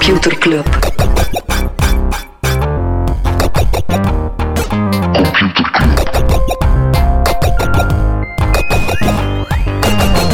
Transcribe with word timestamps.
Computer 0.00 0.38
Club. 0.38 0.64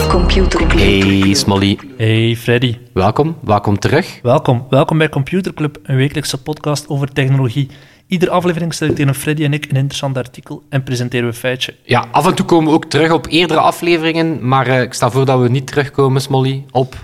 Computer 0.09 0.67
Club. 0.67 0.79
Hey 0.79 1.35
Smolly, 1.35 1.79
Hey 1.96 2.37
Freddy, 2.37 2.79
welkom. 2.93 3.37
Welkom 3.40 3.79
terug. 3.79 4.18
welkom. 4.23 4.67
Welkom 4.71 4.99
bij 4.99 5.09
Computer 5.09 5.54
Club, 5.54 5.79
een 5.82 5.96
wekelijkse 5.96 6.43
podcast 6.43 6.89
over 6.89 7.12
technologie. 7.12 7.71
Iedere 8.07 8.31
aflevering 8.31 8.75
selecteren 8.75 9.14
Freddy 9.14 9.45
en 9.45 9.53
ik 9.53 9.64
een 9.64 9.76
interessant 9.76 10.17
artikel 10.17 10.62
en 10.68 10.82
presenteren 10.82 11.26
we 11.26 11.32
een 11.32 11.39
feitje. 11.39 11.75
Ja, 11.85 12.09
af 12.11 12.26
en 12.26 12.35
toe 12.35 12.46
komen 12.46 12.68
we 12.71 12.75
ook 12.76 12.85
terug 12.85 13.12
op 13.12 13.26
eerdere 13.29 13.61
afleveringen, 13.61 14.48
maar 14.48 14.67
eh, 14.67 14.82
ik 14.82 14.93
stel 14.93 15.11
voor 15.11 15.25
dat 15.25 15.40
we 15.40 15.48
niet 15.48 15.67
terugkomen, 15.67 16.21
Smolly, 16.21 16.64
op 16.71 16.96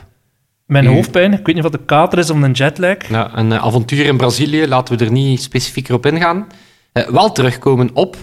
Mijn 0.72 0.86
hoofdpijn, 0.86 1.32
ik 1.32 1.46
weet 1.46 1.54
niet 1.54 1.64
of 1.64 1.70
het 1.70 1.80
de 1.80 1.86
kater 1.86 2.18
is 2.18 2.30
of 2.30 2.42
een 2.42 2.52
jetlag. 2.52 3.08
ja, 3.08 3.38
een 3.38 3.52
eh, 3.52 3.64
avontuur 3.64 4.04
in 4.04 4.16
Brazilië. 4.16 4.66
Laten 4.66 4.98
we 4.98 5.04
er 5.04 5.10
niet 5.10 5.42
specifieker 5.42 5.94
op 5.94 6.06
ingaan. 6.06 6.46
Eh, 6.92 7.08
wel 7.08 7.32
terugkomen 7.32 7.90
op 7.94 8.16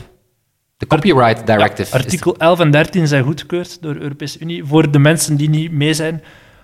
de 0.77 0.88
Copyright 0.88 1.48
Directive. 1.48 1.93
Artikel 1.93 2.38
11 2.38 2.59
en 2.59 2.71
13 2.71 3.07
zijn 3.07 3.23
goedgekeurd 3.23 3.81
door 3.81 3.93
de 3.93 3.99
Europese 3.99 4.40
Unie. 4.40 4.66
Voor 4.66 4.91
de 4.91 4.99
mensen 4.99 5.35
die 5.35 5.49
niet 5.49 5.71
mee 5.71 5.93
zijn, 5.93 6.23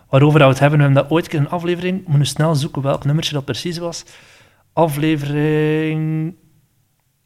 waarover 0.09 0.40
we 0.40 0.45
het 0.45 0.59
hebben, 0.59 0.77
we 0.79 0.85
hebben 0.85 1.03
dat 1.03 1.12
ooit 1.12 1.34
in 1.34 1.40
een 1.40 1.49
aflevering. 1.49 2.04
We 2.05 2.09
moeten 2.09 2.27
snel 2.27 2.55
zoeken 2.55 2.81
welk 2.81 3.05
nummertje 3.05 3.34
dat 3.34 3.45
precies 3.45 3.77
was. 3.77 4.04
Aflevering 4.73 6.34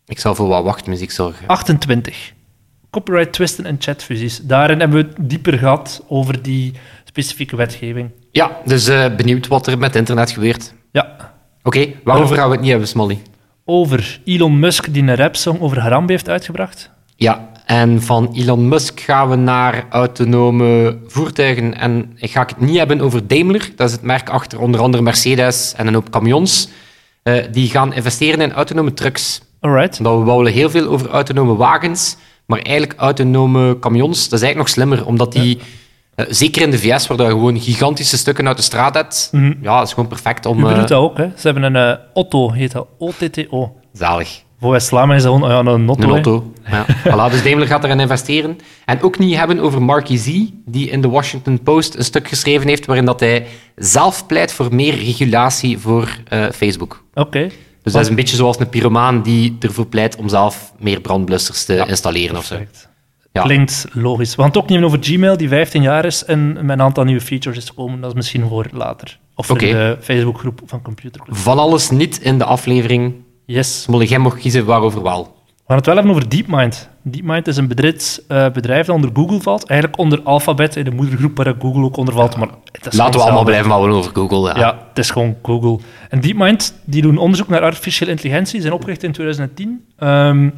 Ik 0.06 0.19
zal 0.19 0.36
voor 0.36 0.47
wat 0.47 0.64
wachtmuziek 0.64 1.12
zorgen. 1.12 1.47
28. 1.47 2.34
Copyright 2.89 3.34
twisten 3.34 3.66
en 3.66 3.75
chatfusies. 3.80 4.39
Daarin 4.41 4.80
hebben 4.80 5.03
we 5.03 5.08
het 5.08 5.30
dieper 5.30 5.58
gehad 5.58 6.06
over 6.08 6.41
die 6.41 6.73
specifieke 7.03 7.56
wetgeving. 7.56 8.12
Ja, 8.31 8.58
dus 8.66 8.88
eh, 8.88 9.16
benieuwd 9.16 9.47
wat 9.47 9.67
er 9.67 9.77
met 9.77 9.95
internet 9.95 10.31
gebeurt. 10.31 10.73
Ja, 10.91 11.33
Oké, 11.63 11.88
waarover 12.03 12.35
gaan 12.35 12.45
we 12.45 12.52
het 12.52 12.61
niet 12.61 12.69
hebben, 12.69 12.88
Smolly? 12.88 13.22
over 13.66 14.19
Elon 14.25 14.59
Musk 14.59 14.94
die 14.94 15.03
een 15.03 15.16
rapsong 15.16 15.59
over 15.61 15.80
Harambe 15.80 16.11
heeft 16.11 16.30
uitgebracht. 16.30 16.91
Ja, 17.16 17.50
en 17.66 18.02
van 18.02 18.30
Elon 18.33 18.67
Musk 18.67 19.00
gaan 19.00 19.30
we 19.30 19.35
naar 19.35 19.85
autonome 19.89 20.97
voertuigen. 21.07 21.77
En 21.77 22.11
ik 22.16 22.31
ga 22.31 22.41
het 22.41 22.59
niet 22.59 22.77
hebben 22.77 23.02
over 23.02 23.27
Daimler, 23.27 23.69
dat 23.75 23.88
is 23.88 23.94
het 23.94 24.02
merk 24.03 24.30
achter 24.30 24.59
onder 24.59 24.81
andere 24.81 25.03
Mercedes 25.03 25.73
en 25.77 25.88
een 25.88 25.94
hoop 25.94 26.09
camions. 26.09 26.69
Eh, 27.23 27.44
die 27.52 27.69
gaan 27.69 27.94
investeren 27.94 28.41
in 28.41 28.52
autonome 28.52 28.94
trucks. 28.94 29.41
Alright. 29.59 30.03
Dat 30.03 30.17
we 30.17 30.23
bouwen 30.23 30.52
heel 30.52 30.69
veel 30.69 30.88
over 30.88 31.09
autonome 31.09 31.55
wagens, 31.55 32.17
maar 32.45 32.59
eigenlijk 32.59 33.00
autonome 33.00 33.80
camions, 33.80 34.30
dat 34.30 34.39
is 34.39 34.45
eigenlijk 34.45 34.57
nog 34.57 34.69
slimmer, 34.69 35.05
omdat 35.05 35.31
die, 35.31 35.59
zeker 36.30 36.62
in 36.62 36.72
de 36.72 36.78
VS, 36.78 37.08
waar 37.08 37.22
je 37.22 37.28
gewoon 37.28 37.59
gigantische 37.59 38.17
stukken 38.17 38.48
uit 38.48 38.58
de 38.58 38.64
straat 38.64 38.94
hebt, 38.94 39.30
ja, 39.62 39.78
dat 39.78 39.88
is 39.88 39.94
gewoon 39.94 40.09
perfect 40.09 40.45
om... 40.45 40.58
Uber 40.58 40.72
eh, 40.72 40.80
doet 40.80 40.88
dat 40.88 41.02
ook. 41.02 41.17
Hè. 41.17 41.28
Ze 41.36 41.48
hebben 41.50 41.64
een 41.64 41.75
eh, 41.75 41.98
Otto, 42.14 42.52
heet 42.52 42.72
dat. 42.72 42.88
O-T-T-O. 42.98 43.75
zalig. 43.94 44.44
Voor 44.59 44.72
West-Vlaanderen 44.72 45.17
is 45.17 45.23
dat 45.23 45.34
gewoon 45.34 45.52
oh 45.52 45.64
ja, 45.66 45.72
een 45.72 45.90
Otto. 45.90 46.53
Een. 46.64 46.72
Ja. 46.72 46.86
voilà, 46.86 47.31
dus 47.31 47.44
Daimler 47.44 47.67
gaat 47.67 47.84
erin 47.84 48.00
investeren. 48.00 48.58
En 48.86 49.02
ook 49.02 49.17
niet 49.17 49.36
hebben 49.36 49.59
over 49.59 49.81
Marky 49.81 50.17
Z, 50.17 50.44
die 50.66 50.90
in 50.90 51.02
de 51.02 51.09
Washington 51.09 51.62
Post 51.64 51.95
een 51.95 52.03
stuk 52.03 52.28
geschreven 52.28 52.67
heeft 52.67 52.86
waarin 52.86 53.06
dat 53.06 53.20
hij 53.20 53.47
zelf 53.75 54.25
pleit 54.25 54.53
voor 54.53 54.75
meer 54.75 54.95
regulatie 54.95 55.78
voor 55.78 56.17
eh, 56.28 56.45
Facebook. 56.53 57.03
Oké. 57.14 57.50
Dus 57.84 57.94
dat 57.94 58.02
is 58.02 58.09
een 58.09 58.16
beetje 58.16 58.36
zoals 58.36 58.59
een 58.59 58.70
pyromaan 58.70 59.22
die 59.22 59.58
ervoor 59.59 59.86
pleit 59.86 60.16
om 60.16 60.30
zelf 60.30 60.74
meer 60.80 61.01
brandblussers 61.01 61.66
te 61.66 61.86
installeren 61.88 62.38
of 62.38 62.46
zo. 62.46 62.56
Perfect. 62.56 62.90
Ja. 63.31 63.41
Klinkt 63.41 63.85
logisch. 63.94 64.29
We 64.35 64.41
gaan 64.41 64.45
het 64.50 64.57
ook 64.57 64.69
niet 64.69 64.79
hebben 64.79 64.97
over 64.97 65.13
Gmail, 65.13 65.38
die 65.38 65.47
15 65.47 65.81
jaar 65.81 66.06
is 66.06 66.25
en 66.25 66.53
met 66.53 66.69
een 66.69 66.81
aantal 66.81 67.03
nieuwe 67.03 67.22
features 67.22 67.57
is 67.57 67.69
gekomen. 67.69 68.01
Dat 68.01 68.09
is 68.09 68.16
misschien 68.16 68.47
voor 68.47 68.67
later. 68.72 69.19
Of 69.35 69.45
voor 69.45 69.56
Oké. 69.56 69.66
de 69.66 69.97
Facebookgroep 70.01 70.62
van 70.66 70.81
Computer 70.81 71.22
Club. 71.22 71.35
Van 71.38 71.59
alles 71.59 71.89
niet 71.89 72.22
in 72.22 72.38
de 72.38 72.44
aflevering. 72.44 73.13
Yes. 73.45 73.81
Smolly, 73.81 74.06
jij 74.06 74.18
mocht 74.19 74.39
kiezen 74.39 74.66
waarover 74.66 75.03
wel. 75.03 75.38
We 75.47 75.75
gaan 75.75 75.78
het 75.78 75.85
wel 75.85 75.95
hebben 75.95 76.13
over 76.13 76.29
DeepMind. 76.29 76.89
DeepMind 77.03 77.47
is 77.47 77.57
een 77.57 77.68
bedrijf, 77.68 78.19
eh, 78.28 78.50
bedrijf 78.51 78.85
dat 78.85 78.95
onder 78.95 79.09
Google 79.13 79.41
valt. 79.41 79.66
Eigenlijk 79.66 80.00
onder 80.00 80.22
Alphabet, 80.23 80.75
in 80.75 80.84
de 80.84 80.91
moedergroep 80.91 81.38
waar 81.38 81.56
Google 81.59 81.84
ook 81.84 81.97
onder 81.97 82.13
valt. 82.13 82.38
Maar 82.38 82.47
Laten 82.89 83.19
we 83.19 83.25
allemaal 83.25 83.44
blijven 83.44 83.72
houden 83.72 83.95
over 83.95 84.12
Google. 84.16 84.47
Ja. 84.47 84.59
Ja, 84.59 84.85
het 84.89 84.97
is 84.97 85.09
gewoon 85.09 85.35
Google. 85.44 85.79
En 86.09 86.22
DeepMind, 86.22 86.73
die 86.85 87.01
doen 87.01 87.18
onderzoek 87.18 87.47
naar 87.47 87.62
artificiële 87.62 88.12
intelligentie. 88.12 88.56
Ze 88.56 88.62
zijn 88.62 88.73
opgericht 88.73 89.03
in 89.03 89.12
2010. 89.12 89.85
Ehm, 89.97 90.50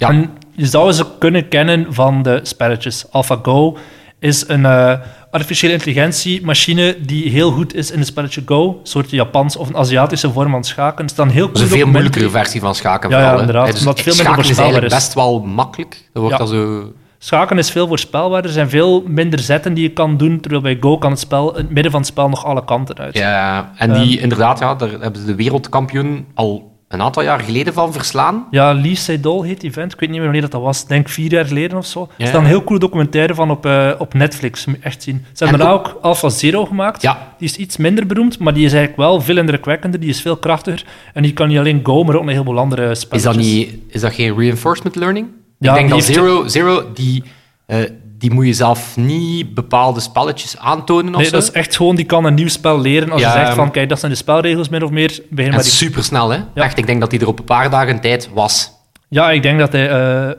Ja. 0.00 0.08
En 0.08 0.30
je 0.52 0.66
zou 0.66 0.92
ze 0.92 1.04
kunnen 1.18 1.48
kennen 1.48 1.86
van 1.94 2.22
de 2.22 2.40
spelletjes. 2.42 3.04
AlphaGo 3.10 3.76
is 4.18 4.48
een 4.48 4.64
eh, 4.66 4.92
artificiële 5.30 5.72
intelligentiemachine 5.72 6.96
die 7.06 7.30
heel 7.30 7.50
goed 7.50 7.74
is 7.74 7.90
in 7.90 7.98
het 7.98 8.06
spelletje 8.06 8.42
Go. 8.46 8.68
Een 8.68 8.76
soort 8.82 9.10
Japans 9.10 9.56
of 9.56 9.68
een 9.68 9.76
Aziatische 9.76 10.30
vorm 10.32 10.50
van 10.50 10.64
schaken. 10.64 11.04
Er 11.04 11.10
staan 11.10 11.28
heel 11.28 11.46
Dat 11.46 11.56
is 11.56 11.62
een 11.62 11.68
veel 11.68 11.86
moeilijkere 11.86 12.30
versie 12.30 12.60
van 12.60 12.74
schaken. 12.74 13.10
Ja, 13.10 13.16
vooral, 13.16 13.34
ja, 13.34 13.40
inderdaad, 13.40 13.70
Dus 13.70 13.78
omdat 13.78 13.98
het 14.04 14.14
veel 14.14 14.24
minder 14.24 14.38
is 14.40 14.46
voorspelbaar 14.46 14.84
is. 14.84 14.92
best 14.92 15.14
wel 15.14 15.40
makkelijk. 15.40 16.08
Dat 16.12 16.22
wordt 16.22 16.38
Ja. 16.38 16.44
dan 16.44 16.48
zo... 16.54 16.92
Schaken 17.22 17.58
is 17.58 17.70
veel 17.70 17.86
voorspelbaar. 17.86 18.44
Er 18.44 18.50
zijn 18.50 18.70
veel 18.70 19.02
minder 19.06 19.38
zetten 19.38 19.74
die 19.74 19.82
je 19.82 19.92
kan 19.92 20.16
doen. 20.16 20.40
Terwijl 20.40 20.62
bij 20.62 20.76
Go 20.80 20.98
kan 20.98 21.10
het 21.10 21.20
spel 21.20 21.50
in 21.56 21.64
het 21.64 21.70
midden 21.70 21.90
van 21.92 22.00
het 22.00 22.10
spel 22.10 22.28
nog 22.28 22.44
alle 22.44 22.64
kanten 22.64 22.98
uit. 22.98 23.16
Ja, 23.18 23.72
en 23.76 23.92
die 23.92 24.20
inderdaad, 24.20 24.58
ja, 24.58 24.74
daar 24.74 24.90
hebben 24.90 25.20
ze 25.20 25.26
de 25.26 25.34
wereldkampioen 25.34 26.26
al 26.34 26.69
een 26.90 27.02
aantal 27.02 27.22
jaar 27.22 27.40
geleden 27.40 27.72
van 27.72 27.92
verslaan. 27.92 28.46
Ja, 28.50 28.72
Lee 28.72 28.94
Sedol 28.94 29.42
heet 29.42 29.60
die 29.60 29.72
vent. 29.72 29.92
Ik 29.92 30.00
weet 30.00 30.08
niet 30.08 30.18
meer 30.18 30.30
wanneer 30.30 30.50
dat 30.50 30.60
was. 30.62 30.82
Ik 30.82 30.88
denk 30.88 31.08
vier 31.08 31.30
jaar 31.32 31.44
geleden 31.44 31.78
of 31.78 31.86
zo. 31.86 32.08
Er 32.18 32.26
staat 32.26 32.40
een 32.40 32.46
heel 32.46 32.64
coole 32.64 32.80
documentaire 32.80 33.34
van 33.34 33.50
op, 33.50 33.66
eh, 33.66 33.90
op 33.98 34.14
Netflix. 34.14 34.64
Moet 34.66 34.76
je 34.76 34.82
echt 34.82 35.02
zien. 35.02 35.24
Ze 35.32 35.44
hebben 35.44 35.60
En 35.60 35.66
daarna 35.66 35.90
ook 35.90 35.98
Alpha 36.02 36.28
Zero 36.28 36.64
gemaakt. 36.64 37.02
Ja. 37.02 37.34
Die 37.38 37.48
is 37.48 37.56
iets 37.56 37.76
minder 37.76 38.06
beroemd, 38.06 38.38
maar 38.38 38.54
die 38.54 38.64
is 38.64 38.72
eigenlijk 38.72 39.02
wel 39.02 39.20
veel 39.20 39.36
indrukwekkender. 39.36 40.00
Die 40.00 40.08
is 40.08 40.20
veel 40.20 40.36
krachtiger. 40.36 40.84
En 41.14 41.22
die 41.22 41.32
kan 41.32 41.48
niet 41.48 41.58
alleen 41.58 41.80
Go, 41.82 42.04
maar 42.04 42.14
ook 42.14 42.22
een 42.22 42.28
heleboel 42.28 42.58
andere 42.58 42.90
Is 42.90 43.00
spelletjes. 43.00 43.34
dat, 43.34 43.44
niet, 43.44 43.74
is 43.88 44.00
dat 44.00 44.12
geen 44.12 44.38
reinforcement 44.38 44.96
learning? 44.96 45.26
Ja, 45.58 45.70
ik 45.70 45.78
denk 45.78 45.90
dat 45.90 46.04
Zero, 46.04 46.48
Zero 46.48 46.92
die, 46.94 47.22
eh, 47.66 47.78
die 48.20 48.30
moet 48.32 48.46
je 48.46 48.52
zelf 48.52 48.96
niet 48.96 49.54
bepaalde 49.54 50.00
spelletjes 50.00 50.58
aantonen 50.58 51.12
of 51.14 51.20
Nee, 51.20 51.24
zo. 51.28 51.32
dat 51.32 51.42
is 51.42 51.50
echt 51.50 51.76
gewoon, 51.76 51.96
die 51.96 52.04
kan 52.04 52.24
een 52.24 52.34
nieuw 52.34 52.48
spel 52.48 52.80
leren. 52.80 53.10
Als 53.10 53.20
Ja, 53.20 53.32
je 53.32 53.38
zegt 53.38 53.54
van, 53.54 53.64
maar- 53.64 53.70
kijk, 53.72 53.88
dat 53.88 53.98
zijn 53.98 54.12
de 54.12 54.16
spelregels, 54.18 54.68
min 54.68 54.82
of 54.84 54.90
meer. 54.90 55.20
Begin 55.30 55.50
maar 55.52 55.62
die... 55.62 55.70
super 55.70 56.04
snel, 56.04 56.30
hè? 56.30 56.36
Ja. 56.54 56.62
Echt, 56.62 56.78
ik 56.78 56.86
denk 56.86 57.00
dat 57.00 57.10
die 57.10 57.20
er 57.20 57.26
op 57.28 57.38
een 57.38 57.44
paar 57.44 57.70
dagen 57.70 58.00
tijd 58.00 58.30
was. 58.34 58.72
Ja, 59.08 59.30
ik 59.30 59.42
denk 59.42 59.58
dat 59.58 59.72
hij 59.72 59.90
eh, 59.90 60.30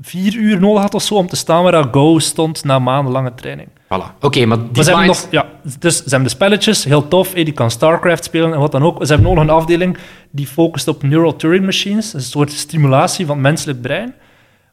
vier 0.00 0.34
uur 0.34 0.60
nodig 0.60 0.82
had 0.82 0.94
of 0.94 1.02
zo 1.02 1.14
om 1.14 1.26
te 1.26 1.36
staan 1.36 1.62
waar 1.62 1.72
dat 1.72 1.88
Go 1.92 2.18
stond 2.18 2.64
na 2.64 2.78
maandenlange 2.78 3.34
training. 3.34 3.68
Voilà. 3.84 4.18
Oké, 4.20 4.44
maar 4.46 4.56
die 4.58 4.66
Maar 4.72 4.84
ze 4.84 4.90
hebben, 4.90 5.06
mind- 5.06 5.06
nog, 5.06 5.26
ja, 5.30 5.46
dus 5.78 5.96
ze 5.96 6.02
hebben 6.02 6.22
de 6.22 6.34
spelletjes, 6.34 6.84
heel 6.84 7.08
tof. 7.08 7.34
eh, 7.34 7.44
Die 7.44 7.54
kan 7.54 7.70
StarCraft 7.70 8.24
spelen 8.24 8.52
en 8.52 8.58
wat 8.58 8.72
dan 8.72 8.82
ook. 8.82 9.06
Ze 9.06 9.12
hebben 9.14 9.34
nog 9.34 9.42
een 9.42 9.50
afdeling 9.50 9.96
die 10.30 10.46
focust 10.46 10.88
op 10.88 11.02
neural 11.02 11.36
Turing 11.36 11.64
machines. 11.64 12.10
Dat 12.10 12.20
is 12.20 12.26
een 12.26 12.32
soort 12.32 12.52
stimulatie 12.52 13.26
van 13.26 13.34
het 13.34 13.44
menselijk 13.44 13.80
brein. 13.82 14.14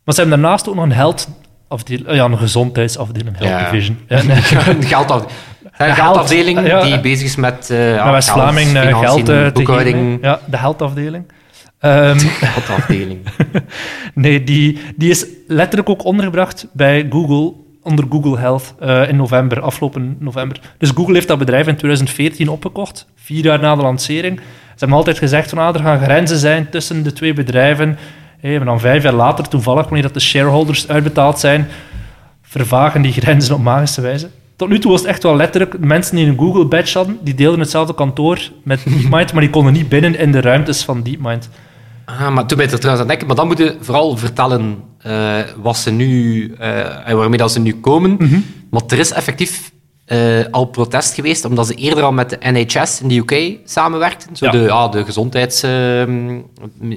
Maar 0.05 0.13
ze 0.15 0.21
hebben 0.21 0.39
daarnaast 0.41 0.69
ook 0.69 0.75
nog 0.75 0.83
een 0.83 0.91
heldafdeling, 0.91 1.39
eh, 1.71 2.15
ja, 2.15 2.25
een 2.25 2.37
gezondheidsafdeling, 2.37 3.37
health 3.37 3.51
Ja. 3.51 3.69
division. 3.69 3.99
Ja, 4.07 4.23
nee. 4.23 5.95
geldafdeling 5.95 6.67
ja. 6.67 6.83
die 6.83 6.99
bezig 6.99 7.25
is 7.25 7.35
met 7.35 7.69
uh, 7.71 8.03
Met 8.03 8.13
West-Vlaming 8.13 8.75
eh, 8.75 8.99
geld 8.99 9.29
eh, 9.29 9.45
te 9.45 9.51
boekhouding. 9.53 10.17
Ja, 10.21 10.39
de 10.45 10.57
heldafdeling. 10.57 11.25
Ehm, 11.79 12.17
Geldafdeling. 12.19 13.19
nee, 14.13 14.43
die, 14.43 14.79
die 14.95 15.09
is 15.09 15.25
letterlijk 15.47 15.89
ook 15.89 16.03
ondergebracht 16.05 16.67
bij 16.73 17.07
Google, 17.09 17.53
onder 17.83 18.05
Google 18.09 18.37
Health, 18.37 18.73
eh, 18.79 19.09
in 19.09 19.15
november, 19.15 19.61
afgelopen 19.61 20.15
november. 20.19 20.59
Dus 20.77 20.89
Google 20.89 21.13
heeft 21.13 21.27
dat 21.27 21.37
bedrijf 21.37 21.67
in 21.67 21.75
2014 21.75 22.49
opgekocht, 22.49 23.07
vier 23.15 23.43
jaar 23.43 23.59
na 23.59 23.75
de 23.75 23.81
lancering. 23.81 24.39
Ze 24.39 24.77
hebben 24.77 24.97
altijd 24.97 25.17
gezegd 25.17 25.49
van, 25.49 25.57
ah, 25.57 25.75
er 25.75 25.81
gaan 25.81 26.01
grenzen 26.01 26.37
zijn 26.37 26.69
tussen 26.69 27.03
de 27.03 27.13
twee 27.13 27.33
bedrijven. 27.33 27.97
Hey, 28.41 28.55
en 28.55 28.65
dan 28.65 28.79
vijf 28.79 29.03
jaar 29.03 29.13
later, 29.13 29.47
toevallig, 29.47 29.83
wanneer 29.83 30.01
dat 30.01 30.13
de 30.13 30.19
shareholders 30.19 30.87
uitbetaald 30.87 31.39
zijn, 31.39 31.67
vervagen 32.41 33.01
die 33.01 33.11
grenzen 33.11 33.55
op 33.55 33.61
magische 33.61 34.01
wijze. 34.01 34.29
Tot 34.55 34.69
nu 34.69 34.79
toe 34.79 34.91
was 34.91 34.99
het 34.99 35.09
echt 35.09 35.23
wel 35.23 35.35
letterlijk, 35.35 35.79
mensen 35.79 36.15
die 36.15 36.25
een 36.25 36.37
Google-badge 36.37 36.97
hadden, 36.97 37.17
die 37.21 37.33
deelden 37.33 37.59
hetzelfde 37.59 37.93
kantoor 37.93 38.39
met 38.63 38.83
DeepMind, 38.83 39.31
maar 39.33 39.41
die 39.41 39.49
konden 39.49 39.73
niet 39.73 39.89
binnen 39.89 40.17
in 40.17 40.31
de 40.31 40.41
ruimtes 40.41 40.83
van 40.83 41.03
DeepMind. 41.03 41.49
Ah, 42.05 42.33
maar 42.33 42.45
toen 42.45 42.57
ben 42.57 42.67
je 42.67 42.73
er 42.73 42.79
trouwens 42.79 42.85
aan 42.85 42.97
het 42.97 43.07
denken, 43.07 43.27
maar 43.27 43.35
dan 43.35 43.47
moet 43.47 43.57
je 43.57 43.77
vooral 43.79 44.17
vertellen 44.17 44.77
eh, 44.97 45.39
wat 45.61 45.77
ze 45.77 45.91
nu, 45.91 46.53
eh, 46.59 47.09
en 47.09 47.17
waarmee 47.17 47.37
dat 47.37 47.51
ze 47.51 47.59
nu 47.59 47.73
komen. 47.73 48.17
Want 48.69 48.91
er 48.91 48.99
is 48.99 49.11
effectief 49.11 49.70
eh, 50.11 50.45
al 50.51 50.65
protest 50.65 51.13
geweest, 51.13 51.45
omdat 51.45 51.67
ze 51.67 51.73
eerder 51.73 52.03
al 52.03 52.11
met 52.11 52.29
de 52.29 52.37
NHS 52.39 53.01
in 53.01 53.07
de 53.07 53.15
UK 53.17 53.57
samenwerkten. 53.65 54.35
Zo 54.35 54.45
Ja. 54.45 54.51
de, 54.51 54.57
ja, 54.59 54.87
de 54.87 55.03
gezondheids, 55.05 55.63
ehm, 55.63 56.39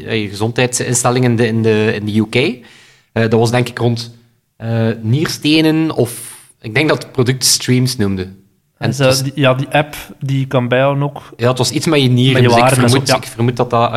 eh, 0.07 0.31
gezondheidsinstellingen 0.31 1.31
in 1.31 1.37
de, 1.37 1.47
in 1.47 1.63
de, 1.63 1.93
in 1.95 2.05
de 2.05 2.19
UK. 2.19 2.35
Eh, 3.13 3.23
dat 3.23 3.33
was 3.33 3.51
denk 3.51 3.69
ik 3.69 3.79
rond 3.79 4.15
nierstenen 5.03 5.91
of... 5.97 6.33
Ik 6.61 6.75
denk 6.75 6.89
dat 6.89 7.03
het 7.03 7.13
product 7.13 7.45
Streams 7.45 7.97
noemde. 7.97 8.29
En 8.79 8.95
zo, 8.95 9.05
was- 9.05 9.23
die, 9.23 9.33
ja, 9.35 9.55
die 9.55 9.69
app 9.69 9.97
die 10.21 10.47
kan 10.47 10.69
bijhouden 10.69 11.03
ook. 11.03 11.23
ja, 11.37 11.49
het 11.49 11.59
was 11.59 11.71
iets 11.71 11.87
met 11.87 12.03
je 12.03 12.09
nieren. 12.09 12.43
Met 12.43 12.51
je 12.53 12.57
dus 12.61 12.69
ik 12.69 12.75
vermoed, 12.79 13.09
zo, 13.09 13.15
ja. 13.15 13.21
ik 13.21 13.27
vermoed 13.27 13.57
dat 13.57 13.71
dat 13.71 13.93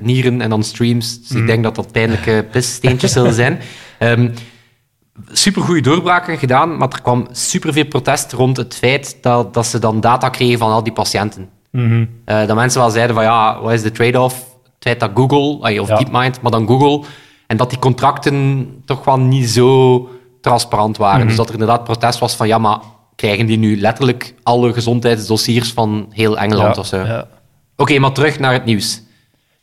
nieren 0.00 0.40
en 0.40 0.50
dan 0.50 0.62
streams. 0.62 1.20
Dus 1.20 1.28
Mm. 1.30 1.40
ik 1.40 1.46
denk 1.46 1.62
dat 1.62 1.74
dat 1.74 1.92
pijnlijke 1.92 2.44
pissteentjes 2.52 3.12
zullen 3.12 3.34
zijn. 3.34 3.60
Ehm 3.98 4.28
supergoeie 5.32 5.82
doorbraken 5.82 6.38
gedaan, 6.38 6.76
maar 6.76 6.88
er 6.88 7.02
kwam 7.02 7.26
superveel 7.32 7.86
protest 7.86 8.32
rond 8.32 8.56
het 8.56 8.74
feit 8.74 9.16
dat, 9.20 9.54
dat 9.54 9.66
ze 9.66 9.78
dan 9.78 10.00
data 10.00 10.28
kregen 10.28 10.58
van 10.58 10.70
al 10.70 10.82
die 10.82 10.92
patiënten. 10.92 11.48
Mhm. 11.70 12.04
Eh, 12.24 12.46
dat 12.46 12.56
mensen 12.56 12.80
wel 12.80 12.90
zeiden 12.90 13.14
van 13.14 13.24
ja, 13.24 13.60
wat 13.60 13.72
is 13.72 13.82
de 13.82 13.90
trade-off? 13.92 14.34
Het 14.64 14.82
feit 14.96 15.00
dat 15.00 15.10
Google, 15.14 15.80
of 15.80 15.88
Ja. 15.88 15.96
DeepMind, 15.96 16.40
maar 16.40 16.50
dan 16.50 16.66
Google, 16.66 17.06
en 17.46 17.56
dat 17.56 17.70
die 17.70 17.78
contracten 17.78 18.68
toch 18.84 19.04
wel 19.04 19.18
niet 19.18 19.50
zo 19.50 20.08
transparant 20.40 20.96
waren. 20.96 21.18
Mhm. 21.18 21.26
Dus 21.28 21.36
dat 21.36 21.46
er 21.46 21.52
inderdaad 21.52 21.84
protest 21.84 22.18
was 22.18 22.34
van 22.36 22.46
ja, 22.46 22.58
maar 22.58 22.78
krijgen 23.16 23.46
die 23.46 23.58
nu 23.58 23.80
letterlijk 23.80 24.34
alle 24.42 24.72
gezondheidsdossiers 24.72 25.72
van 25.72 26.06
heel 26.10 26.38
Engeland 26.38 26.74
Ja, 26.74 26.80
of 26.80 26.86
zo? 26.86 26.96
ja. 26.96 27.26
Oké, 27.76 27.98
maar 27.98 28.12
terug 28.12 28.38
naar 28.38 28.52
het 28.52 28.64
nieuws. 28.64 29.02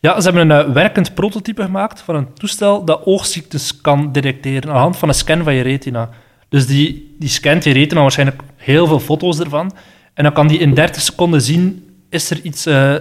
Ja, 0.01 0.19
ze 0.19 0.29
hebben 0.29 0.49
een 0.49 0.65
eh, 0.65 0.73
werkend 0.73 1.13
prototype 1.13 1.63
gemaakt 1.63 2.01
van 2.01 2.15
een 2.15 2.33
toestel 2.33 2.85
dat 2.85 3.05
oogziektes 3.05 3.81
kan 3.81 4.11
detecteren 4.11 4.69
aan 4.69 4.75
de 4.75 4.81
hand 4.81 4.97
van 4.97 5.07
een 5.07 5.13
scan 5.13 5.43
van 5.43 5.53
je 5.53 5.61
retina. 5.61 6.09
Dus 6.49 6.67
die, 6.67 7.15
die 7.19 7.29
scant 7.29 7.63
je 7.63 7.73
retina, 7.73 8.01
waarschijnlijk 8.01 8.41
heel 8.55 8.87
veel 8.87 8.99
foto's 8.99 9.39
ervan. 9.39 9.71
En 10.13 10.23
dan 10.23 10.33
kan 10.33 10.47
die 10.47 10.59
in 10.59 10.73
30 10.73 11.01
seconden 11.01 11.41
zien, 11.41 11.89
is 12.09 12.29
er 12.29 12.39
iets 12.41 12.65
eh, 12.65 12.95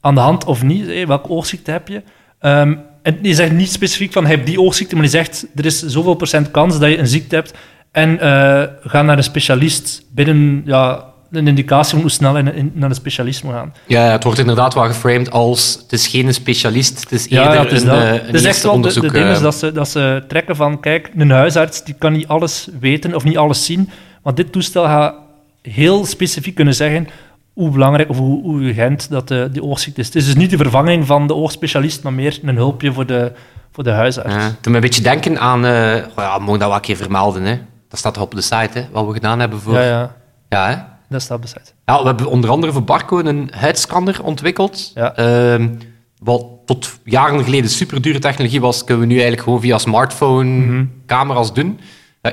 aan 0.00 0.14
de 0.14 0.20
hand 0.20 0.44
of 0.44 0.62
niet? 0.62 1.06
Welke 1.06 1.28
oogziekte 1.28 1.70
heb 1.70 1.88
je? 1.88 2.02
Ehm, 2.38 2.74
en 3.02 3.18
die 3.22 3.34
zegt 3.34 3.52
niet 3.52 3.72
specifiek 3.72 4.12
van, 4.12 4.26
heb 4.26 4.46
die 4.46 4.60
oogziekte, 4.60 4.94
maar 4.94 5.02
die 5.02 5.12
zegt, 5.12 5.46
er 5.54 5.64
is 5.64 5.82
zoveel 5.82 6.14
procent 6.14 6.50
kans 6.50 6.78
dat 6.78 6.90
je 6.90 6.98
een 6.98 7.06
ziekte 7.06 7.34
hebt. 7.34 7.54
En 7.90 8.20
eh, 8.20 8.62
ga 8.80 9.02
naar 9.02 9.16
een 9.16 9.22
specialist 9.22 10.04
binnen 10.12 10.62
ja, 10.64 11.13
een 11.36 11.48
indicatie 11.48 11.90
van 11.92 12.00
hoe 12.00 12.10
snel 12.10 12.36
in- 12.36 12.70
naar 12.74 12.88
een 12.88 12.94
specialist 12.94 13.44
moet 13.44 13.52
gaan. 13.52 13.74
Ja, 13.86 14.02
het 14.02 14.24
wordt 14.24 14.38
inderdaad 14.38 14.74
wel 14.74 14.84
geframed 14.84 15.30
als 15.30 15.78
het 15.82 15.92
is 15.92 16.06
geen 16.06 16.34
specialist, 16.34 17.00
het 17.00 17.12
is 17.12 17.28
eerder 17.28 17.54
ja, 17.54 17.62
het 17.62 17.72
is 17.72 17.82
een, 17.82 17.90
eh, 17.90 18.12
een 18.12 18.20
Het 18.26 18.34
is 18.34 18.44
echt 18.44 18.62
wel 18.62 18.70
de, 18.70 18.76
onderzoek. 18.76 19.02
de 19.02 19.10
ding 19.10 19.28
is 19.30 19.36
eh, 19.36 19.42
dat 19.42 19.54
ze, 19.54 19.72
dat 19.72 19.88
ze 19.88 20.24
trekken 20.28 20.56
van, 20.56 20.80
kijk, 20.80 21.10
een 21.16 21.30
huisarts 21.30 21.84
die 21.84 21.94
kan 21.98 22.12
niet 22.12 22.28
alles 22.28 22.68
weten 22.80 23.14
of 23.14 23.24
niet 23.24 23.36
alles 23.36 23.64
zien, 23.64 23.90
maar 24.22 24.34
dit 24.34 24.52
toestel 24.52 24.84
gaat 24.84 25.14
heel 25.62 26.06
specifiek 26.06 26.54
kunnen 26.54 26.74
zeggen 26.74 27.08
hoe 27.52 27.70
belangrijk 27.70 28.08
of 28.08 28.16
hoe, 28.18 28.42
hoe 28.42 28.62
urgent 28.62 29.10
dat 29.10 29.28
de, 29.28 29.48
die 29.52 29.62
oogziekte 29.62 30.00
is. 30.00 30.06
Het 30.06 30.16
is 30.16 30.24
dus 30.24 30.34
niet 30.34 30.50
de 30.50 30.56
vervanging 30.56 31.06
van 31.06 31.26
de 31.26 31.34
oogspecialist, 31.34 32.02
maar 32.02 32.12
meer 32.12 32.38
een 32.42 32.56
hulpje 32.56 32.92
voor 32.92 33.06
de, 33.06 33.32
voor 33.72 33.84
de 33.84 33.90
huisarts. 33.90 34.32
Ja, 34.34 34.40
het 34.40 34.52
doet 34.60 34.66
me 34.68 34.74
een 34.74 34.80
beetje 34.80 35.02
denken 35.02 35.38
aan... 35.40 35.64
eh 35.66 35.96
oh 36.08 36.24
ja, 36.24 36.38
mogen 36.38 36.58
dat 36.58 36.68
wel 36.68 36.74
een 36.76 36.80
keer 36.82 36.96
vermelden, 36.96 37.42
hè. 37.42 37.58
Dat 37.88 37.98
staat 37.98 38.14
toch 38.14 38.22
op 38.22 38.34
de 38.34 38.40
site, 38.40 38.68
hè, 38.78 38.84
wat 38.92 39.06
we 39.06 39.12
gedaan 39.12 39.40
hebben 39.40 39.60
voor... 39.60 39.74
Ja, 39.74 39.82
ja, 39.82 40.14
Ja, 40.48 40.68
hè. 40.68 40.76
Dat 41.08 41.40
bezet. 41.40 41.74
Ja, 41.84 42.00
we 42.00 42.06
hebben 42.06 42.26
onder 42.26 42.50
andere 42.50 42.72
voor 42.72 42.84
Barco 42.84 43.18
een 43.18 43.50
huidscanner 43.54 44.20
ontwikkeld. 44.22 44.90
Ja. 44.94 45.14
Ehm, 45.16 45.68
wat 46.18 46.44
tot 46.66 46.98
jaren 47.04 47.44
geleden 47.44 47.70
super 47.70 48.02
dure 48.02 48.18
technologie 48.18 48.60
was, 48.60 48.84
kunnen 48.84 49.02
we 49.02 49.06
nu 49.08 49.14
eigenlijk 49.14 49.42
gewoon 49.42 49.60
via 49.60 49.78
smartphone 49.78 50.50
Mhm. 50.66 50.84
camera's 51.06 51.52
doen. 51.52 51.80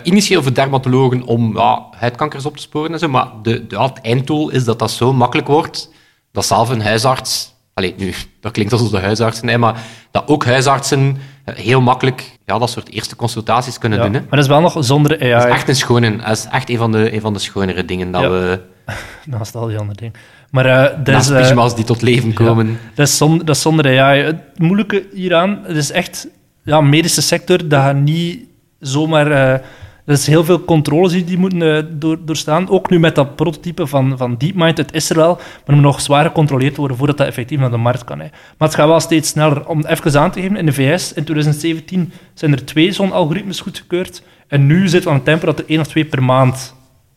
Initieel 0.04 0.44
voor 0.44 0.54
dermatologen 0.54 1.24
om 1.24 1.58
ja, 1.58 1.86
huidkankers 1.92 2.46
op 2.46 2.56
te 2.56 2.62
sporen 2.62 2.94
en 2.94 3.00
zo, 3.00 3.08
maar 3.08 3.28
de, 3.42 3.68
de, 3.68 3.82
het 3.82 4.00
einddoel 4.02 4.50
is 4.50 4.64
dat 4.64 4.80
dat 4.80 4.92
zo 4.92 5.14
makkelijk 5.14 5.48
wordt 5.48 5.90
dat 6.32 6.46
zelf 6.46 6.70
een 6.70 6.82
huisarts... 6.82 7.54
Allee, 7.74 7.94
nu, 7.98 8.14
dat 8.42 8.52
klinkt 8.52 8.72
alsof 8.74 8.90
de 8.90 9.00
huisartsen, 9.00 9.46
nee, 9.46 9.58
maar 9.58 9.84
dat 10.12 10.28
ook 10.28 10.46
huisartsen 10.46 11.18
heel 11.56 11.82
makkelijk 11.82 12.38
ja, 12.46 12.58
dat 12.60 12.70
soort 12.70 12.90
eerste 12.92 13.16
consultaties 13.16 13.78
kunnen 13.78 13.98
Ja. 13.98 14.04
doen. 14.04 14.14
Hè. 14.14 14.20
Maar 14.20 14.30
dat 14.30 14.40
is 14.40 14.48
wel 14.48 14.62
nog 14.62 14.76
zonder 14.80 15.20
AI. 15.22 15.30
Dat 15.32 15.44
is 15.46 15.52
echt 15.52 15.68
een 15.70 15.76
schone, 15.76 16.16
dat 16.18 16.30
is 16.38 16.48
echt 16.52 16.70
een 16.70 16.78
van 16.78 16.92
de, 16.92 17.14
een 17.14 17.22
van 17.22 17.34
de 17.34 17.40
schonere 17.40 17.86
dingen 17.86 18.12
dat 18.12 18.22
Ja. 18.22 18.30
we... 18.30 18.60
Naast 19.26 19.56
al 19.56 19.68
die 19.68 19.78
andere 19.78 19.98
dingen. 20.00 20.14
Maar 20.52 20.66
eh, 20.66 20.98
dat 21.04 21.22
is... 21.22 21.30
Eh, 21.30 21.42
pyjama's 21.42 21.76
die 21.76 21.86
tot 21.86 22.02
leven 22.02 22.34
komen. 22.34 22.80
Dat 22.96 23.08
is, 23.08 23.18
zonder, 23.18 23.46
dat 23.46 23.56
is 23.56 23.62
zonder 23.62 24.00
AI. 24.02 24.22
Het 24.24 24.36
moeilijke 24.58 25.06
hieraan, 25.14 25.60
het 25.64 25.78
is 25.78 25.92
echt 25.92 26.28
ja, 26.64 26.82
medische 26.82 27.22
sector, 27.22 27.68
dat 27.68 27.82
gaat 27.82 27.96
niet 27.96 28.40
zomaar... 28.80 29.32
eh 29.32 29.60
er 30.06 30.14
is 30.14 30.28
heel 30.28 30.44
veel 30.44 30.66
controles 30.66 31.12
die 31.12 31.24
die 31.24 31.38
moeten 31.38 31.76
eh, 31.76 31.84
door, 31.90 32.18
doorstaan. 32.26 32.70
Ook 32.70 32.90
nu 32.90 33.00
met 33.00 33.16
dat 33.16 33.36
prototype 33.36 33.88
van, 33.88 34.18
van 34.18 34.38
DeepMind, 34.38 34.78
het 34.78 34.94
is 34.94 35.10
er 35.10 35.16
wel, 35.16 35.36
maar 35.36 35.76
moet 35.76 35.84
nog 35.84 36.02
zwaar 36.02 36.26
gecontroleerd 36.26 36.78
worden 36.78 36.98
voordat 36.98 37.18
dat 37.18 37.28
effectief 37.28 37.60
naar 37.60 37.72
de 37.72 37.78
markt 37.78 38.04
kan. 38.04 38.20
Hè. 38.20 38.28
Maar 38.58 38.68
het 38.68 38.78
gaat 38.78 38.88
wel 38.88 39.00
steeds 39.00 39.30
sneller. 39.30 39.68
Om 39.68 39.86
even 39.86 40.20
aan 40.20 40.32
te 40.32 40.42
geven, 40.42 40.56
in 40.56 40.66
de 40.66 40.74
VS 40.74 41.14
in 41.14 41.24
2017 41.24 42.14
zijn 42.34 42.52
er 42.52 42.66
twee 42.66 42.92
zo'n 42.92 43.12
algoritmes 43.12 43.60
goedgekeurd. 43.60 44.24
En 44.48 44.66
nu 44.66 44.88
zit 44.88 45.08
aan 45.08 45.14
het 45.14 45.26
tempo 45.26 45.46
dat 45.46 45.60
er 45.60 45.66
één 45.68 45.80
of 45.80 45.88
twee 45.88 46.06
per 46.06 46.24
maand 46.24 46.76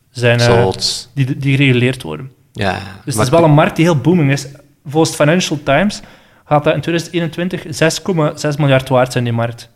zijn 0.09 0.39
eh, 0.39 0.69
die, 1.13 1.37
die 1.37 1.55
gereguleerd 1.55 2.01
worden. 2.01 2.31
Ja. 2.51 2.79
Dus 3.05 3.13
het 3.13 3.23
is 3.23 3.29
wel 3.29 3.43
een 3.43 3.51
markt 3.51 3.75
die 3.75 3.85
heel 3.85 3.97
booming 3.97 4.31
is. 4.31 4.47
Volgens 4.85 5.15
Financial 5.15 5.59
Times 5.63 6.01
gaat 6.45 6.63
dat 6.63 6.73
in 6.73 6.81
2021 6.81 7.63
6,6 8.53 8.59
miljard 8.59 8.89
waard 8.89 9.11
zijn, 9.11 9.23
die 9.23 9.33
markt. 9.33 9.69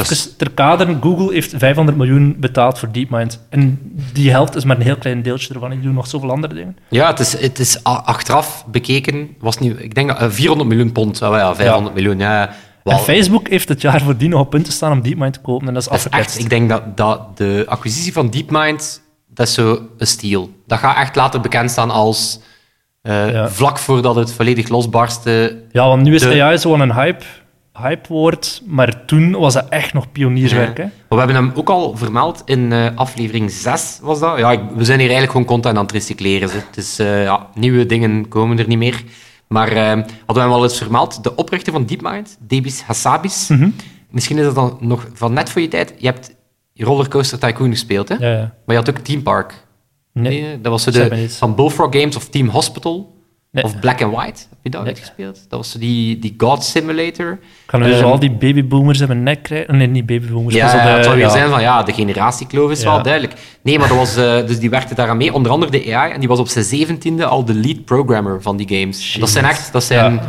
Even 0.00 0.36
ter 0.36 0.50
kader, 0.50 0.96
Google 1.00 1.32
heeft 1.32 1.54
500 1.56 1.96
miljoen 1.98 2.36
betaald 2.38 2.78
voor 2.78 2.92
DeepMind. 2.92 3.46
En 3.50 3.78
die 4.12 4.30
helft 4.30 4.54
is 4.56 4.64
maar 4.64 4.76
een 4.76 4.82
heel 4.82 4.96
klein 4.96 5.22
deeltje 5.22 5.54
ervan. 5.54 5.70
Die 5.70 5.80
doen 5.80 5.94
nog 5.94 6.06
zoveel 6.06 6.30
andere 6.30 6.54
dingen. 6.54 6.76
Ja, 6.88 7.06
het 7.06 7.18
is, 7.20 7.40
het 7.40 7.58
is 7.58 7.84
achteraf 7.84 8.64
bekeken, 8.66 9.28
was 9.38 9.58
nu, 9.58 9.70
ik 9.78 9.94
denk 9.94 10.08
dat 10.08 10.18
eh, 10.18 10.28
400 10.30 10.68
miljoen 10.70 10.92
pond, 10.92 11.18
ja, 11.18 11.54
500 11.54 11.94
miljoen, 11.94 12.18
ja. 12.18 12.50
En 12.84 12.98
Facebook 12.98 13.48
heeft 13.48 13.68
het 13.68 13.80
jaar 13.80 14.00
voordien 14.02 14.30
nog 14.30 14.40
op 14.40 14.50
punt 14.50 14.64
te 14.64 14.72
staan 14.72 14.92
om 14.92 15.02
DeepMind 15.02 15.32
te 15.32 15.40
kopen. 15.40 15.68
En 15.68 15.74
dat 15.74 15.82
is 15.82 15.88
is 15.88 15.94
afgeketst. 15.94 16.34
echt, 16.34 16.44
ik 16.44 16.50
denk 16.50 16.68
dat, 16.68 16.96
dat 16.96 17.36
de 17.36 17.64
acquisitie 17.68 18.12
van 18.12 18.30
DeepMind, 18.30 19.02
dat 19.28 19.46
is 19.46 19.54
zo 19.54 19.80
een 19.98 20.06
steal. 20.06 20.50
Dat 20.66 20.78
gaat 20.78 20.96
echt 20.96 21.16
later 21.16 21.40
bekend 21.40 21.70
staan 21.70 21.90
als 21.90 22.40
eh, 23.02 23.32
Ja. 23.32 23.48
vlak 23.48 23.78
voordat 23.78 24.14
het 24.16 24.32
volledig 24.32 24.68
losbarstte. 24.68 25.62
Ja, 25.72 25.86
want 25.86 26.02
nu 26.02 26.14
is 26.14 26.20
de- 26.22 26.42
AI 26.42 26.58
zo'n 26.58 26.80
een 26.80 26.90
hype, 27.72 27.88
hypewoord. 27.88 28.62
Maar 28.66 29.04
toen 29.04 29.30
was 29.32 29.54
dat 29.54 29.68
echt 29.68 29.92
nog 29.92 30.12
pionierswerk. 30.12 30.76
Hè? 30.76 30.84
We 31.08 31.16
hebben 31.16 31.36
hem 31.36 31.52
ook 31.54 31.68
al 31.70 31.96
vermeld 31.96 32.42
in 32.44 32.72
eh, 32.72 32.86
aflevering 32.94 33.50
6, 33.50 33.98
was 34.02 34.20
dat? 34.20 34.38
Ja, 34.38 34.50
ik- 34.52 34.60
we 34.74 34.84
zijn 34.84 34.98
hier 34.98 35.08
eigenlijk 35.10 35.30
gewoon 35.30 35.46
content 35.46 35.76
aan 35.76 35.82
het 35.82 35.92
recycleren. 35.92 36.48
Ze. 36.82 37.04
Eh, 37.04 37.22
ja, 37.24 37.46
nieuwe 37.54 37.86
dingen 37.86 38.28
komen 38.28 38.58
er 38.58 38.66
niet 38.68 38.78
meer. 38.78 39.02
Maar 39.48 39.68
eh, 39.72 39.86
hadden 39.86 40.04
we 40.26 40.40
hem 40.40 40.50
al 40.50 40.62
eens 40.62 40.78
vermeld, 40.78 41.22
de 41.22 41.34
oprichter 41.34 41.72
van 41.72 41.86
DeepMind, 41.86 42.36
Debis 42.40 42.82
Hassabis. 42.82 43.48
Mhm. 43.48 43.68
Misschien 44.10 44.38
is 44.38 44.44
dat 44.44 44.54
dan 44.54 44.76
nog 44.80 45.06
van 45.12 45.32
net 45.32 45.50
voor 45.50 45.60
je 45.60 45.68
tijd. 45.68 45.94
Je 45.98 46.06
hebt 46.06 46.34
Rollercoaster 46.74 47.38
Tycoon 47.38 47.70
gespeeld, 47.70 48.08
hè? 48.08 48.14
Ja, 48.14 48.30
ja. 48.32 48.38
Maar 48.38 48.76
je 48.76 48.82
had 48.82 48.90
ook 48.90 48.98
Team 48.98 49.22
Park. 49.22 49.64
Nee. 50.12 50.40
Nee, 50.42 50.60
dat 50.60 50.72
was 50.72 50.84
de, 50.84 50.90
van 51.38 51.54
Bullfrog 51.54 51.96
Games 51.96 52.16
of 52.16 52.28
Team 52.28 52.48
Hospital. 52.48 53.14
Nee. 53.52 53.64
Of 53.64 53.78
Black 53.80 54.02
and 54.02 54.14
White. 54.14 54.40
Heb 54.50 54.58
je 54.62 54.70
dat 54.70 54.80
Nee. 54.80 54.90
uitgespeeld? 54.90 55.34
Dat 55.48 55.58
was 55.58 55.72
die, 55.72 56.18
die 56.18 56.34
God 56.36 56.64
Simulator. 56.64 57.38
Gaan 57.66 57.80
we 57.80 57.86
dus 57.86 57.98
Ehm, 58.00 58.04
al 58.08 58.18
die 58.18 58.30
babyboomers 58.30 58.98
hebben 58.98 59.16
een 59.16 59.22
nek 59.22 59.42
krijgen? 59.42 59.76
Nee, 59.76 59.86
niet 59.86 60.06
babyboomers. 60.06 60.54
Ja, 60.54 60.72
de- 60.72 60.78
het 60.78 61.04
zou 61.04 61.16
weer 61.16 61.24
ja. 61.24 61.30
zijn 61.30 61.48
van 61.50 61.60
ja, 61.60 61.82
de 61.82 61.92
generatiekloof 61.92 62.70
is 62.70 62.82
Ja. 62.82 62.92
wel 62.92 63.02
duidelijk. 63.02 63.34
Nee, 63.62 63.78
maar 63.78 63.88
dat 63.88 63.96
was, 63.96 64.16
eh, 64.16 64.46
dus 64.46 64.58
die 64.58 64.70
werkte 64.70 64.94
daaraan 64.94 65.16
mee, 65.16 65.32
onder 65.34 65.52
andere 65.52 65.70
de 65.70 65.94
AI, 65.94 66.12
en 66.12 66.18
die 66.20 66.28
was 66.28 66.38
op 66.38 66.48
zijn 66.48 66.64
zeventiende 66.64 67.24
al 67.24 67.44
de 67.44 67.54
lead 67.54 67.84
programmer 67.84 68.42
van 68.42 68.56
die 68.56 68.78
games. 68.78 69.16
Dat 69.20 69.30
zijn 69.30 69.44
echt, 69.44 69.72
dat 69.72 69.84
zijn, 69.84 70.20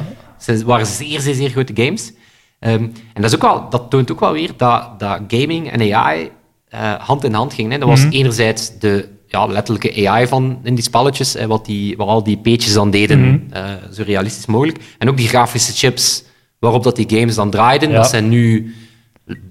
waren 0.65 0.85
zeer, 0.85 1.19
zeer, 1.19 1.33
zeer 1.33 1.49
grote 1.49 1.73
games. 1.75 2.13
Ehm, 2.59 2.73
en 2.83 2.93
dat, 3.21 3.23
is 3.25 3.35
ook 3.35 3.41
wel, 3.41 3.69
dat 3.69 3.89
toont 3.89 4.11
ook 4.11 4.19
wel 4.19 4.33
weer 4.33 4.49
dat, 4.57 4.99
dat 4.99 5.19
gaming 5.27 5.71
en 5.71 5.93
AI 5.93 6.29
eh, 6.69 6.93
hand 6.93 7.23
in 7.23 7.33
hand 7.33 7.53
gingen. 7.53 7.71
Hè. 7.71 7.77
Dat 7.77 7.87
was 7.89 8.01
Mhm. 8.05 8.11
enerzijds 8.13 8.79
de 8.79 9.09
ja, 9.33 9.45
letterlijke 9.45 10.07
AI 10.09 10.27
van 10.27 10.59
in 10.63 10.75
die 10.75 10.83
spelletjes, 10.83 11.33
hè, 11.33 11.47
wat, 11.47 11.65
die, 11.65 11.97
wat 11.97 12.07
al 12.07 12.23
die 12.23 12.37
peetjes 12.37 12.73
dan 12.73 12.91
deden, 12.91 13.19
Mhm. 13.19 13.39
eh, 13.51 13.63
zo 13.91 14.03
realistisch 14.05 14.45
mogelijk. 14.45 14.77
En 14.97 15.09
ook 15.09 15.17
die 15.17 15.27
grafische 15.27 15.73
chips 15.73 16.23
waarop 16.59 16.83
dat 16.83 16.95
die 16.95 17.09
games 17.19 17.35
dan 17.35 17.49
draaiden. 17.49 17.89
Ja. 17.89 17.95
Dat 17.95 18.09
zijn 18.09 18.29
nu 18.29 18.73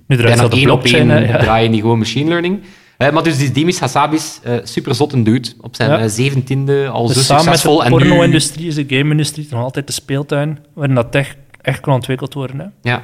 Nu 0.06 0.16
bijna 0.16 0.48
één 0.48 0.70
op 0.70 0.84
één 0.84 1.26
ja. 1.26 1.38
draaien 1.38 1.70
die 1.70 1.80
gewoon 1.80 1.98
machine 1.98 2.28
learning. 2.28 2.60
Eh, 2.96 3.10
maar 3.12 3.22
dus 3.22 3.38
die 3.38 3.50
Demis 3.50 3.80
Hassabis, 3.80 4.38
eh 4.42 4.54
super 4.62 4.94
zotte 4.94 5.22
dude, 5.22 5.48
op 5.60 5.76
zijn 5.76 5.90
Ja. 5.90 6.08
zeventiende 6.08 6.88
al 6.88 7.06
Dus 7.06 7.16
zo 7.16 7.22
samen 7.22 7.44
met 7.44 7.54
succesvol. 7.54 7.78
de 7.78 7.84
en 7.84 7.92
nu, 7.92 7.98
porno-industrie 7.98 8.66
is 8.66 8.74
de 8.74 8.84
game-industrie 8.88 9.46
nog 9.50 9.62
altijd 9.62 9.86
de 9.86 9.92
speeltuin 9.92 10.58
waarin 10.74 10.94
dat 10.94 11.12
tech 11.12 11.34
echt 11.60 11.80
kan 11.80 11.94
ontwikkeld 11.94 12.34
worden. 12.34 12.58
Hè? 12.58 12.66
ja, 12.90 13.02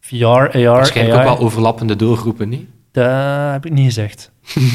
VR, 0.00 0.24
AR, 0.24 0.62
waarschijnlijk 0.62 1.16
AI. 1.18 1.28
ook 1.28 1.36
wel 1.36 1.46
overlappende 1.46 1.96
doelgroepen. 1.96 2.48
Niet? 2.48 2.66
Dat 2.92 3.52
heb 3.52 3.66
ik 3.66 3.72
niet 3.72 3.84
gezegd. 3.86 4.30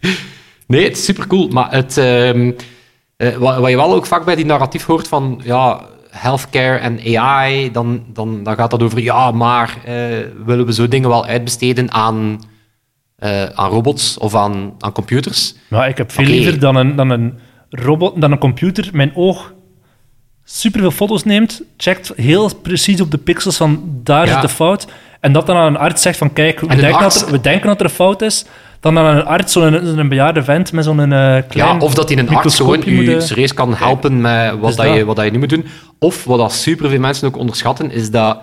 Nee, 0.70 0.84
het 0.84 0.96
is 0.96 1.04
super 1.04 1.26
cool. 1.26 1.48
Maar 1.48 1.70
het, 1.72 1.96
ehm, 1.96 2.52
eh, 3.16 3.36
wat, 3.36 3.58
wat 3.58 3.70
je 3.70 3.76
wel 3.76 3.94
ook 3.94 4.06
vaak 4.06 4.24
bij 4.24 4.34
die 4.34 4.44
narratief 4.44 4.84
hoort 4.84 5.08
van 5.08 5.40
ja, 5.44 5.80
healthcare 6.10 6.78
en 6.78 7.16
AI, 7.16 7.70
dan, 7.70 8.04
dan, 8.12 8.42
dan 8.42 8.54
gaat 8.54 8.70
dat 8.70 8.82
over 8.82 9.00
ja, 9.00 9.30
maar 9.30 9.76
eh, 9.84 9.94
willen 10.44 10.66
we 10.66 10.72
zo 10.72 10.88
dingen 10.88 11.08
wel 11.08 11.26
uitbesteden 11.26 11.92
aan, 11.92 12.40
eh, 13.16 13.44
aan 13.44 13.70
robots 13.70 14.18
of 14.18 14.34
aan, 14.34 14.74
aan 14.78 14.92
computers? 14.92 15.54
Maar 15.68 15.88
ik 15.88 15.96
heb 15.96 16.12
veel 16.12 16.24
liever 16.24 16.58
dan 16.58 16.76
een, 16.76 16.96
dan 16.96 17.10
een 17.10 17.38
robot, 17.70 18.20
dan 18.20 18.32
een 18.32 18.38
computer 18.38 18.88
mijn 18.92 19.12
oog 19.14 19.52
superveel 20.44 20.90
foto's 20.90 21.24
neemt, 21.24 21.62
checkt 21.76 22.12
heel 22.16 22.54
precies 22.54 23.00
op 23.00 23.10
de 23.10 23.18
pixels 23.18 23.56
van 23.56 23.82
daar 24.02 24.26
Ja. 24.26 24.32
zit 24.32 24.42
de 24.42 24.48
fout, 24.48 24.86
en 25.20 25.32
dat 25.32 25.46
dan 25.46 25.56
aan 25.56 25.66
een 25.66 25.76
arts 25.80 26.02
zegt 26.02 26.18
van 26.18 26.32
kijk, 26.32 26.60
we, 26.60 26.70
een 26.70 26.76
denken, 26.76 26.98
arts- 26.98 27.18
dat 27.18 27.26
er, 27.28 27.32
we 27.34 27.40
denken 27.40 27.66
dat 27.66 27.78
er 27.78 27.84
een 27.84 27.90
fout 27.90 28.22
is, 28.22 28.44
dan 28.80 28.98
aan 28.98 29.16
een 29.16 29.24
arts, 29.24 29.52
zo'n 29.52 29.80
zo'n 29.84 30.08
bejaarde 30.08 30.42
vent 30.42 30.72
met 30.72 30.84
zo'n 30.84 31.00
eh, 31.00 31.06
klein 31.08 31.42
Ja, 31.52 31.76
of 31.78 31.94
dat 31.94 32.10
in 32.10 32.18
een 32.18 32.28
arts 32.28 32.56
gewoon 32.56 32.82
moet, 32.86 33.08
eh, 33.08 33.20
serieus 33.20 33.54
kan 33.54 33.74
helpen 33.74 34.20
met 34.20 34.50
wat, 34.50 34.62
Dus 34.66 34.76
dat 34.76 34.86
dat. 34.86 34.94
je, 34.96 35.04
wat 35.04 35.16
dat 35.16 35.24
je 35.24 35.30
nu 35.30 35.38
moet 35.38 35.48
doen. 35.48 35.64
Of 35.98 36.24
wat 36.24 36.38
dat 36.38 36.52
superveel 36.52 37.00
mensen 37.00 37.28
ook 37.28 37.36
onderschatten, 37.36 37.90
is 37.90 38.10
dat 38.10 38.40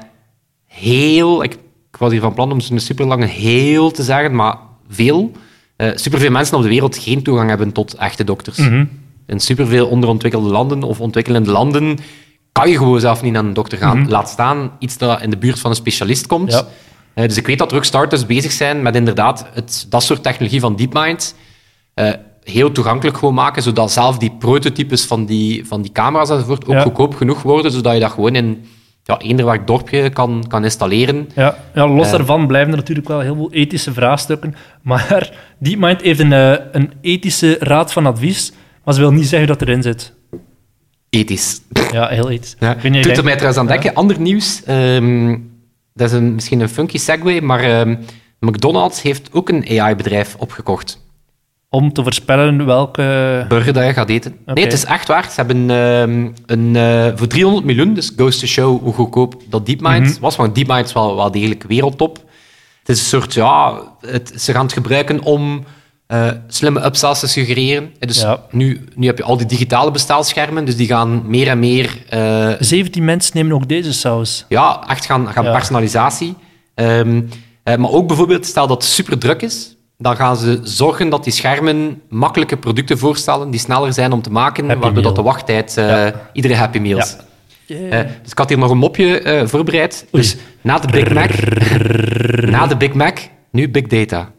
heel... 0.66 1.44
Ik, 1.44 1.54
ik 1.92 1.98
was 2.04 2.12
hier 2.12 2.22
van 2.22 2.34
plan 2.34 2.52
om 2.52 2.60
zo'n 2.60 2.80
super 2.80 3.06
lange 3.06 3.26
heel 3.26 3.92
te 3.92 4.04
zeggen, 4.04 4.36
maar 4.36 4.56
veel. 4.90 5.32
eh 5.76 5.90
superveel 5.96 6.32
mensen 6.32 6.56
op 6.58 6.64
de 6.64 6.70
wereld 6.70 6.98
geen 6.98 7.24
toegang 7.24 7.50
hebben 7.50 7.72
tot 7.72 7.94
echte 7.96 8.24
dokters. 8.24 8.58
Mhm. 8.58 8.86
in 9.28 9.40
superveel 9.40 9.88
onderontwikkelde 9.88 10.50
landen 10.50 10.84
of 10.84 11.00
ontwikkelende 11.02 11.52
landen 11.52 11.98
kan 12.60 12.70
je 12.70 12.78
gewoon 12.78 13.00
zelf 13.00 13.22
niet 13.22 13.34
naar 13.34 13.44
een 13.44 13.54
dokter 13.54 13.78
gaan. 13.78 14.10
Laat 14.10 14.30
staan 14.30 14.72
iets 14.80 14.98
dat 14.98 15.22
in 15.22 15.30
de 15.30 15.38
buurt 15.38 15.60
van 15.60 15.70
een 15.70 15.76
specialist 15.76 16.28
komt. 16.28 16.52
Ja. 16.52 16.66
Eh, 17.14 17.28
dus 17.28 17.38
ik 17.38 17.48
weet 17.48 17.58
dat 17.58 17.72
er 17.72 17.78
ook 17.78 17.84
startups 17.86 18.26
bezig 18.26 18.52
zijn 18.52 18.82
met 18.82 18.96
inderdaad 18.96 19.46
het, 19.54 19.86
dat 19.90 20.04
soort 20.04 20.24
technologie 20.24 20.60
van 20.60 20.76
DeepMind 20.76 21.36
eh, 21.94 22.10
heel 22.44 22.72
toegankelijk 22.72 23.18
gewoon 23.18 23.34
maken, 23.34 23.62
zodat 23.64 23.92
zelf 23.92 24.18
die 24.18 24.32
prototypes 24.40 25.06
van 25.06 25.26
die, 25.26 25.68
van 25.68 25.82
die 25.82 25.92
camera's 25.92 26.30
enzovoort 26.30 26.68
ook 26.68 26.74
Ja. 26.74 26.82
goedkoop 26.82 27.16
genoeg 27.16 27.42
worden, 27.42 27.72
zodat 27.72 27.94
je 27.94 28.00
dat 28.00 28.12
gewoon 28.12 28.36
in 28.36 28.66
ja, 29.04 29.18
eender 29.20 29.46
welk 29.46 29.68
dorpje 29.68 30.10
kan, 30.10 30.46
kan 30.48 30.64
installeren. 30.64 31.30
Ja, 31.36 31.58
ja 31.74 31.88
los 31.88 32.06
Eh. 32.06 32.12
daarvan 32.12 32.48
blijven 32.48 32.72
er 32.72 32.78
natuurlijk 32.78 33.08
wel 33.08 33.20
heel 33.20 33.36
veel 33.36 33.52
ethische 33.52 33.94
vraagstukken. 33.94 34.56
Maar 34.82 35.32
DeepMind 35.60 36.02
heeft 36.02 36.20
een, 36.20 36.32
een 36.72 36.92
ethische 37.02 37.58
raad 37.60 37.94
van 37.94 38.06
advies, 38.06 38.52
maar 38.84 38.94
ze 38.94 39.00
wil 39.00 39.12
niet 39.12 39.28
zeggen 39.28 39.48
dat 39.48 39.62
erin 39.62 39.84
zit. 39.84 40.14
Ethisch. 41.10 41.60
Ja, 41.92 42.08
heel. 42.08 42.30
Ja. 42.32 42.40
Niet, 42.84 43.04
Doet 43.04 43.18
er 43.18 43.24
mij 43.24 43.34
trouwens 43.34 43.58
aan 43.58 43.68
denken, 43.68 43.94
ander 43.94 44.20
nieuws. 44.20 44.64
ehm, 44.64 45.38
dat 45.94 46.08
is 46.12 46.16
een, 46.18 46.34
misschien 46.34 46.60
een 46.60 46.70
funky 46.70 46.98
segue, 46.98 47.42
maar 47.42 47.60
ehm, 47.64 47.96
McDonald's 48.40 49.02
heeft 49.02 49.30
ook 49.34 49.50
een 49.50 49.80
AI-bedrijf 49.80 50.36
opgekocht. 50.38 51.06
Om 51.70 51.94
te 51.94 52.04
voorspellen 52.04 52.66
welke... 52.66 53.46
burger 53.48 53.74
dat 53.74 53.86
je 53.86 53.94
gaat 53.94 54.10
eten. 54.10 54.36
Nee, 54.46 54.64
het 54.64 54.74
is 54.74 54.86
echt 54.86 55.08
waar. 55.08 55.24
Ze 55.24 55.34
hebben 55.36 55.70
ehm, 55.70 56.28
een, 56.46 56.76
eh, 56.76 57.08
voor 57.16 57.28
300 57.28 57.66
miljoen, 57.66 57.94
dus 57.94 58.12
goes 58.18 58.40
to 58.40 58.48
show 58.48 58.82
hoe 58.84 58.94
goedkoop 58.94 59.42
dat 59.50 59.66
DeepMind 59.66 60.10
Mhm. 60.10 60.20
was. 60.20 60.36
Want 60.36 60.56
DeepMind 60.56 60.86
is 60.86 60.94
wel, 60.94 61.16
wel 61.16 61.32
degelijk 61.32 61.64
wereldtop. 61.68 62.18
Het 62.80 62.96
is 62.96 63.00
een 63.00 63.06
soort, 63.22 63.34
ja, 63.34 63.82
het, 64.02 64.34
ze 64.42 64.52
gaan 64.52 64.64
het 64.64 64.74
gebruiken 64.74 65.22
om 65.24 65.64
eh, 66.08 66.28
slimme 66.48 66.86
upsells 66.86 67.20
te 67.20 67.28
suggereren. 67.28 67.84
Eh, 68.00 68.08
Dus 68.08 68.22
Ja. 68.22 68.44
nu, 68.52 68.86
nu 68.96 69.08
heb 69.08 69.18
je 69.18 69.24
al 69.24 69.38
die 69.38 69.46
digitale 69.46 69.92
bestelschermen, 69.92 70.66
dus 70.66 70.76
die 70.76 70.88
gaan 70.88 71.22
meer 71.26 71.48
en 71.48 71.60
meer 71.60 71.98
eh, 72.10 72.50
17 72.60 73.06
mensen 73.06 73.32
nemen 73.36 73.54
ook 73.56 73.68
deze 73.68 73.94
saus. 73.94 74.46
ja, 74.50 74.84
echt 74.90 75.06
gaan, 75.06 75.28
gaan 75.28 75.44
Ja. 75.44 75.52
personalisatie. 75.52 76.36
Ehm, 76.76 77.22
eh, 77.64 77.76
maar 77.76 77.92
ook 77.92 78.08
bijvoorbeeld, 78.08 78.46
stel 78.46 78.68
dat 78.68 78.82
het 78.84 78.92
super 78.92 79.18
druk 79.18 79.42
is, 79.42 79.76
dan 79.98 80.16
gaan 80.16 80.38
ze 80.38 80.60
zorgen 80.64 81.10
dat 81.10 81.24
die 81.24 81.34
schermen 81.34 82.02
makkelijke 82.10 82.58
producten 82.58 82.98
voorstellen 82.98 83.50
die 83.52 83.60
sneller 83.60 83.94
zijn 83.94 84.12
om 84.12 84.22
te 84.22 84.32
maken, 84.32 84.68
Happy 84.68 84.82
waardoor 84.82 85.04
dat 85.04 85.16
de 85.16 85.22
wachttijd, 85.22 85.78
eh, 85.78 85.88
Ja. 85.88 86.14
iedere 86.34 86.56
Happy 86.56 86.78
Meals. 86.80 87.16
Ja. 87.66 87.76
Eh, 87.76 88.06
dus 88.24 88.32
ik 88.32 88.38
had 88.38 88.50
hier 88.50 88.58
nog 88.58 88.72
een 88.72 88.78
mopje 88.78 89.20
eh, 89.22 89.48
voorbereid. 89.48 90.06
Oei. 90.16 90.24
Dus 90.24 90.36
na 90.62 90.80
de 90.80 90.88
Big 90.88 91.14
Mac, 91.14 91.30
na 92.50 92.68
de 92.68 92.78
Big 92.78 92.94
Mac, 92.94 93.18
nu 93.52 93.70
Big 93.70 93.88
Data. 93.88 94.32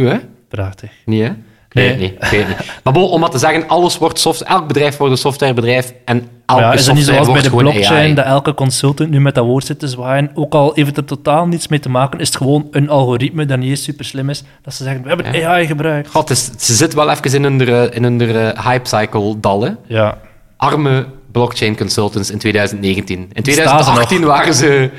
Goed, 0.00 0.08
hè? 0.10 0.18
Prachtig. 0.48 0.90
Niet, 1.04 1.22
hè? 1.22 1.28
Nee. 1.72 1.88
Nee, 1.88 1.96
nee, 1.98 2.12
ik 2.20 2.24
weet 2.30 2.46
het 2.46 2.58
niet. 2.58 2.80
Maar 2.84 2.92
bon, 2.92 3.08
om 3.10 3.20
maar 3.20 3.30
te 3.30 3.38
zeggen, 3.38 3.68
alles 3.68 3.98
wordt 3.98 4.18
software, 4.18 4.50
elk 4.50 4.66
bedrijf 4.66 4.96
wordt 4.96 5.12
een 5.12 5.18
softwarebedrijf 5.18 5.92
en 6.04 6.28
elke 6.46 6.62
Ja, 6.62 6.72
is 6.72 6.86
het 6.86 6.94
niet 6.94 7.04
software 7.04 7.24
zoals 7.24 7.40
bij 7.40 7.50
de 7.50 7.56
blockchain, 7.56 8.00
AI. 8.02 8.14
dat 8.14 8.24
elke 8.24 8.54
consultant 8.54 9.10
nu 9.10 9.20
met 9.20 9.34
dat 9.34 9.44
woord 9.44 9.64
zit 9.64 9.78
te 9.78 9.88
zwaaien? 9.88 10.30
Ook 10.34 10.54
al 10.54 10.72
heeft 10.74 10.86
het 10.88 10.96
er 10.96 11.04
totaal 11.04 11.46
niets 11.46 11.68
mee 11.68 11.80
te 11.80 11.88
maken, 11.88 12.20
is 12.20 12.26
het 12.28 12.36
gewoon 12.36 12.68
een 12.70 12.88
algoritme 12.90 13.46
dat 13.46 13.58
niet 13.58 13.68
eens 13.70 13.82
super 13.82 14.04
slim 14.04 14.30
is. 14.30 14.42
Dat 14.62 14.74
ze 14.74 14.82
zeggen, 14.84 15.02
we 15.02 15.08
hebben 15.08 15.44
AI 15.46 15.66
gebruikt. 15.66 16.10
God, 16.10 16.30
is- 16.30 16.50
ze 16.58 16.74
zit 16.74 16.94
wel 16.94 17.10
even 17.10 17.44
in 17.44 17.58
hun, 17.58 17.92
in 17.92 18.02
hun 18.04 18.20
hype 18.62 18.88
cycle 18.88 19.40
dal, 19.40 19.62
hè. 19.62 19.70
Ja. 19.86 20.18
Arme 20.56 21.06
blockchain 21.32 21.76
consultants 21.76 22.30
in 22.30 22.38
2019. 22.38 23.18
In 23.18 23.26
staan 23.28 23.44
ze 23.44 23.52
2018 23.52 24.24
waren 24.24 24.54
ze... 24.54 24.90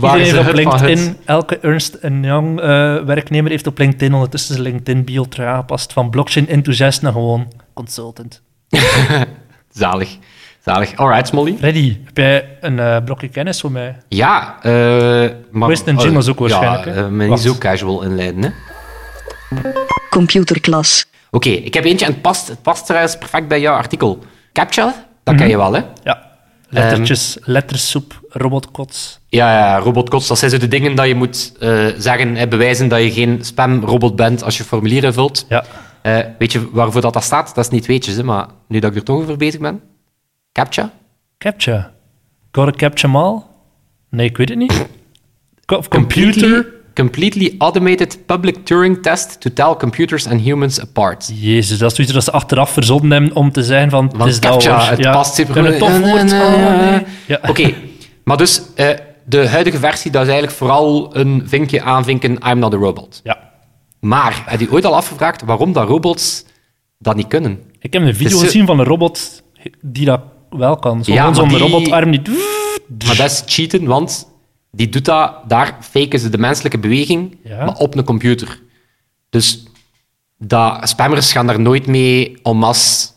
Waren 0.00 0.24
Iedereen 0.26 0.54
heeft 0.56 0.66
op. 0.66 0.80
LinkedIn, 0.80 1.16
elke 1.24 1.58
Ernst 1.58 1.98
Young 2.02 2.60
eh, 2.60 2.66
werknemer 3.04 3.50
heeft 3.50 3.66
op 3.66 3.78
LinkedIn 3.78 4.14
ondertussen 4.14 4.54
zijn 4.54 4.66
LinkedIn-bio 4.66 5.24
terug 5.24 5.46
aangepast 5.46 5.92
van 5.92 6.10
blockchain-enthousiast 6.10 7.02
naar 7.02 7.12
gewoon 7.12 7.52
consultant. 7.74 8.42
Zalig. 9.72 10.16
Zalig. 10.64 10.96
Alright, 10.96 11.28
Smolly. 11.28 11.56
Freddy, 11.58 11.96
heb 12.04 12.16
jij 12.16 12.56
een 12.60 12.78
eh, 12.78 12.96
blokje 13.04 13.28
kennis 13.28 13.60
voor 13.60 13.72
mij? 13.72 13.96
Ja, 14.08 14.56
eh 14.62 15.30
maar... 15.50 15.68
Wist 15.68 15.86
en 15.86 15.96
jingles 15.96 16.28
ook 16.28 16.38
waarschijnlijk, 16.38 16.84
Ja, 16.84 16.90
hè? 16.92 16.96
eh, 17.04 17.08
maar 17.08 17.18
niet 17.20 17.28
Wacht. 17.28 17.42
zo 17.42 17.54
casual 17.58 18.02
inleiden, 18.02 18.42
hè. 18.42 18.50
Computerklas. 20.10 21.06
Oké, 21.30 21.48
ik 21.48 21.74
heb 21.74 21.84
eentje 21.84 22.06
en 22.06 22.12
het 22.12 22.22
past, 22.22 22.48
het 22.48 22.62
past 22.62 22.86
trouwens 22.86 23.18
perfect 23.18 23.48
bij 23.48 23.60
jouw 23.60 23.74
artikel. 23.74 24.18
CAPTCHA, 24.52 25.06
dat 25.24 25.34
ken 25.34 25.48
je 25.48 25.56
wel, 25.56 25.72
hè? 25.72 25.82
Ja. 26.02 26.26
Lettertjes, 26.68 27.38
lettersoep, 27.40 28.20
robotkots. 28.28 29.17
Ja, 29.30 29.58
ja, 29.58 29.78
robotkots, 29.78 30.26
dat 30.28 30.38
zijn 30.38 30.50
zo 30.50 30.58
de 30.58 30.68
dingen 30.68 30.94
dat 30.94 31.06
je 31.06 31.14
moet 31.14 31.52
eh, 31.60 31.86
zeggen, 31.98 32.34
hè, 32.36 32.48
bewijzen 32.48 32.88
dat 32.88 33.02
je 33.02 33.10
geen 33.12 33.38
spamrobot 33.44 34.16
bent 34.16 34.42
als 34.42 34.56
je 34.56 34.64
formulieren 34.64 35.12
vult. 35.12 35.46
Ja. 35.48 35.64
Eh, 36.02 36.18
weet 36.38 36.52
je 36.52 36.70
waarvoor 36.70 37.00
dat, 37.00 37.12
dat 37.12 37.24
staat? 37.24 37.54
Dat 37.54 37.64
is 37.64 37.70
niet 37.70 37.86
weetjes, 37.86 38.16
hè, 38.16 38.22
maar 38.22 38.46
nu 38.68 38.78
dat 38.78 38.90
ik 38.90 38.96
er 38.96 39.02
toch 39.04 39.16
over 39.20 39.36
bezig 39.36 39.60
ben. 39.60 39.80
CAPTCHA? 40.52 40.90
Captcha. 41.38 41.92
Gotta 42.52 42.78
capture 42.78 43.08
'em 43.12 43.16
all? 43.16 43.42
Nee, 44.10 44.26
ik 44.28 44.36
weet 44.36 44.48
het 44.48 44.58
niet. 44.58 44.86
Co- 45.64 45.82
computer. 45.88 46.40
Completely, 46.40 46.64
completely 46.94 47.54
automated 47.58 48.26
public 48.26 48.56
Turing 48.64 49.02
test 49.02 49.40
to 49.40 49.50
tell 49.52 49.74
computers 49.78 50.26
and 50.26 50.40
humans 50.40 50.80
apart. 50.80 51.30
Jezus, 51.34 51.78
dat 51.78 51.90
is 51.90 51.96
zoiets 51.96 52.14
dat 52.14 52.24
ze 52.24 52.30
achteraf 52.30 52.70
verzonnen 52.70 53.10
hebben 53.10 53.36
om 53.36 53.52
te 53.52 53.62
zijn 53.64 53.90
van... 53.90 54.12
het 54.18 54.26
is 54.26 54.38
CAPTCHA, 54.38 54.88
het 54.90 54.98
Ja, 54.98 55.12
past 55.12 55.34
super 55.34 55.54
goed. 55.54 56.24
nee. 56.24 57.04
Ja. 57.26 57.38
Oké, 57.48 57.74
maar 58.24 58.36
dus 58.36 58.62
eh, 58.74 58.88
de 59.28 59.48
huidige 59.48 59.78
versie, 59.78 60.10
dat 60.10 60.22
is 60.22 60.28
eigenlijk 60.28 60.58
vooral 60.58 61.16
een 61.16 61.42
vinkje 61.46 61.82
aanvinken, 61.82 62.38
I'm 62.48 62.58
not 62.58 62.74
a 62.74 62.76
robot. 62.76 63.20
ja. 63.24 63.46
Maar, 64.00 64.42
heb 64.46 64.60
je 64.60 64.70
ooit 64.70 64.84
al 64.84 64.94
afgevraagd 64.96 65.42
waarom 65.42 65.72
dat 65.72 65.88
robots 65.88 66.44
dat 66.98 67.16
niet 67.16 67.26
kunnen? 67.26 67.60
Ik 67.78 67.92
heb 67.92 68.02
een 68.02 68.14
video 68.14 68.28
Dus, 68.28 68.38
eh, 68.40 68.44
gezien 68.44 68.66
van 68.66 68.78
een 68.78 68.84
robot 68.84 69.42
die 69.80 70.04
dat 70.04 70.20
wel 70.50 70.76
kan. 70.76 71.00
Ja, 71.02 71.32
zo'n 71.34 71.58
robotarm 71.58 72.10
die... 72.10 72.22
Maar 73.06 73.16
dat 73.16 73.30
is 73.30 73.42
cheaten, 73.46 73.84
want 73.84 74.28
die 74.70 74.88
doet 74.88 75.04
dat, 75.04 75.34
daar 75.48 75.76
faken 75.80 76.18
ze 76.18 76.28
de 76.28 76.38
menselijke 76.38 76.78
beweging, 76.78 77.38
Ja. 77.44 77.64
maar 77.64 77.76
op 77.76 77.96
een 77.96 78.04
computer. 78.04 78.60
Dus 79.30 79.62
dat, 80.38 80.88
spammers 80.88 81.32
gaan 81.32 81.46
daar 81.46 81.60
nooit 81.60 81.86
mee 81.86 82.38
en 82.42 82.56
masse 82.56 83.08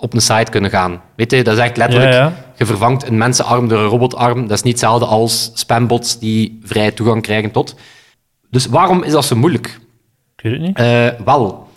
op 0.00 0.14
een 0.14 0.20
site 0.20 0.50
kunnen 0.50 0.70
gaan. 0.70 1.02
Weet 1.16 1.30
je, 1.30 1.44
dat 1.44 1.54
is 1.56 1.62
echt 1.62 1.76
letterlijk, 1.76 2.12
Ja, 2.12 2.18
ja. 2.18 2.52
je 2.56 2.66
vervangt 2.66 3.06
een 3.06 3.18
mensenarm 3.18 3.68
door 3.68 3.78
een 3.78 3.88
robotarm. 3.88 4.40
Dat 4.42 4.56
is 4.56 4.62
niet 4.62 4.72
hetzelfde 4.72 5.06
als 5.06 5.50
spambots 5.54 6.18
die 6.18 6.60
vrij 6.62 6.90
toegang 6.90 7.22
krijgen 7.22 7.50
tot. 7.50 7.74
Dus 8.50 8.66
waarom 8.66 9.02
is 9.02 9.12
dat 9.12 9.24
zo 9.24 9.36
moeilijk? 9.36 9.80
Ik 10.36 10.42
weet 10.42 10.52
het 10.52 10.60
niet. 10.60 10.76
Eh, 10.76 11.24
wel, 11.24 11.68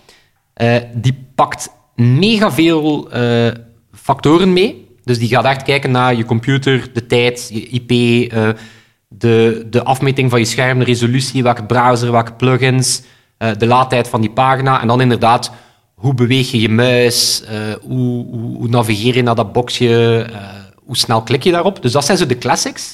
eh, 0.53 0.75
die 0.93 1.25
pakt 1.35 1.69
mega 1.95 2.51
veel 2.51 3.11
eh, 3.11 3.51
factoren 3.91 4.53
mee. 4.53 4.87
Dus 5.03 5.19
die 5.19 5.27
gaat 5.27 5.45
echt 5.45 5.63
kijken 5.63 5.91
naar 5.91 6.15
je 6.15 6.25
computer, 6.25 6.89
de 6.93 7.05
tijd, 7.05 7.49
je 7.53 7.67
IP, 7.67 7.89
de, 9.07 9.65
de 9.69 9.83
afmeting 9.83 10.29
van 10.29 10.39
je 10.39 10.45
scherm, 10.45 10.79
de 10.79 10.85
resolutie, 10.85 11.43
welke 11.43 11.63
browser, 11.63 12.11
welke 12.11 12.33
plugins, 12.33 13.01
de 13.57 13.67
laadtijd 13.67 14.07
van 14.07 14.21
die 14.21 14.29
pagina. 14.29 14.81
En 14.81 14.87
dan 14.87 15.01
inderdaad, 15.01 15.51
hoe 16.03 16.13
beweeg 16.13 16.51
je 16.51 16.59
je 16.61 16.69
muis, 16.69 17.43
eh, 17.43 17.57
hoe, 17.81 18.25
hoe, 18.25 18.55
hoe 18.57 18.67
navigeer 18.67 19.15
je 19.15 19.23
naar 19.23 19.35
dat 19.35 19.53
boxje, 19.53 20.21
eh, 20.31 20.37
hoe 20.75 20.97
snel 20.97 21.21
klik 21.21 21.43
je 21.43 21.51
daarop. 21.51 21.81
Dus 21.81 21.91
dat 21.91 22.05
zijn 22.05 22.17
zo 22.17 22.25
de 22.25 22.37
classics. 22.37 22.93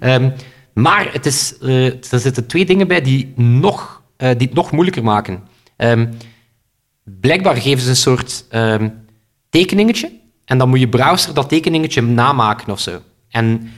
Ehm, 0.00 0.30
maar 0.74 1.12
het 1.12 1.26
is, 1.26 1.58
eh, 1.58 1.86
er 1.86 2.18
zitten 2.20 2.46
twee 2.46 2.66
dingen 2.66 2.88
bij 2.88 3.00
die, 3.00 3.32
nog, 3.36 4.02
die 4.16 4.28
het 4.28 4.54
nog 4.54 4.70
moeilijker 4.70 5.02
maken. 5.02 5.40
Ehm, 5.76 6.06
blijkbaar 7.20 7.56
geven 7.56 7.82
ze 7.82 7.88
een 7.88 7.96
soort 7.96 8.44
ehm, 8.50 8.88
tekeningetje 9.50 10.10
en 10.44 10.58
dan 10.58 10.68
moet 10.68 10.80
je 10.80 10.88
browser 10.88 11.34
dat 11.34 11.48
tekeningetje 11.48 12.02
namaken 12.02 12.72
of 12.72 12.80
zo. 12.80 13.00
En 13.30 13.70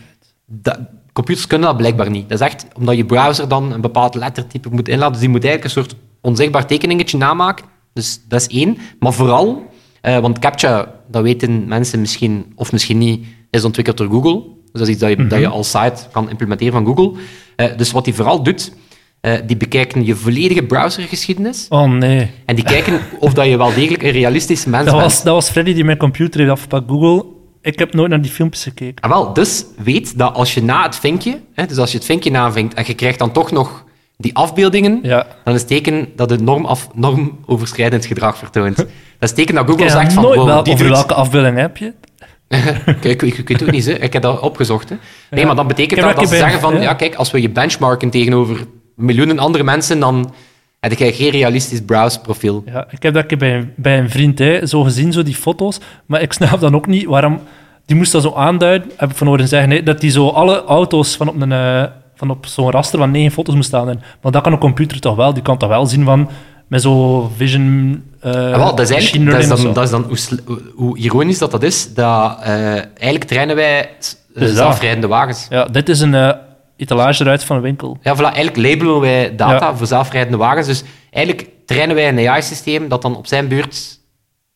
dat- 0.46 0.78
computers 1.12 1.46
kunnen 1.46 1.68
dat 1.68 1.76
blijkbaar 1.76 2.10
niet. 2.10 2.28
Dat 2.28 2.40
is 2.40 2.46
echt 2.46 2.66
omdat 2.74 2.96
je 2.96 3.04
browser 3.04 3.48
dan 3.48 3.72
een 3.72 3.80
bepaald 3.80 4.14
lettertype 4.14 4.68
moet 4.70 4.88
inladen. 4.88 5.12
Dus 5.12 5.20
die 5.20 5.28
moet 5.30 5.44
eigenlijk 5.44 5.76
een 5.76 5.82
soort 5.82 5.96
onzichtbaar 6.20 6.66
tekeningetje 6.66 7.18
namaken. 7.18 7.64
Dus 7.92 8.20
dat 8.28 8.40
is 8.40 8.46
één. 8.46 8.78
Maar 8.98 9.12
vooral, 9.12 9.62
eh, 10.00 10.18
want 10.18 10.38
CAPTCHA, 10.38 10.94
dat 11.10 11.22
weten 11.22 11.68
mensen 11.68 12.00
misschien 12.00 12.52
of 12.54 12.72
misschien 12.72 12.98
niet, 12.98 13.26
is 13.50 13.64
ontwikkeld 13.64 13.96
door 13.96 14.08
Google. 14.10 14.42
Dus 14.72 14.80
dat 14.80 14.82
is 14.82 14.88
iets 14.88 15.00
dat 15.00 15.10
je, 15.10 15.26
dat 15.26 15.38
je 15.38 15.48
als 15.48 15.70
site 15.70 16.08
kan 16.12 16.30
implementeren 16.30 16.72
van 16.72 16.86
Google. 16.86 17.20
Eh, 17.56 17.76
dus 17.76 17.90
wat 17.90 18.04
die 18.04 18.14
vooral 18.14 18.42
doet, 18.42 18.72
eh, 19.20 19.32
die 19.46 19.56
bekijken 19.56 20.04
je 20.04 20.14
volledige 20.14 20.62
browsergeschiedenis. 20.62 21.66
Oh 21.68 21.90
nee. 21.90 22.30
En 22.46 22.54
die 22.54 22.64
kijken 22.64 23.00
of 23.18 23.34
dat 23.34 23.46
je 23.46 23.56
wel 23.56 23.74
degelijk 23.74 24.02
een 24.02 24.10
realistische 24.10 24.68
mens 24.68 24.84
Dat 24.84 24.94
bent. 24.94 25.06
was, 25.06 25.22
dat 25.22 25.34
was 25.34 25.50
Freddy 25.50 25.72
die 25.74 25.84
mijn 25.84 25.98
computer 25.98 26.40
heeft 26.40 26.52
afgepakt. 26.52 26.88
Google, 26.88 27.24
ik 27.60 27.78
heb 27.78 27.94
nooit 27.94 28.10
naar 28.10 28.22
die 28.22 28.30
filmpjes 28.30 28.62
gekeken. 28.62 29.02
Ah, 29.02 29.10
wel, 29.10 29.32
dus 29.32 29.64
weet 29.82 30.18
dat 30.18 30.34
als 30.34 30.54
je 30.54 30.62
na 30.62 30.82
het 30.82 30.96
vinkje, 30.96 31.40
hè, 31.54 31.66
dus 31.66 31.76
als 31.78 31.90
je 31.90 31.96
het 31.96 32.06
vinkje 32.06 32.30
navinkt 32.30 32.74
en 32.74 32.84
je 32.86 32.94
krijgt 32.94 33.18
dan 33.18 33.32
toch 33.32 33.50
nog 33.50 33.84
die 34.20 34.34
afbeeldingen, 34.36 34.98
Ja. 35.02 35.26
dan 35.44 35.54
is 35.54 35.60
het 35.60 35.68
teken 35.68 36.08
dat 36.16 36.30
het 36.30 36.40
norm 36.40 36.64
af, 36.64 36.88
normoverschrijdend 36.94 38.06
gedrag 38.06 38.36
vertoont. 38.38 38.76
Dat 38.76 38.86
is 39.20 39.28
het 39.28 39.34
teken 39.34 39.54
dat 39.54 39.66
Google 39.68 39.88
zegt 39.90 40.12
van, 40.12 40.22
nooit 40.22 40.36
wow, 40.38 40.46
wel, 40.46 40.62
die 40.62 40.72
over 40.72 40.86
doet... 40.86 40.94
welke 40.94 41.14
afbeelding 41.14 41.56
heb 41.58 41.76
je? 41.76 41.92
Kijk, 43.00 43.04
ik, 43.04 43.22
ik, 43.22 43.48
weet 43.48 43.48
het 43.48 43.62
ook 43.62 43.70
niet, 43.70 43.84
hè. 43.86 43.92
ik 43.92 44.12
heb 44.12 44.22
dat 44.22 44.40
opgezocht. 44.40 44.88
Hè. 44.88 44.96
Nee, 45.30 45.40
Ja. 45.40 45.46
maar 45.46 45.56
dat 45.56 45.66
betekent 45.66 46.00
dat, 46.00 46.16
dat 46.16 46.28
ze 46.28 46.36
zeggen 46.36 46.60
van, 46.60 46.80
ja. 46.80 46.94
kijk, 46.94 47.14
als 47.14 47.30
we 47.30 47.40
je 47.42 47.50
benchmarken 47.50 48.10
tegenover 48.10 48.64
miljoenen 48.96 49.38
andere 49.38 49.64
mensen, 49.64 50.00
dan 50.00 50.32
heb 50.80 50.92
je 50.92 51.12
geen 51.12 51.30
realistisch 51.30 51.80
browse-profiel. 51.84 52.62
Ja, 52.66 52.86
ik 52.90 53.02
heb 53.02 53.14
dat 53.14 53.26
keer 53.26 53.38
bij, 53.38 53.54
een- 53.56 53.72
bij 53.76 53.98
een 53.98 54.10
vriend, 54.10 54.38
hè, 54.38 54.66
zo 54.66 54.82
gezien, 54.82 55.12
zo 55.12 55.22
die 55.22 55.34
foto's. 55.34 55.78
Maar 56.06 56.22
ik 56.22 56.32
snap 56.32 56.60
dan 56.60 56.74
ook 56.74 56.86
niet 56.86 57.04
waarom... 57.04 57.40
Die 57.86 57.96
moest 57.98 58.12
dat 58.12 58.22
zo 58.22 58.32
aanduiden, 58.34 58.90
heb 58.96 59.10
ik 59.10 59.16
van 59.16 59.26
horen 59.26 59.48
zeggen, 59.48 59.70
hè, 59.70 59.82
dat 59.82 60.00
die 60.00 60.10
zo 60.10 60.28
alle 60.28 60.64
auto's 60.64 61.16
van 61.16 61.28
op, 61.28 61.40
een, 61.40 61.52
eh, 61.52 61.84
van 62.20 62.30
op 62.30 62.46
zo'n 62.46 62.70
raster 62.70 62.98
van 62.98 63.10
negen 63.10 63.30
foto's 63.32 63.54
moest 63.54 63.68
staan. 63.68 63.88
En, 63.88 64.02
maar 64.22 64.32
dat 64.32 64.42
kan 64.42 64.52
een 64.52 64.58
computer 64.58 65.00
toch 65.00 65.16
wel? 65.16 65.34
Die 65.34 65.42
kan 65.42 65.58
toch 65.58 65.68
wel 65.68 65.86
zien 65.86 66.04
van... 66.04 66.30
Met 66.68 66.82
zo'n 66.82 67.30
vision... 67.36 68.02
eh 68.20 68.32
Ja, 68.32 68.40
wel, 68.58 68.74
dat 68.74 68.80
is 68.80 68.90
machine 68.90 69.30
eigenlijk, 69.30 69.30
dat 69.30 69.40
is 69.40 69.46
learning 69.46 69.64
dan, 69.64 69.74
dat 69.74 69.84
is 69.84 69.90
dan 69.90 70.36
hoe, 70.46 70.60
hoe- 70.74 70.98
ironisch 70.98 71.38
dat 71.38 71.50
dat 71.50 71.62
is, 71.62 71.94
dat 71.94 72.38
eh, 72.42 72.52
eigenlijk 72.72 73.24
trainen 73.24 73.56
wij 73.56 73.80
eh, 73.80 73.88
Dus 74.34 74.54
zelfrijdende 74.54 75.06
wagens. 75.06 75.46
Ja, 75.50 75.64
dit 75.64 75.88
is 75.88 76.00
een 76.00 76.34
etalage 76.76 77.22
eruit 77.24 77.44
van 77.44 77.56
een 77.56 77.62
winkel. 77.62 77.98
Ja, 78.02 78.16
voilà, 78.16 78.20
eigenlijk 78.20 78.56
labelen 78.56 79.00
wij 79.00 79.36
data 79.36 79.66
Ja. 79.66 79.76
voor 79.76 79.86
zelfrijdende 79.86 80.36
wagens. 80.38 80.66
Dus 80.66 80.82
eigenlijk 81.10 81.48
trainen 81.66 81.96
wij 81.96 82.08
een 82.08 82.28
AI-systeem 82.28 82.88
dat 82.88 83.02
dan 83.02 83.16
op 83.16 83.26
zijn 83.26 83.48
beurt 83.48 83.98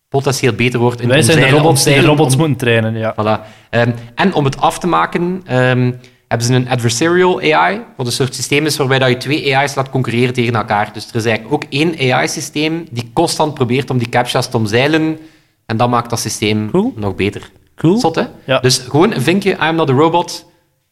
potentieel 0.09 0.53
beter 0.53 0.81
wordt 0.81 1.01
in 1.01 1.09
Wij 1.09 1.23
zijn 1.23 1.39
de 1.41 1.49
robots 1.49 1.85
die 1.85 1.95
de 2.01 2.07
robots 2.07 2.33
om- 2.35 2.39
moeten 2.41 2.57
trainen, 2.57 2.97
ja. 2.97 3.15
Voilà. 3.15 3.47
Ehm, 3.71 3.91
en 4.15 4.35
om 4.35 4.45
het 4.45 4.61
af 4.61 4.79
te 4.79 4.87
maken, 4.87 5.43
ehm, 5.47 5.93
hebben 6.35 6.47
ze 6.47 6.55
een 6.55 6.69
adversarial 6.69 7.41
AI, 7.41 7.81
wat 7.97 8.07
een 8.07 8.13
soort 8.13 8.35
systeem 8.35 8.67
is 8.67 8.77
waarbij 8.77 8.99
dat 8.99 9.09
je 9.09 9.17
twee 9.17 9.57
AI's 9.57 9.75
laat 9.75 9.91
concurreren 9.91 10.35
tegen 10.35 10.55
elkaar. 10.55 10.91
Dus 10.93 11.09
er 11.09 11.15
is 11.17 11.25
eigenlijk 11.25 11.55
ook 11.55 11.65
één 11.69 12.13
AI-systeem 12.13 12.87
die 12.91 13.11
constant 13.13 13.55
probeert 13.55 13.91
om 13.91 13.99
die 13.99 14.09
captcha's 14.09 14.51
te 14.51 14.57
omzeilen. 14.57 15.19
En 15.67 15.77
dat 15.77 15.89
maakt 15.91 16.11
dat 16.11 16.21
systeem 16.21 16.71
Cool. 16.71 16.93
nog 16.97 17.15
beter. 17.15 17.51
Cool. 17.77 17.99
Zot, 17.99 18.15
hè? 18.15 18.23
Ja. 18.45 18.59
Dus 18.61 18.79
gewoon 18.79 19.13
een 19.13 19.23
vinkje, 19.23 19.57
I'm 19.63 19.75
not 19.75 19.91
a 19.91 19.93
robot. 19.93 20.47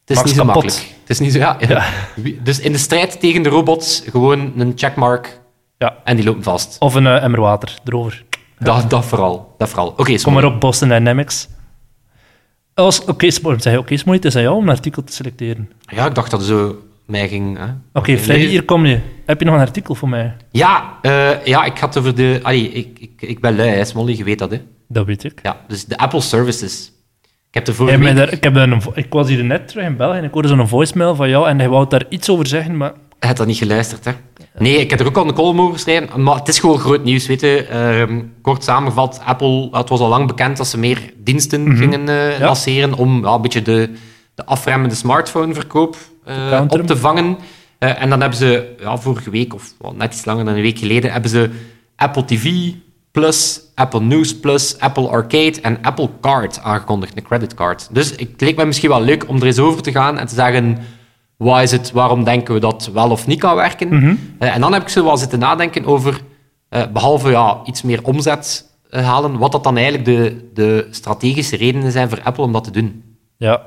Het 0.05 0.09
is 0.09 0.15
Max 0.15 0.27
niet 0.29 0.37
zo 0.39 0.45
kapot. 0.45 0.63
makkelijk. 0.63 0.89
Het 0.99 1.09
is 1.09 1.19
niet 1.19 1.31
zo, 1.31 1.37
ja, 1.37 1.57
Ja. 1.67 1.83
Dus 2.43 2.59
in 2.59 2.71
de 2.71 2.77
strijd 2.77 3.19
tegen 3.19 3.43
de 3.43 3.49
robots, 3.49 4.03
gewoon 4.09 4.53
een 4.57 4.73
checkmark 4.75 5.39
ja. 5.77 5.95
en 6.03 6.15
die 6.15 6.25
lopen 6.25 6.43
vast. 6.43 6.75
Of 6.79 6.95
een 6.95 7.07
eh, 7.07 7.23
emmer 7.23 7.41
water 7.41 7.77
erover. 7.85 8.23
Dat, 8.59 8.89
dat 8.89 9.05
vooral. 9.05 9.53
Dat 9.57 9.69
vooral. 9.69 9.93
Oké, 9.97 10.21
Kom 10.21 10.33
maar 10.33 10.45
op, 10.45 10.59
Boston 10.59 10.87
Dynamics. 10.87 11.47
Als- 12.73 13.05
Oké, 13.05 13.31
Smolly, 13.31 13.59
zeg 13.61 13.73
je, 13.73 13.79
oké, 13.79 13.93
het 14.11 14.25
is 14.25 14.35
aan 14.35 14.41
jou 14.41 14.55
om 14.55 14.63
een 14.63 14.69
artikel 14.69 15.03
te 15.03 15.13
selecteren. 15.13 15.69
Ja, 15.85 16.05
ik 16.05 16.15
dacht 16.15 16.31
dat 16.31 16.43
zo 16.43 16.81
mij 17.05 17.27
ging... 17.27 17.59
Oké, 17.93 18.17
Freddy, 18.17 18.45
hier 18.45 18.63
kom 18.63 18.85
je. 18.85 18.99
Heb 19.25 19.39
je 19.39 19.45
nog 19.45 19.55
een 19.55 19.61
artikel 19.61 19.95
voor 19.95 20.09
mij? 20.09 20.35
Ja, 20.51 20.97
eh, 21.01 21.45
ja, 21.45 21.63
ik 21.65 21.77
had 21.77 21.97
over 21.97 22.15
de... 22.15 22.39
Allee, 22.43 22.69
ik, 22.71 22.99
ik, 22.99 23.21
ik 23.21 23.39
ben 23.39 23.55
lui, 23.55 23.69
hè, 23.69 23.85
Smolly, 23.85 24.17
je 24.17 24.23
weet 24.23 24.39
dat, 24.39 24.51
hè. 24.51 24.61
Dat 24.87 25.05
weet 25.05 25.23
ik. 25.23 25.39
Ja, 25.43 25.57
dus 25.67 25.85
de 25.85 25.97
Apple 25.97 26.21
Services. 26.21 26.91
Ik 27.51 27.65
heb 27.65 27.75
vorige 27.75 27.97
week... 27.97 28.15
daar- 28.15 28.31
ik, 28.31 28.43
heb 28.43 28.55
een, 28.55 28.81
ik 28.93 29.05
was 29.13 29.27
hier 29.29 29.43
net 29.43 29.67
terug 29.67 29.85
in 29.85 29.97
België 29.97 30.17
en 30.17 30.23
ik 30.23 30.33
hoorde 30.33 30.47
zo'n 30.47 30.67
voicemail 30.67 31.15
van 31.15 31.29
jou 31.29 31.47
en 31.49 31.59
hij 31.59 31.69
wou 31.69 31.89
daar 31.89 32.05
iets 32.09 32.29
over 32.29 32.47
zeggen, 32.47 32.77
maar 32.77 32.91
Hij 33.19 33.29
had 33.29 33.37
dat 33.37 33.47
niet 33.47 33.57
geluisterd, 33.57 34.05
hè. 34.05 34.11
Nee, 34.57 34.77
ik 34.77 34.89
heb 34.89 34.99
er 34.99 35.05
ook 35.07 35.17
al 35.17 35.27
een 35.27 35.33
column 35.33 35.59
over 35.59 35.73
geschreven, 35.73 36.23
maar 36.23 36.35
het 36.35 36.47
is 36.47 36.59
gewoon 36.59 36.79
groot 36.79 37.03
nieuws, 37.03 37.25
weet 37.27 37.41
je. 37.41 37.65
Ehm, 37.65 38.21
kort 38.41 38.63
samengevat, 38.63 39.21
Apple, 39.25 39.67
het 39.71 39.89
was 39.89 39.99
al 39.99 40.09
lang 40.09 40.27
bekend 40.27 40.57
dat 40.57 40.67
ze 40.67 40.77
meer 40.79 41.13
diensten 41.17 41.77
gingen 41.77 42.01
Mhm. 42.03 42.11
Ja. 42.11 42.39
lanceren 42.39 42.93
om 42.93 43.23
ja, 43.25 43.33
een 43.33 43.41
beetje 43.41 43.61
de, 43.61 43.89
de 44.35 44.45
afremmende 44.45 44.95
smartphoneverkoop 44.95 45.97
counteren. 46.25 46.81
op 46.81 46.87
te 46.87 46.97
vangen. 46.97 47.37
Eh, 47.79 48.01
en 48.01 48.09
dan 48.09 48.19
hebben 48.19 48.37
ze 48.37 48.75
ja, 48.79 48.97
vorige 48.97 49.29
week, 49.29 49.53
of 49.53 49.73
net 49.95 50.13
iets 50.13 50.25
langer 50.25 50.45
dan 50.45 50.53
een 50.55 50.61
week 50.61 50.79
geleden, 50.79 51.11
hebben 51.11 51.29
ze 51.29 51.49
Apple 51.95 52.25
TV 52.25 52.49
Plus, 53.11 53.61
Apple 53.75 53.99
News 54.01 54.39
Plus, 54.39 54.79
Apple 54.79 55.07
Arcade 55.07 55.61
en 55.61 55.77
Apple 55.81 56.09
Card 56.21 56.59
aangekondigd, 56.61 57.17
een 57.17 57.23
creditcard. 57.23 57.87
Dus 57.91 58.09
het 58.09 58.29
leek 58.41 58.55
me 58.57 58.65
misschien 58.65 58.89
wel 58.89 59.01
leuk 59.01 59.27
om 59.27 59.35
er 59.35 59.45
eens 59.45 59.59
over 59.59 59.81
te 59.81 59.91
gaan 59.91 60.17
en 60.19 60.27
te 60.27 60.35
zeggen... 60.35 60.77
Wat 61.43 61.61
is 61.61 61.71
het, 61.71 61.91
waarom 61.91 62.23
denken 62.23 62.53
we 62.53 62.59
dat 62.59 62.89
wel 62.93 63.09
of 63.09 63.27
niet 63.27 63.39
kan 63.39 63.55
werken? 63.55 63.87
Mhm. 63.87 64.15
Eh, 64.39 64.55
en 64.55 64.61
dan 64.61 64.73
heb 64.73 64.81
ik 64.81 64.89
zo 64.89 65.03
wel 65.03 65.17
zitten 65.17 65.39
nadenken 65.39 65.85
over, 65.85 66.19
eh, 66.69 66.81
behalve 66.93 67.29
ja, 67.29 67.61
iets 67.65 67.81
meer 67.81 68.03
omzet 68.03 68.69
eh, 68.89 69.05
halen, 69.07 69.37
wat 69.37 69.51
dat 69.51 69.63
dan 69.63 69.75
eigenlijk 69.77 70.05
de, 70.05 70.49
de 70.53 70.87
strategische 70.91 71.55
redenen 71.57 71.91
zijn 71.91 72.09
voor 72.09 72.21
Apple 72.23 72.43
om 72.43 72.51
dat 72.51 72.63
te 72.63 72.71
doen. 72.71 73.03
ja. 73.37 73.61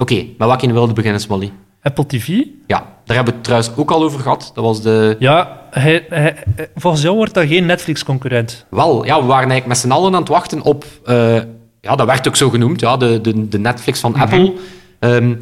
Oké, 0.00 0.24
maar 0.38 0.48
wat 0.48 0.62
in 0.62 0.72
wilde 0.72 0.92
beginnen, 0.92 1.20
Smolly? 1.20 1.52
Apple 1.82 2.06
TV? 2.06 2.26
Ja, 2.66 2.78
daar 3.04 3.16
hebben 3.16 3.24
we 3.24 3.30
het 3.32 3.44
trouwens 3.44 3.72
ook 3.76 3.90
al 3.90 4.02
over 4.02 4.20
gehad. 4.20 4.50
Dat 4.54 4.64
was 4.64 4.82
de... 4.82 5.16
Ja, 5.18 5.60
hij, 5.70 6.06
hij- 6.08 6.36
hij- 6.56 6.68
volgens 6.74 7.02
jou 7.02 7.16
wordt 7.16 7.34
dat 7.34 7.46
geen 7.46 7.66
Netflix-concurrent. 7.66 8.66
Wel, 8.70 9.04
ja, 9.04 9.14
we 9.20 9.26
waren 9.26 9.50
eigenlijk 9.50 9.66
met 9.66 9.78
z'n 9.78 9.90
allen 9.90 10.14
aan 10.14 10.20
het 10.20 10.28
wachten 10.28 10.62
op... 10.62 10.84
ja, 11.80 11.96
dat 11.96 12.06
werd 12.06 12.28
ook 12.28 12.36
zo 12.36 12.50
genoemd, 12.50 12.80
ja, 12.80 12.96
de, 12.96 13.20
de, 13.20 13.48
de 13.48 13.58
Netflix 13.58 14.00
van 14.00 14.14
Apple. 14.14 14.52
Ehm, 14.98 15.34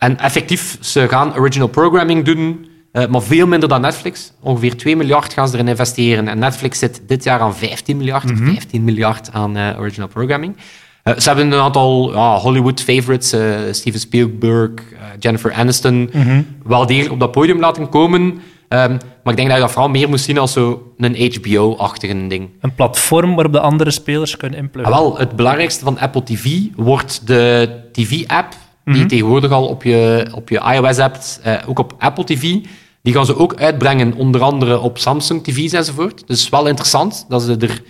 en 0.00 0.18
effectief, 0.18 0.78
ze 0.80 1.08
gaan 1.08 1.36
original 1.36 1.68
programming 1.68 2.24
doen, 2.24 2.66
eh, 2.92 3.06
maar 3.06 3.22
veel 3.22 3.46
minder 3.46 3.68
dan 3.68 3.80
Netflix. 3.80 4.32
Ongeveer 4.40 4.76
2 4.76 4.96
miljard 4.96 5.32
gaan 5.32 5.48
ze 5.48 5.54
erin 5.54 5.68
investeren. 5.68 6.28
En 6.28 6.38
Netflix 6.38 6.78
zit 6.78 7.02
dit 7.06 7.24
jaar 7.24 7.40
aan 7.40 7.56
15 7.56 7.96
miljard, 7.96 8.32
15 8.34 8.84
miljard 8.84 9.32
aan 9.32 9.56
eh, 9.56 9.78
original 9.78 10.08
programming. 10.08 10.56
Eh, 11.02 11.18
ze 11.18 11.28
hebben 11.28 11.52
een 11.52 11.60
aantal 11.60 12.14
Hollywood 12.38 12.80
favorites, 12.80 13.28
Steven 13.70 14.00
Spielberg, 14.00 14.70
Jennifer 15.18 15.52
Aniston, 15.52 16.10
wel 16.64 16.86
degelijk 16.86 17.12
op 17.12 17.20
dat 17.20 17.32
podium 17.32 17.60
laten 17.60 17.88
komen. 17.88 18.40
Ehm, 18.68 18.90
maar 19.22 19.32
ik 19.32 19.36
denk 19.36 19.48
dat 19.48 19.56
je 19.56 19.62
dat 19.62 19.72
vooral 19.72 19.90
meer 19.90 20.08
moet 20.08 20.20
zien 20.20 20.38
als 20.38 20.52
zo 20.52 20.92
een 20.98 21.32
HBO-achtige 21.34 22.26
ding. 22.26 22.48
Een 22.60 22.74
platform 22.74 23.34
waarop 23.34 23.52
de 23.52 23.60
andere 23.60 23.90
spelers 23.90 24.36
kunnen 24.36 24.58
inpluggen. 24.58 24.94
Ah, 24.94 25.00
wel, 25.00 25.18
het 25.18 25.36
belangrijkste 25.36 25.84
van 25.84 25.98
Apple 25.98 26.22
TV 26.22 26.46
wordt 26.76 27.26
de 27.26 27.68
TV-app, 27.92 28.54
die 28.84 28.96
je 28.96 29.06
tegenwoordig 29.06 29.50
al 29.50 29.66
op 29.66 29.82
je, 29.82 30.28
op 30.34 30.48
je 30.48 30.58
iOS 30.74 30.96
hebt, 30.96 31.40
eh, 31.42 31.54
ook 31.66 31.78
op 31.78 31.94
Apple 31.98 32.24
TV. 32.24 32.56
Die 33.02 33.14
gaan 33.14 33.26
ze 33.26 33.36
ook 33.36 33.54
uitbrengen, 33.54 34.14
onder 34.14 34.42
andere 34.42 34.78
op 34.78 34.98
Samsung 34.98 35.44
TV's 35.44 35.72
enzovoort. 35.72 36.22
Dus 36.26 36.48
wel 36.48 36.66
interessant. 36.66 37.26
Dat 37.28 37.42
ze, 37.42 37.56
er, 37.56 37.82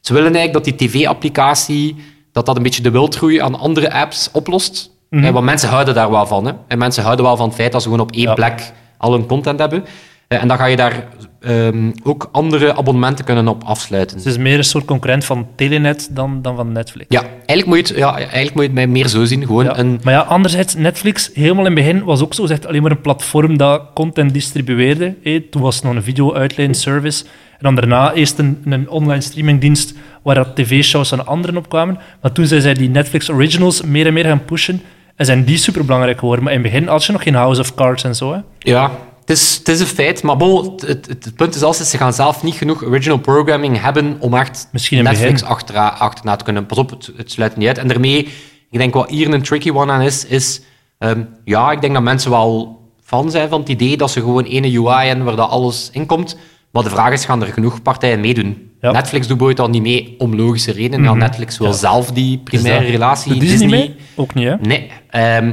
ze 0.00 0.12
willen 0.12 0.34
eigenlijk 0.34 0.64
dat 0.64 0.78
die 0.78 0.88
TV-applicatie 0.88 1.96
dat 2.32 2.46
dat 2.46 2.56
een 2.56 2.62
beetje 2.62 2.82
de 2.82 2.90
wildgroei 2.90 3.40
aan 3.40 3.58
andere 3.58 3.92
apps 3.92 4.30
oplost. 4.32 4.90
Eh, 5.10 5.30
want 5.30 5.44
mensen 5.44 5.68
houden 5.68 5.94
daar 5.94 6.10
wel 6.10 6.26
van. 6.26 6.46
Hè. 6.46 6.52
En 6.68 6.78
mensen 6.78 7.02
houden 7.02 7.24
wel 7.24 7.36
van 7.36 7.46
het 7.46 7.54
feit 7.56 7.72
dat 7.72 7.82
ze 7.82 7.88
gewoon 7.88 8.02
op 8.06 8.12
één 8.12 8.22
Ja. 8.22 8.34
plek 8.34 8.72
al 8.98 9.12
hun 9.12 9.26
content 9.26 9.58
hebben. 9.58 9.84
Eh, 10.28 10.42
en 10.42 10.48
dan 10.48 10.56
ga 10.56 10.64
je 10.64 10.76
daar 10.76 11.08
ehm, 11.40 11.90
ook 12.02 12.28
andere 12.32 12.76
abonnementen 12.76 13.24
kunnen 13.24 13.48
op 13.48 13.62
afsluiten. 13.64 14.16
Het 14.16 14.26
is 14.26 14.38
meer 14.38 14.58
een 14.58 14.64
soort 14.64 14.84
concurrent 14.84 15.24
van 15.24 15.46
Telenet 15.56 16.08
dan, 16.10 16.42
dan 16.42 16.56
van 16.56 16.72
Netflix. 16.72 17.06
Ja, 17.08 17.22
eigenlijk 17.22 17.66
moet 17.66 17.76
je 17.76 17.94
het, 17.94 18.02
ja, 18.02 18.16
eigenlijk 18.16 18.54
moet 18.54 18.62
je 18.62 18.68
het 18.68 18.72
mij 18.78 18.86
meer 18.86 19.08
zo 19.08 19.24
zien. 19.24 19.46
Gewoon 19.46 19.64
Ja. 19.64 19.78
een... 19.78 20.00
Maar 20.02 20.12
ja, 20.12 20.20
anderzijds, 20.20 20.74
Netflix, 20.74 21.30
helemaal 21.34 21.66
in 21.66 21.76
het 21.76 21.84
begin, 21.84 22.04
was 22.04 22.22
ook 22.22 22.34
zo 22.34 22.42
gezegd 22.42 22.66
alleen 22.66 22.82
maar 22.82 22.90
een 22.90 23.00
platform 23.00 23.56
dat 23.56 23.82
content 23.94 24.32
distribueerde. 24.32 25.14
Toen 25.50 25.62
was 25.62 25.74
het 25.74 25.84
nog 25.84 25.94
een 25.94 26.02
video-uitleen 26.02 26.74
service. 26.74 27.24
En 27.24 27.64
dan 27.64 27.74
daarna 27.74 28.12
eerst 28.12 28.38
een, 28.38 28.62
een 28.64 28.90
online 28.90 29.20
streamingdienst 29.20 29.94
waar 30.22 30.34
dat 30.34 30.56
tv-shows 30.56 31.08
van 31.08 31.26
anderen 31.26 31.56
op 31.56 31.68
kwamen. 31.68 31.98
Maar 32.22 32.32
toen 32.32 32.46
zijn 32.46 32.60
zij 32.62 32.74
die 32.74 32.88
Netflix 32.90 33.30
Originals 33.30 33.82
meer 33.82 34.06
en 34.06 34.12
meer 34.12 34.24
gaan 34.24 34.44
pushen. 34.44 34.82
En 35.16 35.24
zijn 35.24 35.44
die 35.44 35.56
superbelangrijk 35.56 36.18
geworden. 36.18 36.44
Maar 36.44 36.52
in 36.52 36.62
het 36.62 36.70
begin 36.72 36.88
had 36.88 37.04
je 37.04 37.12
nog 37.12 37.22
geen 37.22 37.34
House 37.34 37.60
of 37.60 37.74
Cards 37.74 38.04
en 38.04 38.14
zo. 38.14 38.32
Hè. 38.32 38.38
Ja, 38.58 38.90
het 39.28 39.36
is, 39.36 39.56
het 39.56 39.68
is 39.68 39.80
een 39.80 39.86
feit. 39.86 40.22
Maar 40.22 40.36
bon, 40.36 40.70
het, 40.70 40.80
het, 40.80 41.06
het 41.06 41.34
punt 41.36 41.54
is 41.54 41.62
altijd, 41.62 41.88
ze 41.88 41.96
gaan 41.96 42.12
zelf 42.12 42.42
niet 42.42 42.54
genoeg 42.54 42.84
original 42.84 43.18
programming 43.18 43.80
hebben 43.80 44.16
om 44.20 44.34
echt 44.34 44.68
Misschien 44.72 45.04
Netflix 45.04 45.42
achterna, 45.42 45.92
achterna 45.98 46.36
te 46.36 46.44
kunnen. 46.44 46.66
Pas 46.66 46.78
op, 46.78 46.90
het, 46.90 47.10
het 47.16 47.30
sluit 47.30 47.56
niet 47.56 47.68
uit. 47.68 47.78
En 47.78 47.88
daarmee, 47.88 48.28
ik 48.70 48.78
denk 48.78 48.94
wat 48.94 49.10
hier 49.10 49.34
een 49.34 49.42
tricky 49.42 49.70
one 49.70 49.92
aan 49.92 50.00
is, 50.00 50.24
is... 50.24 50.60
ehm, 50.98 51.22
ja, 51.44 51.70
ik 51.70 51.80
denk 51.80 51.94
dat 51.94 52.02
mensen 52.02 52.30
wel 52.30 52.80
fan 53.04 53.30
zijn 53.30 53.48
van 53.48 53.60
het 53.60 53.68
idee 53.68 53.96
dat 53.96 54.10
ze 54.10 54.20
gewoon 54.20 54.44
ene 54.44 54.78
UI 54.78 55.06
hebben 55.06 55.24
waar 55.24 55.36
dat 55.36 55.50
alles 55.50 55.88
in 55.92 56.06
komt. 56.06 56.36
Maar 56.70 56.82
de 56.82 56.90
vraag 56.90 57.12
is, 57.12 57.24
gaan 57.24 57.42
er 57.42 57.52
genoeg 57.52 57.82
partijen 57.82 58.20
meedoen? 58.20 58.70
Ja. 58.80 58.90
Netflix 58.90 59.26
doet 59.26 59.38
bijvoorbeeld 59.38 59.66
al 59.68 59.72
niet 59.74 59.82
mee 59.82 60.14
om 60.18 60.36
logische 60.36 60.72
redenen. 60.72 61.04
Ja, 61.04 61.14
Netflix 61.14 61.58
wil 61.58 61.72
zelf 61.72 62.10
die 62.10 62.38
primaire 62.38 62.86
relatie. 62.86 63.38
Disney 63.38 63.68
mee? 63.68 63.94
Ook 64.14 64.34
niet, 64.34 64.46
hè? 64.46 64.56
Nee. 64.56 64.90
Ehm, 65.10 65.52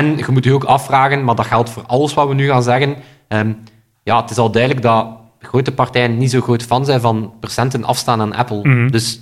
en 0.00 0.16
je 0.16 0.24
moet 0.30 0.44
je 0.44 0.52
ook 0.52 0.64
afvragen, 0.64 1.24
maar 1.24 1.34
dat 1.34 1.46
geldt 1.46 1.70
voor 1.70 1.82
alles 1.86 2.14
wat 2.14 2.28
we 2.28 2.34
nu 2.34 2.48
gaan 2.48 2.62
zeggen. 2.62 2.96
Ehm, 3.28 3.52
ja, 4.02 4.20
het 4.20 4.30
is 4.30 4.38
al 4.38 4.50
duidelijk 4.50 4.82
dat 4.82 5.06
grote 5.38 5.72
partijen 5.72 6.18
niet 6.18 6.30
zo 6.30 6.40
groot 6.40 6.62
fan 6.62 6.84
zijn 6.84 7.00
van 7.00 7.32
procenten 7.40 7.84
afstaan 7.84 8.20
aan 8.20 8.34
Apple. 8.34 8.68
Mhm. 8.68 8.90
Dus 8.90 9.20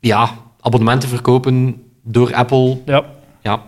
ja, 0.00 0.28
abonnementen 0.60 1.08
verkopen 1.08 1.82
door 2.02 2.34
Apple. 2.34 2.78
Ja. 2.84 3.04
Ja, 3.42 3.62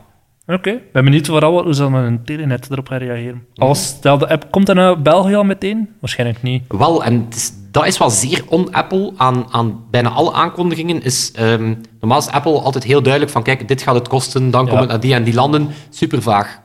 Oké, 0.47 0.71
ik 0.71 0.93
ben 0.93 1.05
benieuwd 1.05 1.27
vooral 1.27 1.63
hoe 1.63 1.75
ze 1.75 1.83
dan 1.83 1.95
een 1.95 2.25
Telenet 2.25 2.71
erop 2.71 2.89
gaan 2.89 2.99
reageren. 2.99 3.47
Als 3.55 3.87
stel 3.87 4.19
de 4.19 4.29
app, 4.29 4.51
komt 4.51 4.67
dat 4.67 4.77
naar 4.77 5.03
België 5.03 5.35
al 5.35 5.45
meteen? 5.45 5.89
Waarschijnlijk 6.01 6.43
niet. 6.43 6.63
wel, 6.69 7.05
en 7.05 7.25
het 7.25 7.35
is, 7.35 7.53
dat 7.71 7.87
is 7.87 7.99
wel 7.99 8.11
zeer 8.11 8.45
on-Apple 8.49 9.13
aan, 9.17 9.47
aan 9.51 9.85
bijna 9.91 10.09
alle 10.09 10.33
aankondigingen. 10.33 11.03
Is, 11.03 11.33
ehm, 11.35 11.75
normaal 12.01 12.19
is 12.19 12.29
Apple 12.29 12.61
altijd 12.61 12.85
heel 12.85 13.03
duidelijk 13.03 13.33
van, 13.33 13.43
kijk, 13.43 13.69
dit 13.69 13.83
gaat 13.83 13.95
het 13.95 14.09
kosten, 14.09 14.51
dan 14.51 14.63
Ja. 14.65 14.69
komt 14.69 14.81
het 14.81 14.89
naar 14.91 15.01
die 15.01 15.15
en 15.15 15.25
die 15.25 15.35
landen. 15.35 15.69
Super 15.91 16.23
vaag. 16.23 16.61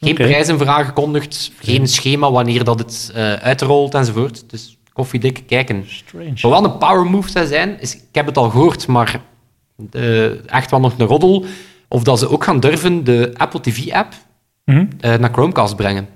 Geen 0.00 0.14
prijzen 0.14 0.58
voor 0.58 0.68
aangekondigd, 0.68 1.52
geen 1.60 1.88
schema 1.88 2.30
wanneer 2.30 2.64
dat 2.64 2.78
het 2.78 3.12
eh, 3.14 3.32
uitrolt 3.32 3.94
enzovoort. 3.94 4.50
Dus 4.50 4.76
koffiedik 4.92 5.42
kijken. 5.46 5.84
Strange. 5.88 6.48
Wat 6.48 6.64
een 6.64 6.78
power 6.78 7.06
move 7.06 7.30
zou 7.30 7.46
zijn, 7.46 7.80
is, 7.80 7.94
ik 7.94 8.02
heb 8.12 8.26
het 8.26 8.36
al 8.36 8.50
gehoord, 8.50 8.86
maar 8.86 9.20
eh, 9.90 10.48
echt 10.50 10.70
wel 10.70 10.80
nog 10.80 10.92
een 10.98 11.06
roddel, 11.06 11.44
of 11.88 12.02
dat 12.02 12.18
ze 12.18 12.30
ook 12.30 12.44
gaan 12.44 12.60
durven 12.60 13.04
de 13.04 13.30
Apple 13.36 13.60
TV-app 13.60 14.12
Mhm. 14.64 14.86
naar 15.00 15.30
Chromecast 15.32 15.76
brengen. 15.76 16.08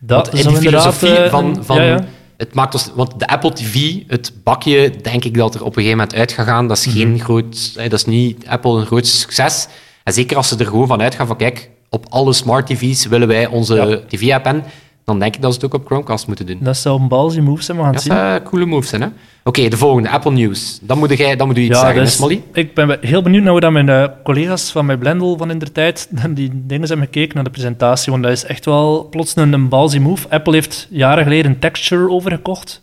Dat 0.00 0.26
Want 0.26 0.38
is 0.38 0.44
in 0.44 0.48
die 0.52 0.58
filosofie 0.58 1.16
eh, 1.16 1.30
van, 1.30 1.64
van 1.64 1.76
ja, 1.76 1.82
ja. 1.82 2.04
Het 2.38 2.54
maakt 2.54 2.74
ons, 2.74 2.90
want 2.94 3.18
de 3.18 3.26
Apple 3.26 3.52
TV, 3.52 3.94
het 4.06 4.32
bakje, 4.44 4.92
denk 5.02 5.24
ik 5.24 5.34
dat 5.34 5.54
er 5.54 5.60
op 5.60 5.66
een 5.66 5.82
gegeven 5.82 5.98
moment 5.98 6.16
uit 6.16 6.32
gaat 6.32 6.46
gaan. 6.46 6.68
Dat 6.68 6.76
is 6.76 6.86
geen 6.86 7.20
groot, 7.20 7.72
eh, 7.76 7.82
dat 7.90 7.98
is 7.98 8.04
niet 8.04 8.46
Apple 8.46 8.80
een 8.80 8.86
groot 8.86 9.06
succes. 9.06 9.66
En 10.04 10.12
zeker 10.12 10.36
als 10.36 10.48
ze 10.48 10.56
er 10.56 10.66
gewoon 10.66 10.86
van 10.86 11.00
uitgaan 11.00 11.26
van, 11.26 11.36
kijk, 11.36 11.70
op 11.88 12.06
alle 12.08 12.32
smart 12.32 12.66
TV's 12.66 13.06
willen 13.06 13.28
wij 13.28 13.46
onze 13.46 13.74
Ja. 13.74 14.00
TV-app 14.08 14.62
dan 15.08 15.18
denk 15.18 15.34
ik 15.34 15.42
dat 15.42 15.54
ze 15.54 15.60
het 15.60 15.66
ook 15.74 15.80
op 15.80 15.86
Chromecast 15.86 16.26
moeten 16.26 16.46
doen. 16.46 16.58
Dat 16.60 16.76
zou 16.76 17.00
een 17.00 17.08
balzie 17.08 17.42
move 17.42 17.62
zijn, 17.62 17.76
we 17.76 17.82
gaan 17.82 17.92
het 17.94 18.04
Dat 18.06 18.12
zien. 18.16 18.24
zou 18.26 18.42
coole 18.42 18.64
moves 18.66 18.88
zijn, 18.88 19.02
hè? 19.02 19.08
Oké, 19.44 19.68
de 19.68 19.76
volgende, 19.76 20.08
Apple 20.10 20.30
News. 20.32 20.78
Dan 20.82 20.98
moet, 20.98 21.16
jij, 21.18 21.36
dan 21.36 21.46
moet 21.46 21.58
u 21.58 21.60
iets 21.60 21.80
zeggen, 21.80 22.02
dus 22.02 22.14
Smolly? 22.16 22.42
ik 22.52 22.74
ben 22.74 22.86
be- 22.86 22.98
heel 23.00 23.22
benieuwd 23.22 23.42
naar 23.42 23.50
hoe 23.52 23.60
dat 23.60 23.72
mijn 23.72 23.88
eh, 23.88 24.04
collega's 24.24 24.70
van 24.70 24.86
mijn 24.86 24.98
Blendel 24.98 25.36
van 25.36 25.50
in 25.50 25.58
der 25.58 25.72
tijd 25.72 26.08
die 26.30 26.50
dingen 26.54 26.86
zijn 26.86 26.98
gekeken 26.98 27.34
naar 27.34 27.44
de 27.44 27.50
presentatie, 27.50 28.12
want 28.12 28.24
dat 28.24 28.32
is 28.32 28.44
echt 28.44 28.64
wel 28.64 29.06
plots 29.10 29.36
een, 29.36 29.52
een 29.52 29.68
move. 30.02 30.28
Apple 30.28 30.52
heeft 30.54 30.86
jaren 30.90 31.22
geleden 31.24 31.50
een 31.50 31.58
Texture 31.58 32.08
overgekocht. 32.10 32.82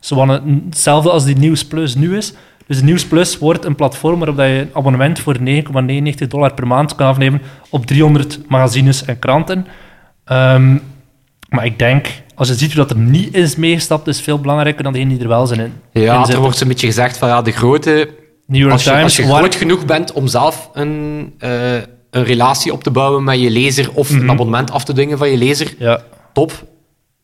Zo 0.00 0.16
van 0.16 0.28
een- 0.28 0.62
hetzelfde 0.68 1.10
als 1.10 1.24
die 1.24 1.36
News 1.36 1.64
Plus 1.66 1.94
nu 1.94 2.16
is. 2.16 2.32
Dus 2.66 2.78
de 2.78 2.84
News 2.84 3.06
Plus 3.06 3.38
wordt 3.38 3.64
een 3.64 3.74
platform 3.74 4.18
waarop 4.18 4.36
dat 4.36 4.46
je 4.46 4.52
een 4.60 4.70
abonnement 4.72 5.18
voor 5.18 5.36
9,99 5.44 6.26
dollar 6.28 6.54
per 6.54 6.66
maand 6.66 6.94
kan 6.94 7.06
afnemen 7.06 7.42
op 7.70 7.86
300 7.86 8.40
magazines 8.48 9.04
en 9.04 9.18
kranten. 9.18 9.66
Ehm, 10.24 10.76
maar 11.48 11.64
ik 11.64 11.78
denk, 11.78 12.08
als 12.34 12.48
je 12.48 12.54
ziet 12.54 12.72
hoe 12.72 12.86
dat 12.86 12.90
er 12.90 13.02
niet 13.02 13.34
is 13.34 13.56
meegestapt, 13.56 14.06
is 14.06 14.20
veel 14.20 14.38
belangrijker 14.40 14.82
dan 14.82 14.92
degene 14.92 15.10
die 15.10 15.20
er 15.22 15.28
wel 15.28 15.46
zijn 15.46 15.60
in. 15.60 15.72
in 15.92 16.02
Ja, 16.02 16.28
er 16.28 16.40
wordt 16.40 16.56
zo'n 16.58 16.68
beetje 16.68 16.86
gezegd 16.86 17.16
van, 17.16 17.28
ja, 17.28 17.42
de 17.42 17.50
grote... 17.52 18.10
New 18.46 18.60
York 18.60 18.72
Als 18.72 18.82
je, 18.84 18.88
Times, 18.90 19.04
als 19.04 19.16
je 19.16 19.26
waar- 19.26 19.38
groot 19.38 19.54
genoeg 19.54 19.84
bent 19.84 20.12
om 20.12 20.26
zelf 20.26 20.70
een, 20.72 21.32
eh, 21.38 21.74
een 22.10 22.24
relatie 22.24 22.72
op 22.72 22.82
te 22.82 22.90
bouwen 22.90 23.24
met 23.24 23.40
je 23.40 23.50
lezer 23.50 23.90
of 23.94 24.10
Mhm. 24.10 24.20
een 24.20 24.30
abonnement 24.30 24.70
af 24.70 24.84
te 24.84 24.92
dwingen 24.92 25.18
van 25.18 25.30
je 25.30 25.36
lezer, 25.36 25.74
Ja. 25.78 26.00
top. 26.32 26.52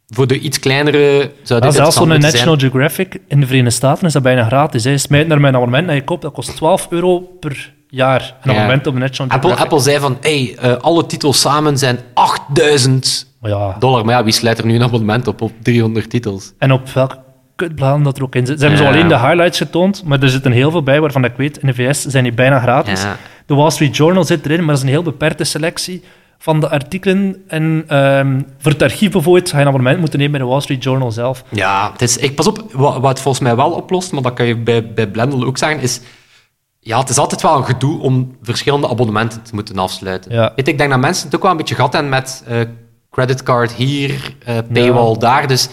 Voor 0.08 0.26
de 0.26 0.38
iets 0.38 0.58
kleinere 0.58 1.32
zou 1.42 1.60
dit 1.60 1.70
Ja, 1.72 1.76
zelfs 1.76 1.96
zo'n 1.96 2.08
National. 2.08 2.56
Geographic 2.58 3.16
in 3.28 3.40
de 3.40 3.46
Verenigde 3.46 3.74
Staten 3.74 4.06
is 4.06 4.12
dat 4.12 4.22
bijna 4.22 4.44
gratis. 4.44 4.84
Hè. 4.84 4.98
Smijt 4.98 5.26
naar 5.28 5.40
mijn 5.40 5.54
abonnement 5.54 5.86
dat 5.86 5.96
je 5.96 6.04
koopt, 6.04 6.22
dat 6.22 6.32
kost 6.32 6.56
12 6.56 6.86
euro 6.90 7.18
per 7.20 7.72
jaar. 7.88 8.20
Een 8.20 8.28
Ja. 8.50 8.50
abonnement 8.50 8.86
op 8.86 8.94
National 8.94 9.32
Geographic. 9.32 9.62
Apple 9.64 9.80
zei 9.80 9.98
van, 9.98 10.16
hey, 10.20 10.56
eh, 10.60 10.72
alle 10.76 11.06
titels 11.06 11.40
samen 11.40 11.78
zijn 11.78 11.98
8000 12.14 13.26
Maar 13.26 13.31
ja. 13.42 13.76
dollar. 13.78 14.04
Maar 14.04 14.14
ja, 14.14 14.24
wie 14.24 14.32
sluit 14.32 14.58
er 14.58 14.66
nu 14.66 14.74
een 14.74 14.82
abonnement 14.82 15.26
op 15.26 15.40
op 15.40 15.52
300 15.62 16.10
titels? 16.10 16.52
En 16.58 16.72
op 16.72 16.88
welke 16.88 17.16
kutbladen 17.56 18.02
dat 18.02 18.16
er 18.16 18.22
ook 18.22 18.34
in 18.34 18.46
zit. 18.46 18.60
Ze 18.60 18.66
hebben 18.66 18.84
Ja. 18.84 18.90
zo 18.92 18.96
alleen 18.98 19.08
de 19.08 19.18
highlights 19.18 19.58
getoond, 19.58 20.02
maar 20.04 20.22
er 20.22 20.28
zitten 20.28 20.52
heel 20.52 20.70
veel 20.70 20.82
bij 20.82 21.00
waarvan 21.00 21.24
ik 21.24 21.32
weet, 21.36 21.58
in 21.58 21.66
de 21.66 21.74
VS 21.74 22.04
zijn 22.04 22.24
die 22.24 22.32
bijna 22.32 22.60
gratis. 22.60 23.02
Ja. 23.02 23.16
De 23.46 23.54
Wall 23.54 23.70
Street 23.70 23.96
Journal 23.96 24.24
zit 24.24 24.44
erin, 24.44 24.58
maar 24.58 24.66
dat 24.66 24.76
is 24.76 24.82
een 24.82 24.88
heel 24.88 25.02
beperkte 25.02 25.44
selectie 25.44 26.02
van 26.38 26.60
de 26.60 26.68
artikelen. 26.68 27.42
En 27.48 27.84
ehm, 27.88 28.40
voor 28.58 28.72
het 28.72 28.82
archief 28.82 29.10
bijvoorbeeld 29.10 29.48
ga 29.50 29.54
je 29.56 29.62
een 29.62 29.68
abonnement 29.68 29.98
moeten 30.00 30.18
nemen 30.18 30.32
bij 30.32 30.40
de 30.42 30.46
Wall 30.52 30.60
Street 30.60 30.82
Journal 30.82 31.10
zelf. 31.10 31.44
Ja, 31.48 31.90
het 31.92 32.02
is, 32.02 32.16
ik, 32.16 32.34
pas 32.36 32.46
op, 32.46 32.64
wat, 32.72 32.98
wat 32.98 33.08
het 33.10 33.20
volgens 33.20 33.44
mij 33.44 33.56
wel 33.56 33.70
oplost, 33.70 34.12
maar 34.12 34.22
dat 34.22 34.34
kan 34.34 34.46
je 34.46 34.56
bij, 34.56 34.92
bij 34.92 35.06
Blendel 35.08 35.44
ook 35.44 35.58
zeggen, 35.58 35.80
is... 35.80 36.00
Ja, 36.84 36.98
het 36.98 37.08
is 37.08 37.18
altijd 37.18 37.42
wel 37.42 37.56
een 37.56 37.64
gedoe 37.64 38.00
om 38.00 38.36
verschillende 38.42 38.88
abonnementen 38.88 39.42
te 39.42 39.54
moeten 39.54 39.78
afsluiten. 39.78 40.32
Ja. 40.32 40.52
Weet, 40.56 40.68
ik 40.68 40.78
denk 40.78 40.90
dat 40.90 41.00
mensen 41.00 41.24
het 41.26 41.34
ook 41.34 41.42
wel 41.42 41.50
een 41.50 41.56
beetje 41.56 41.74
gehad 41.74 41.92
hebben 41.92 42.10
met 42.10 42.44
eh, 42.46 42.60
creditcard 43.16 43.72
hier, 43.72 44.34
eh, 44.44 44.58
paywall 44.72 45.16
daar. 45.18 45.46
Dus 45.46 45.68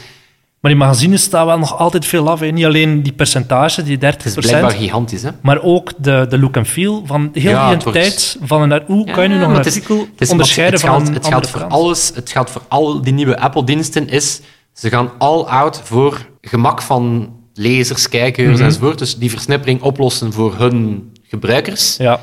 Maar 0.61 0.71
die 0.71 0.79
magazines 0.79 1.21
staan 1.23 1.45
wel 1.45 1.57
nog 1.59 1.77
altijd 1.77 2.05
veel 2.05 2.29
af. 2.29 2.39
Hè. 2.39 2.45
Niet 2.47 2.65
alleen 2.65 3.03
die 3.03 3.13
percentage, 3.13 3.83
die 3.83 3.97
30%. 3.97 4.35
het 4.35 4.43
is 4.45 4.49
blijkbaar 4.49 4.71
gigantisch. 4.71 5.21
Hè? 5.23 5.29
Maar 5.41 5.61
ook 5.61 5.91
de, 5.97 6.25
de 6.29 6.39
look 6.39 6.55
en 6.55 6.65
feel 6.65 7.03
van 7.05 7.29
heel 7.33 7.51
Ja, 7.51 7.65
die 7.65 7.73
het 7.75 7.83
wordt- 7.83 7.97
identiteit 7.99 8.37
van 8.47 8.71
een... 8.71 8.83
Hoe 8.87 9.11
kan 9.11 9.23
je 9.23 9.29
nu 9.29 9.35
nog 9.35 9.43
Ja, 9.43 9.49
een 9.49 9.55
het 9.57 9.65
is- 9.65 9.73
artikel 9.73 9.97
het 10.11 10.21
is- 10.21 10.29
onderscheiden 10.29 10.79
het 10.79 10.89
van 10.89 11.05
een 11.07 11.13
het 11.13 11.27
geldt 11.27 11.49
voor 11.49 11.63
alles. 11.63 12.11
Het 12.15 12.29
geldt 12.31 12.49
voor 12.49 12.61
al 12.67 13.01
die 13.01 13.13
nieuwe 13.13 13.39
Apple-diensten. 13.39 14.09
Is 14.09 14.41
ze 14.73 14.89
gaan 14.89 15.09
all 15.17 15.41
out 15.41 15.81
voor 15.83 16.25
gemak 16.41 16.81
van 16.81 17.33
lezers, 17.53 18.09
kijkers 18.09 18.55
Mhm. 18.55 18.63
enzovoort. 18.63 18.97
Dus 18.99 19.17
die 19.17 19.29
versnippering 19.29 19.81
oplossen 19.81 20.33
voor 20.33 20.55
hun 20.57 21.09
gebruikers. 21.23 21.97
Ja, 21.97 22.19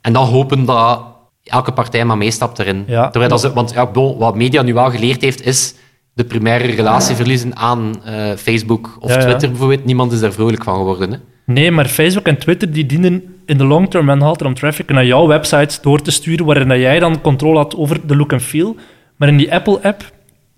En 0.00 0.12
dan 0.12 0.26
hopen 0.26 0.64
dat 0.64 1.02
elke 1.44 1.72
partij 1.72 2.04
maar 2.04 2.18
meestapt 2.18 2.58
erin. 2.58 2.84
Ja. 2.86 3.08
Terwijl 3.08 3.30
dat 3.30 3.40
ze, 3.40 3.52
want 3.52 3.72
ja, 3.72 3.86
bon, 3.86 4.18
wat 4.18 4.36
media 4.36 4.62
nu 4.62 4.74
wel 4.74 4.90
geleerd 4.90 5.22
heeft, 5.22 5.46
is 5.46 5.74
de 6.12 6.24
primaire 6.24 6.74
relatie 6.74 7.16
verliezen 7.16 7.56
aan 7.56 8.04
eh, 8.04 8.14
Facebook 8.36 8.96
of 9.00 9.14
Ja. 9.14 9.20
Twitter 9.20 9.48
bijvoorbeeld. 9.48 9.84
Niemand 9.84 10.12
is 10.12 10.20
daar 10.20 10.32
vrolijk 10.32 10.64
van 10.64 10.74
geworden. 10.74 11.10
Hè? 11.12 11.16
nee, 11.44 11.70
maar 11.70 11.86
Facebook 11.86 12.26
en 12.26 12.38
Twitter 12.38 12.72
die 12.72 12.86
dienen 12.86 13.24
in 13.46 13.58
de 13.58 13.64
long 13.64 13.90
term 13.90 14.08
en 14.10 14.22
altijd 14.22 14.48
om 14.50 14.54
traffic 14.54 14.90
naar 14.90 15.06
jouw 15.06 15.26
website 15.26 15.78
door 15.82 16.02
te 16.02 16.10
sturen, 16.10 16.46
waarin 16.46 16.68
dat 16.68 16.78
jij 16.78 16.98
dan 16.98 17.20
controle 17.20 17.56
had 17.56 17.76
over 17.76 18.06
de 18.06 18.16
look 18.16 18.32
en 18.32 18.40
feel. 18.40 18.76
Maar 19.16 19.28
in 19.28 19.36
die 19.36 19.54
Apple-app 19.54 20.10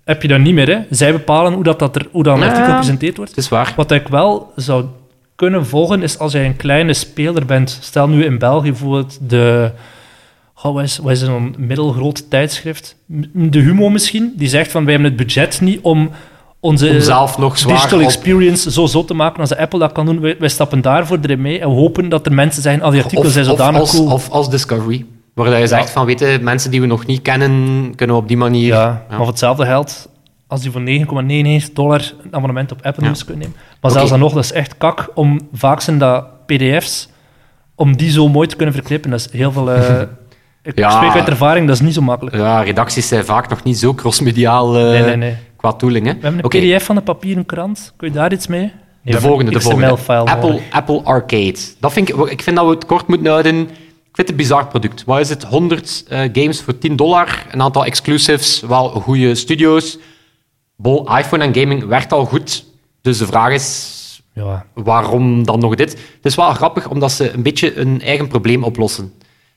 heb 0.03 0.21
je 0.21 0.27
dat 0.27 0.39
niet 0.39 0.53
meer. 0.53 0.67
Hè. 0.67 0.79
Zij 0.89 1.11
bepalen 1.11 1.53
hoe 1.53 1.63
dat, 1.63 1.79
dat, 1.79 1.95
er, 1.95 2.07
hoe 2.11 2.23
dat 2.23 2.37
een 2.37 2.43
artikel 2.43 2.65
gepresenteerd 2.65 3.17
wordt. 3.17 3.37
Is 3.37 3.49
waar. 3.49 3.73
Wat 3.75 3.91
ik 3.91 4.07
wel 4.07 4.51
zou 4.55 4.85
kunnen 5.35 5.65
volgen, 5.65 6.01
is 6.01 6.19
als 6.19 6.31
jij 6.31 6.45
een 6.45 6.55
kleine 6.55 6.93
speler 6.93 7.45
bent. 7.45 7.77
Stel 7.81 8.07
nu 8.07 8.25
in 8.25 8.37
België 8.37 8.69
bijvoorbeeld 8.69 9.29
de... 9.29 9.71
Oh, 10.65 10.73
wat, 10.73 10.83
is, 10.83 10.97
wat 10.97 11.11
is 11.11 11.21
een 11.21 11.55
middelgroot 11.57 12.29
tijdschrift? 12.29 12.95
De 13.33 13.59
Humo 13.59 13.89
misschien, 13.89 14.33
die 14.37 14.47
zegt 14.47 14.71
van 14.71 14.83
wij 14.85 14.93
hebben 14.93 15.11
het 15.11 15.19
budget 15.19 15.61
niet 15.61 15.79
om 15.81 16.09
onze 16.59 16.89
Om 16.89 16.99
zelf 17.01 17.37
nog 17.37 17.57
zwaar 17.57 17.75
digital 17.75 17.99
op- 17.99 18.05
experience 18.05 18.71
zo 18.71 18.85
zot 18.85 19.07
te 19.07 19.13
maken 19.13 19.39
als 19.39 19.49
de 19.49 19.57
Apple 19.57 19.79
dat 19.79 19.91
kan 19.91 20.05
doen. 20.05 20.19
Wij, 20.19 20.35
wij 20.39 20.49
stappen 20.49 20.81
daarvoor 20.81 21.17
erin 21.21 21.41
mee 21.41 21.59
en 21.59 21.69
we 21.69 21.75
hopen 21.75 22.09
dat 22.09 22.25
er 22.25 22.33
mensen 22.33 22.61
zijn, 22.61 22.81
al 22.81 22.91
die 22.91 23.01
artikelen 23.03 23.31
zijn 23.31 23.45
zodanig 23.45 23.79
als, 23.79 23.91
cool. 23.95 24.11
of 24.11 24.29
als 24.29 24.49
Discovery. 24.49 25.05
Waar 25.33 25.59
je 25.59 25.67
zegt 25.67 25.89
van, 25.89 26.05
weet 26.05 26.19
je, 26.19 26.39
mensen 26.41 26.71
die 26.71 26.81
we 26.81 26.87
nog 26.87 27.05
niet 27.05 27.21
kennen, 27.21 27.51
kunnen 27.95 28.15
we 28.15 28.21
op 28.21 28.27
die 28.27 28.37
manier... 28.37 28.65
ja, 28.67 29.05
Ja. 29.09 29.19
Of 29.19 29.27
hetzelfde 29.27 29.65
geldt 29.65 30.09
als 30.47 30.61
die 30.61 30.71
voor 30.71 30.81
9,99 31.67 31.73
dollar 31.73 32.13
een 32.23 32.33
abonnement 32.35 32.71
op 32.71 32.77
Apple 32.81 33.03
Ja. 33.03 33.07
News 33.09 33.25
kunnen 33.25 33.43
nemen. 33.43 33.59
Maar 33.81 33.91
zelfs 33.91 34.09
dan 34.09 34.19
nog, 34.19 34.33
dat 34.33 34.43
is 34.43 34.51
echt 34.51 34.77
kak 34.77 35.09
om 35.13 35.39
vaak 35.53 35.81
zijn 35.81 35.97
dat 35.97 36.45
pdf's, 36.45 37.07
om 37.75 37.95
die 37.97 38.11
zo 38.11 38.27
mooi 38.29 38.47
te 38.47 38.55
kunnen 38.55 38.73
verknippen. 38.75 39.09
Dat 39.11 39.19
is 39.19 39.27
heel 39.31 39.51
veel... 39.51 39.71
eh, 39.71 40.01
ik 40.65 40.77
Ja. 40.77 40.89
spreek 40.89 41.11
uit 41.11 41.27
ervaring, 41.27 41.67
dat 41.67 41.75
is 41.75 41.81
niet 41.81 41.93
zo 41.93 42.01
makkelijk. 42.01 42.35
Ja, 42.35 42.61
redacties 42.61 43.07
zijn 43.07 43.25
vaak 43.25 43.49
nog 43.49 43.63
niet 43.63 43.77
zo 43.77 43.93
crossmediaal 43.93 44.75
eh, 44.77 44.83
Nee, 44.83 45.01
nee, 45.01 45.15
nee. 45.15 45.35
qua 45.55 45.73
tooling. 45.73 46.05
Hè? 46.07 46.13
We 46.13 46.19
hebben 46.21 46.43
een 46.43 46.77
pdf 46.77 46.85
van 46.85 46.95
de 46.95 47.01
papieren 47.01 47.45
krant. 47.45 47.93
Kun 47.97 48.07
je 48.07 48.13
daar 48.13 48.31
iets 48.33 48.47
mee? 48.47 48.71
De 49.03 49.19
volgende, 49.19 49.51
de 49.51 49.59
volgende. 49.61 49.97
Apple. 50.07 50.59
Apple 50.71 51.01
Arcade. 51.03 51.55
Dat 51.79 51.93
vind 51.93 52.09
ik, 52.09 52.15
ik 52.15 52.41
vind 52.41 52.55
dat 52.55 52.65
we 52.65 52.71
het 52.71 52.85
kort 52.85 53.07
moeten 53.07 53.27
houden. 53.27 53.59
Ik 53.61 54.21
vind 54.21 54.27
het 54.27 54.29
een 54.29 54.35
bizar 54.35 54.67
product. 54.67 55.03
Wat 55.03 55.19
is 55.19 55.29
het? 55.29 55.43
100 55.43 56.03
eh, 56.07 56.19
games 56.33 56.61
voor 56.61 56.77
10 56.77 56.95
dollar. 56.95 57.45
Een 57.51 57.61
aantal 57.61 57.85
exclusives, 57.85 58.59
wel 58.67 58.89
goede 58.89 59.35
studio's. 59.35 59.97
Bol, 60.77 61.17
iPhone 61.17 61.43
en 61.43 61.55
gaming 61.55 61.85
werkt 61.85 62.11
al 62.13 62.25
goed. 62.25 62.65
Dus 63.01 63.17
de 63.17 63.25
vraag 63.25 63.51
is, 63.53 63.93
Ja, 64.33 64.65
waarom 64.73 65.45
dan 65.45 65.59
nog 65.59 65.75
dit? 65.75 65.91
Het 65.91 66.25
is 66.25 66.35
wel 66.35 66.53
grappig, 66.53 66.89
omdat 66.89 67.11
ze 67.11 67.31
een 67.33 67.41
beetje 67.43 67.77
een 67.79 68.01
eigen 68.01 68.27
probleem 68.27 68.63
oplossen. 68.63 69.13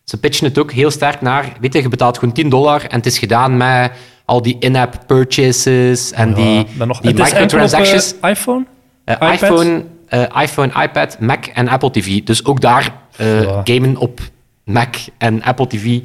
Ze 0.08 0.16
pitchen 0.18 0.46
het 0.46 0.58
ook 0.58 0.72
heel 0.72 0.90
sterk 0.90 1.20
naar, 1.20 1.52
weet 1.60 1.72
je, 1.72 1.82
je 1.82 1.88
betaalt 1.88 2.18
gewoon 2.18 2.34
10 2.34 2.48
dollar 2.48 2.82
en 2.82 2.96
het 2.96 3.06
is 3.06 3.18
gedaan 3.18 3.56
met 3.56 3.92
al 4.24 4.42
die 4.42 4.56
in-app 4.58 5.02
purchases 5.06 6.12
en 6.12 6.34
die, 6.34 6.44
ja, 6.54 6.64
dan 6.78 6.88
nog. 6.88 7.00
die 7.00 7.10
op 7.10 7.16
microtransactions. 7.18 8.14
eh, 8.20 8.30
iPhone? 8.30 8.64
Eh, 9.04 9.14
iPad? 9.14 9.32
iPhone, 9.32 9.84
eh, 10.08 10.42
iPhone, 10.42 10.82
iPad, 10.82 11.20
Mac 11.20 11.46
en 11.46 11.68
Apple 11.68 11.90
TV. 11.90 12.22
Dus 12.22 12.44
ook 12.44 12.60
daar 12.60 12.92
Ja. 13.16 13.60
gamen 13.64 13.96
op 13.96 14.20
Mac 14.64 14.94
en 15.18 15.42
Apple 15.42 15.66
TV. 15.66 16.00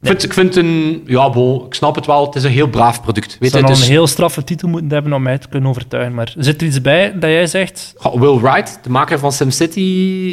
Ik 0.00 0.06
vind, 0.08 0.24
ik 0.24 0.32
vind 0.32 0.56
een... 0.56 1.02
Ja, 1.06 1.30
bol, 1.30 1.66
ik 1.66 1.74
snap 1.74 1.94
het 1.94 2.06
wel. 2.06 2.26
Het 2.26 2.34
is 2.34 2.44
een 2.44 2.50
heel 2.50 2.68
braaf 2.68 3.02
product. 3.02 3.36
Weet 3.40 3.50
Zou 3.50 3.62
je, 3.62 3.68
dan 3.68 3.70
het 3.70 3.78
is, 3.80 3.86
een 3.88 3.92
heel 3.92 4.06
straffe 4.06 4.44
titel 4.44 4.68
moeten 4.68 4.90
hebben 4.90 5.12
om 5.12 5.22
mij 5.22 5.38
te 5.38 5.48
kunnen 5.48 5.68
overtuigen. 5.70 6.14
Maar 6.14 6.34
zit 6.38 6.60
er 6.60 6.66
iets 6.66 6.80
bij 6.80 7.18
dat 7.18 7.30
jij 7.30 7.46
zegt... 7.46 7.94
Will 8.14 8.38
Wright, 8.40 8.78
de 8.82 8.90
maker 8.90 9.18
van 9.18 9.32
SimCity, 9.32 9.80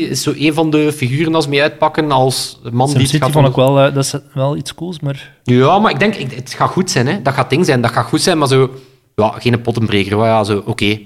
is 0.09 0.21
zo 0.21 0.33
een 0.37 0.53
van 0.53 0.69
de 0.69 0.91
figuren 0.93 1.35
als 1.35 1.47
mee 1.47 1.61
uitpakken 1.61 2.11
als 2.11 2.59
man 2.71 2.87
die 2.93 3.01
het 3.01 3.11
gaat 3.15 3.31
vond 3.31 3.47
ik 3.47 3.55
wel, 3.55 3.79
eh, 3.79 3.93
dat 3.93 4.03
is 4.03 4.13
wel 4.33 4.55
iets 4.57 4.75
cools, 4.75 4.99
maar... 4.99 5.31
Ja, 5.43 5.79
maar 5.79 5.91
ik 5.91 5.99
denk, 5.99 6.15
ik- 6.15 6.31
het 6.31 6.53
gaat 6.53 6.69
goed 6.69 6.91
zijn. 6.91 7.07
Hè. 7.07 7.21
Dat 7.21 7.33
gaat 7.33 7.49
ding 7.49 7.65
zijn. 7.65 7.81
Dat 7.81 7.91
gaat 7.91 8.05
goed 8.05 8.21
zijn, 8.21 8.37
maar 8.37 8.47
zo... 8.47 8.69
Ja, 9.15 9.33
geen 9.37 9.61
pottenbreker. 9.61 10.17
Maar 10.17 10.27
ja, 10.27 10.43
zo, 10.43 10.63
oké. 10.65 10.99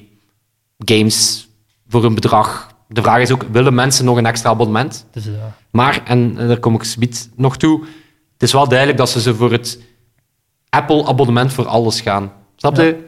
Games 0.78 1.48
voor 1.88 2.04
een 2.06 2.16
bedrag. 2.16 2.76
De 2.88 3.02
vraag 3.02 3.22
is 3.22 3.32
ook, 3.32 3.46
willen 3.52 3.74
mensen 3.74 4.06
nog 4.06 4.18
een 4.18 4.26
extra 4.26 4.50
abonnement? 4.50 5.06
Dus, 5.12 5.26
ja. 5.26 5.56
Maar, 5.72 6.02
en 6.06 6.36
daar 6.36 6.60
kom 6.60 6.76
ik 6.76 6.84
zoiets 6.84 7.30
nog 7.36 7.58
toe, 7.58 7.84
het 8.38 8.44
is 8.48 8.52
wel 8.54 8.68
duidelijk 8.68 8.98
dat 8.98 9.10
ze 9.10 9.22
zo 9.22 9.34
voor 9.34 9.52
het 9.52 9.80
Apple-abonnement 10.70 11.54
voor 11.54 11.66
alles 11.68 12.02
gaan. 12.02 12.32
Snap 12.56 12.76
je? 12.76 13.06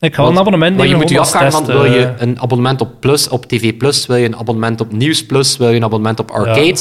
Ik 0.00 0.14
ga 0.14 0.20
wel 0.20 0.30
een 0.30 0.34
Want- 0.34 0.46
abonnement 0.46 0.76
maar 0.76 0.86
nemen 0.86 0.98
je 1.00 1.04
moet 1.04 1.12
je 1.14 1.18
afvragen, 1.20 1.52
van, 1.52 1.66
wil 1.66 1.84
je 1.84 2.04
eh, 2.06 2.12
een 2.18 2.40
abonnement 2.40 2.80
op 2.80 2.90
Plus, 3.00 3.28
op 3.28 3.46
TV 3.46 3.76
Plus, 3.76 4.06
wil 4.06 4.16
je 4.16 4.26
een 4.26 4.36
abonnement 4.36 4.80
op 4.80 4.92
Nieuws 4.92 5.26
Plus, 5.26 5.56
wil 5.56 5.68
je 5.70 5.76
een 5.76 5.84
abonnement 5.84 6.20
op 6.20 6.30
Arcade? 6.30 6.76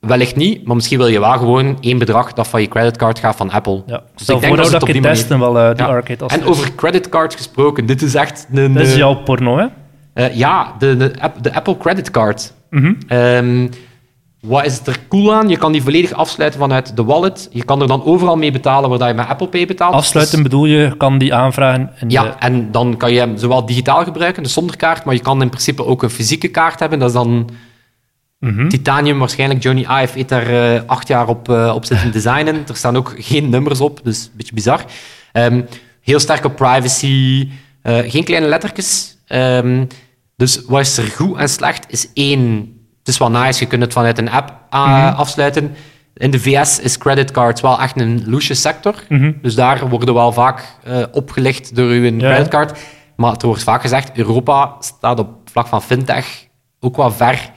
Wellicht 0.00 0.36
niet, 0.36 0.64
maar 0.66 0.74
misschien 0.76 0.98
wil 0.98 1.06
je 1.06 1.20
wel 1.20 1.32
gewoon 1.38 1.78
één 1.80 1.98
bedrag 1.98 2.32
dat 2.32 2.48
van 2.48 2.60
je 2.60 2.68
creditcard 2.68 3.18
gaat 3.18 3.36
van 3.36 3.50
Apple. 3.50 3.82
Ja. 3.86 4.02
Dus 4.14 4.22
Stel 4.22 4.34
ik 4.34 4.40
denk 4.40 4.56
dat 4.56 4.62
dat, 4.70 4.80
ze 4.80 4.86
het 4.86 4.96
ik 4.96 5.02
testen 5.02 5.38
wel 5.38 5.58
eh, 5.58 5.68
die 5.68 5.84
Ja. 5.86 5.90
arcade 5.92 6.22
als 6.22 6.32
En 6.32 6.44
over 6.44 6.74
creditcard 6.74 7.34
gesproken, 7.34 7.86
dit 7.86 8.02
is 8.02 8.14
echt 8.14 8.46
een... 8.52 8.72
Dat 8.74 8.82
is 8.82 8.92
een- 8.92 8.98
jouw 8.98 9.14
porno, 9.22 9.58
hè? 9.58 9.66
eh, 10.14 10.34
ja, 10.36 10.74
de, 10.78 10.96
de, 10.96 11.12
app- 11.20 11.42
de 11.42 11.54
Apple 11.54 11.76
Credit 11.76 12.10
Card. 12.10 12.52
Mhm. 12.70 12.92
Ehm, 13.06 13.68
wat 14.46 14.64
is 14.64 14.80
er 14.86 14.98
cool 15.08 15.34
aan? 15.34 15.48
Je 15.48 15.56
kan 15.56 15.72
die 15.72 15.82
volledig 15.82 16.12
afsluiten 16.12 16.60
vanuit 16.60 16.96
de 16.96 17.04
wallet. 17.04 17.48
Je 17.52 17.64
kan 17.64 17.80
er 17.80 17.86
dan 17.88 18.04
overal 18.04 18.36
mee 18.36 18.50
betalen 18.52 18.88
waar 18.90 18.98
dat 18.98 19.08
je 19.08 19.14
met 19.14 19.26
Apple 19.28 19.48
Pay 19.48 19.66
betaalt. 19.66 19.94
Afsluiten 19.94 20.42
bedoel 20.42 20.64
je, 20.64 20.94
kan 20.96 21.18
die 21.18 21.34
aanvragen. 21.34 21.80
In 21.80 22.08
Dus- 22.08 22.12
Ja, 22.12 22.22
de- 22.22 22.28
en 22.38 22.70
dan 22.72 22.96
kan 22.96 23.12
je 23.12 23.18
hem 23.18 23.36
zowel 23.38 23.66
digitaal 23.66 24.04
gebruiken, 24.04 24.42
dus 24.42 24.52
zonder 24.52 24.76
kaart, 24.76 25.04
maar 25.04 25.14
je 25.14 25.20
kan 25.20 25.42
in 25.42 25.48
principe 25.48 25.84
ook 25.84 26.02
een 26.02 26.10
fysieke 26.10 26.48
kaart 26.48 26.80
hebben. 26.80 26.98
Dat 26.98 27.08
is 27.08 27.14
dan 27.14 27.48
Mhm. 28.38 28.68
titanium. 28.68 29.18
Waarschijnlijk 29.18 29.62
Johnny 29.62 29.80
Ive 29.82 30.12
heeft 30.14 30.28
daar 30.28 30.46
eh, 30.74 30.80
acht 30.86 31.08
jaar 31.08 31.28
op, 31.28 31.48
eh, 31.48 31.72
op 31.74 31.84
zitten 31.84 32.12
designen. 32.20 32.54
Er 32.68 32.76
staan 32.76 32.96
ook 32.96 33.14
geen 33.16 33.48
nummers 33.50 33.80
op, 33.80 34.00
dus 34.04 34.24
een 34.24 34.30
beetje 34.36 34.54
bizar. 34.54 34.84
Ehm, 35.32 35.62
heel 36.00 36.18
sterke 36.20 36.50
privacy, 36.50 37.48
eh, 37.82 37.98
geen 38.06 38.24
kleine 38.24 38.46
lettertjes. 38.48 39.16
Ehm, 39.26 39.84
dus 40.36 40.62
wat 40.66 40.80
is 40.80 40.96
er 40.98 41.04
goed 41.04 41.36
en 41.36 41.48
slecht, 41.48 41.84
is 41.88 42.08
één... 42.14 42.71
Het 43.02 43.08
is 43.08 43.18
wel 43.18 43.30
nice, 43.30 43.60
je 43.60 43.66
kunt 43.66 43.82
het 43.82 43.92
vanuit 43.92 44.18
een 44.18 44.30
app 44.30 44.52
ah, 44.70 45.18
afsluiten. 45.18 45.74
In 46.14 46.30
de 46.30 46.40
VS 46.40 46.78
is 46.80 46.98
creditcards 46.98 47.60
wel 47.60 47.80
echt 47.80 48.00
een 48.00 48.22
loesje 48.26 48.54
sector. 48.54 48.94
Mhm. 49.08 49.32
Dus 49.42 49.54
daar 49.54 49.88
worden 49.88 50.14
wel 50.14 50.32
vaak 50.32 50.76
eh, 50.84 51.02
opgelicht 51.12 51.76
door 51.76 51.90
uw 51.90 52.02
Ja. 52.04 52.18
creditcard. 52.18 52.78
Maar 53.16 53.32
het 53.32 53.42
wordt 53.42 53.62
vaak 53.62 53.80
gezegd, 53.80 54.16
Europa 54.16 54.76
staat 54.80 55.18
op 55.18 55.28
vlak 55.50 55.66
van 55.66 55.82
fintech 55.82 56.46
ook 56.80 56.96
wel 56.96 57.10
ver 57.12 57.50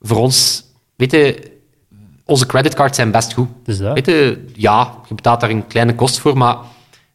voor 0.00 0.16
ons. 0.16 0.64
Weet 0.96 1.10
je, 1.10 1.52
onze 2.24 2.46
creditcards 2.46 2.96
zijn 2.96 3.10
best 3.10 3.32
goed. 3.32 3.48
Dus 3.64 3.78
dat. 3.78 3.94
Weet 3.94 4.06
je, 4.06 4.44
ja, 4.54 4.94
je 5.08 5.14
betaalt 5.14 5.40
daar 5.40 5.50
een 5.50 5.66
kleine 5.66 5.94
kost 5.94 6.18
voor, 6.18 6.36
maar 6.36 6.54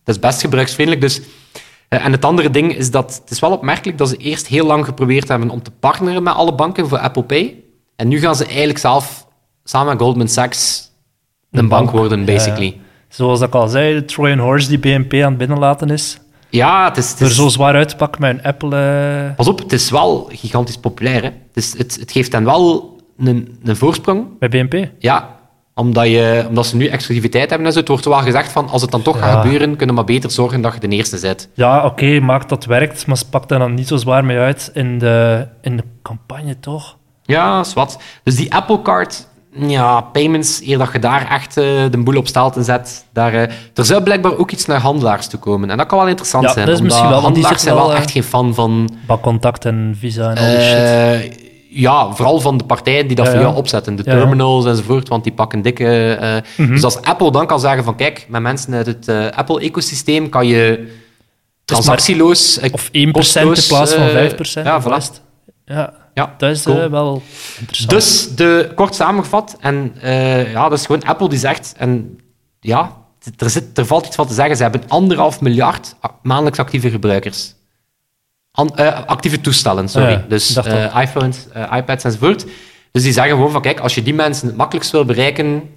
dat 0.03 0.15
is 0.15 0.19
best 0.19 0.41
gebruiksvriendelijk. 0.41 1.01
Dus, 1.05 1.19
eh, 1.19 1.25
en 1.99 2.11
het 2.11 2.25
andere 2.25 2.49
ding 2.49 2.75
is 2.75 2.91
dat 2.91 3.21
het 3.21 3.31
is 3.31 3.39
wel 3.39 3.51
opmerkelijk 3.51 3.97
dat 3.97 4.09
ze 4.09 4.15
eerst 4.17 4.47
heel 4.47 4.65
lang 4.65 4.85
geprobeerd 4.85 5.27
hebben 5.27 5.49
om 5.49 5.61
te 5.63 5.71
partneren 5.71 6.23
met 6.23 6.33
alle 6.33 6.53
banken 6.55 6.87
voor 6.87 6.97
Apple 6.97 7.23
Pay. 7.23 7.63
En 7.95 8.07
nu 8.07 8.19
gaan 8.19 8.35
ze 8.35 8.45
eigenlijk 8.45 8.77
zelf 8.77 9.27
samen 9.63 9.87
met 9.93 10.01
Goldman 10.01 10.27
Sachs 10.27 10.89
een, 11.51 11.67
bank, 11.67 11.91
worden, 11.91 12.19
Ja, 12.19 12.25
ja. 12.25 12.33
basically. 12.33 12.79
Zoals 13.09 13.41
ik 13.41 13.53
al 13.55 13.67
zei, 13.67 13.93
de 13.93 14.05
Trojan 14.05 14.39
Horse 14.39 14.67
die 14.67 14.79
BNP 14.79 15.13
aan 15.13 15.29
het 15.29 15.37
binnenlaten 15.37 15.89
is. 15.89 16.19
Ja, 16.49 16.87
het 16.87 16.97
is... 16.97 17.09
Het 17.11 17.21
is 17.21 17.35
zo 17.35 17.47
zwaar 17.47 17.73
uit 17.75 17.89
te 17.89 17.95
pakken 17.95 18.21
met 18.21 18.37
een 18.37 18.43
Apple... 18.43 18.75
eh, 19.29 19.35
Pas 19.35 19.47
op, 19.47 19.59
het 19.59 19.73
is 19.73 19.89
wel 19.89 20.29
gigantisch 20.31 20.77
populair. 20.77 21.21
Hè. 21.21 21.29
Het, 21.29 21.33
is, 21.53 21.77
het, 21.77 21.97
het 21.99 22.11
geeft 22.11 22.31
hen 22.31 22.43
wel 22.45 22.95
een, 23.17 23.59
een 23.63 23.75
voorsprong. 23.75 24.27
bij 24.39 24.49
BNP. 24.49 24.89
Ja, 24.99 25.35
omdat, 25.75 26.05
je, 26.07 26.45
omdat 26.47 26.65
ze 26.65 26.75
nu 26.75 26.87
exclusiviteit 26.87 27.49
hebben 27.49 27.67
en 27.67 27.73
zo. 27.73 27.79
Het 27.79 27.87
wordt 27.87 28.05
wel 28.05 28.17
gezegd 28.17 28.51
van, 28.51 28.69
als 28.69 28.81
het 28.81 28.91
dan 28.91 29.01
toch 29.01 29.15
Ja. 29.19 29.21
gaat 29.21 29.41
gebeuren, 29.41 29.67
kunnen 29.69 29.87
we 29.87 29.93
maar 30.01 30.03
beter 30.13 30.31
zorgen 30.31 30.61
dat 30.61 30.73
je 30.73 30.79
de 30.79 30.95
eerste 30.95 31.19
bent. 31.21 31.49
Ja, 31.53 31.85
oké, 31.85 32.19
maakt 32.19 32.49
dat 32.49 32.65
werkt, 32.65 33.05
maar 33.07 33.17
ze 33.17 33.29
pakt 33.29 33.49
daar 33.49 33.59
dan 33.59 33.73
niet 33.73 33.87
zo 33.87 33.97
zwaar 33.97 34.25
mee 34.25 34.37
uit 34.37 34.69
in 34.73 34.97
de, 34.99 35.47
in 35.61 35.77
de 35.77 35.83
campagne, 36.03 36.59
toch? 36.59 36.97
Ja, 37.23 37.63
wat. 37.73 37.99
Dus 38.23 38.35
die 38.35 38.53
Apple 38.53 38.81
Card, 38.81 39.27
ja, 39.55 40.01
payments, 40.01 40.61
eer 40.65 40.77
dat 40.77 40.89
je 40.93 40.99
daar 40.99 41.29
echt 41.31 41.57
eh, 41.57 41.63
de 41.91 41.97
boel 41.97 42.17
op 42.17 42.27
stelte 42.27 42.63
zet. 42.63 43.05
Daar, 43.13 43.33
eh, 43.33 43.41
er 43.73 43.85
zou 43.85 44.03
blijkbaar 44.03 44.37
ook 44.37 44.51
iets 44.51 44.65
naar 44.65 44.79
handelaars 44.79 45.27
toe 45.27 45.39
komen. 45.39 45.69
En 45.69 45.77
dat 45.77 45.87
kan 45.87 45.97
wel 45.97 46.07
interessant 46.07 46.43
Ja, 46.43 46.51
zijn. 46.53 46.65
dat 46.65 46.75
is 46.75 46.81
omdat 46.81 46.93
misschien 46.97 47.13
wel, 47.15 47.23
handelaars 47.25 47.61
zijn 47.63 47.75
wel 47.75 47.93
echt 47.95 48.11
geen 48.11 48.23
fan 48.23 48.53
van... 48.53 48.89
Bakcontact 49.07 49.65
en 49.65 49.95
visa 49.99 50.29
en 50.33 50.37
al 50.37 50.49
die 50.57 50.61
shit. 50.61 51.49
Ja, 51.73 52.13
vooral 52.13 52.39
van 52.39 52.57
de 52.57 52.63
partijen 52.63 53.07
die 53.07 53.15
dat 53.15 53.25
Ja, 53.25 53.31
voor 53.31 53.41
ja. 53.41 53.45
jou 53.47 53.57
opzetten. 53.59 53.95
De 53.95 54.03
terminals 54.03 54.65
enzovoort, 54.65 55.07
want 55.07 55.23
die 55.23 55.33
pakken 55.33 55.61
dikke... 55.61 56.13
eh, 56.13 56.65
Mhm. 56.65 56.73
Dus 56.73 56.83
als 56.83 57.01
Apple 57.01 57.31
dan 57.31 57.47
kan 57.47 57.59
zeggen 57.59 57.83
van, 57.83 57.95
kijk, 57.95 58.25
met 58.29 58.41
mensen 58.41 58.73
uit 58.73 58.85
het 58.85 59.07
eh, 59.07 59.27
Apple-ecosysteem 59.29 60.29
kan 60.29 60.47
je 60.47 60.91
transactieloos... 61.65 62.59
eh, 62.59 62.73
Of 62.73 62.87
1% 62.87 62.91
in 62.91 63.11
kosteloos, 63.11 63.67
plaats 63.67 63.93
van 63.93 64.03
eh, 64.07 64.29
5%. 64.31 64.63
ja, 64.63 64.81
het? 64.93 65.21
Ja, 65.65 65.93
Ja, 66.13 66.35
dat 66.37 66.49
is 66.51 66.63
cool. 66.63 66.89
wel 66.89 67.21
interessant. 67.59 67.89
Dus, 67.91 68.35
de, 68.35 68.71
kort 68.75 68.95
samengevat, 68.95 69.57
en 69.59 69.93
ja, 70.51 70.69
dat 70.69 70.79
is 70.79 70.85
gewoon 70.85 71.03
Apple 71.03 71.29
die 71.29 71.39
zegt, 71.39 71.73
en 71.77 72.19
ja, 72.59 72.97
er, 73.37 73.49
zit, 73.49 73.77
er 73.77 73.85
valt 73.85 74.05
iets 74.05 74.15
van 74.15 74.27
te 74.27 74.33
zeggen, 74.33 74.55
ze 74.55 74.61
hebben 74.63 74.81
anderhalf 74.87 75.41
miljard 75.41 75.95
maandelijks 76.21 76.59
actieve 76.59 76.89
gebruikers. 76.89 77.53
An- 78.51 78.75
eh, 78.75 79.05
actieve 79.05 79.41
toestellen, 79.41 79.89
sorry. 79.89 80.11
Ja, 80.11 80.25
dus 80.27 80.55
eh, 80.55 81.01
iPhones, 81.01 81.47
eh, 81.53 81.73
iPads 81.77 82.03
enzovoort. 82.03 82.45
Dus 82.91 83.03
die 83.03 83.11
zeggen 83.13 83.33
gewoon 83.35 83.51
van, 83.51 83.61
kijk, 83.61 83.79
als 83.79 83.95
je 83.95 84.03
die 84.03 84.13
mensen 84.13 84.47
het 84.47 84.55
makkelijkst 84.55 84.91
wil 84.91 85.05
bereiken, 85.05 85.69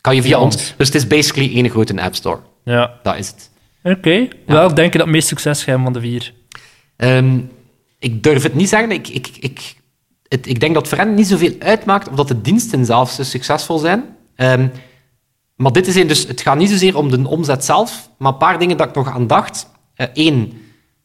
kan 0.00 0.14
je 0.14 0.22
via 0.22 0.38
ons. 0.40 0.54
ons. 0.54 0.74
Dus 0.76 0.86
het 0.86 0.96
is 0.96 1.06
basically 1.06 1.54
één 1.54 1.70
grote 1.70 2.02
app 2.02 2.14
store. 2.14 2.38
Ja, 2.64 2.98
Dat 3.02 3.16
is 3.18 3.26
het. 3.28 3.50
oké. 3.82 4.28
Wel, 4.46 4.74
denk 4.74 4.92
je 4.92 4.98
dat 4.98 5.06
het 5.06 5.16
meest 5.16 5.28
succesgeheim 5.28 5.82
van 5.82 5.92
de 5.92 6.00
vier? 6.00 6.32
Ehm, 6.96 7.38
ik 7.98 8.22
durf 8.22 8.42
het 8.42 8.54
niet 8.54 8.68
zeggen. 8.68 8.90
Ik, 8.90 9.08
ik, 9.08 9.28
ik, 9.40 9.76
het, 10.28 10.46
ik 10.46 10.60
denk 10.60 10.74
dat 10.74 10.88
voor 10.88 10.98
hen 10.98 11.14
niet 11.14 11.26
zoveel 11.26 11.52
uitmaakt 11.58 12.08
of 12.08 12.14
dat 12.14 12.28
de 12.28 12.40
diensten 12.40 12.84
zelf 12.84 13.10
zo 13.10 13.22
succesvol 13.22 13.78
zijn. 13.78 14.04
Ehm, 14.36 14.68
maar 15.56 15.72
dit 15.72 15.86
is 15.86 15.94
een, 15.94 16.06
dus 16.06 16.26
het 16.26 16.40
gaat 16.40 16.56
niet 16.56 16.70
zozeer 16.70 16.96
om 16.96 17.10
de 17.10 17.28
omzet 17.28 17.64
zelf, 17.64 18.08
maar 18.18 18.32
een 18.32 18.38
paar 18.38 18.58
dingen 18.58 18.76
dat 18.76 18.88
ik 18.88 18.94
nog 18.94 19.08
aan 19.14 19.26
dacht. 19.26 19.66
Eén, 20.14 20.60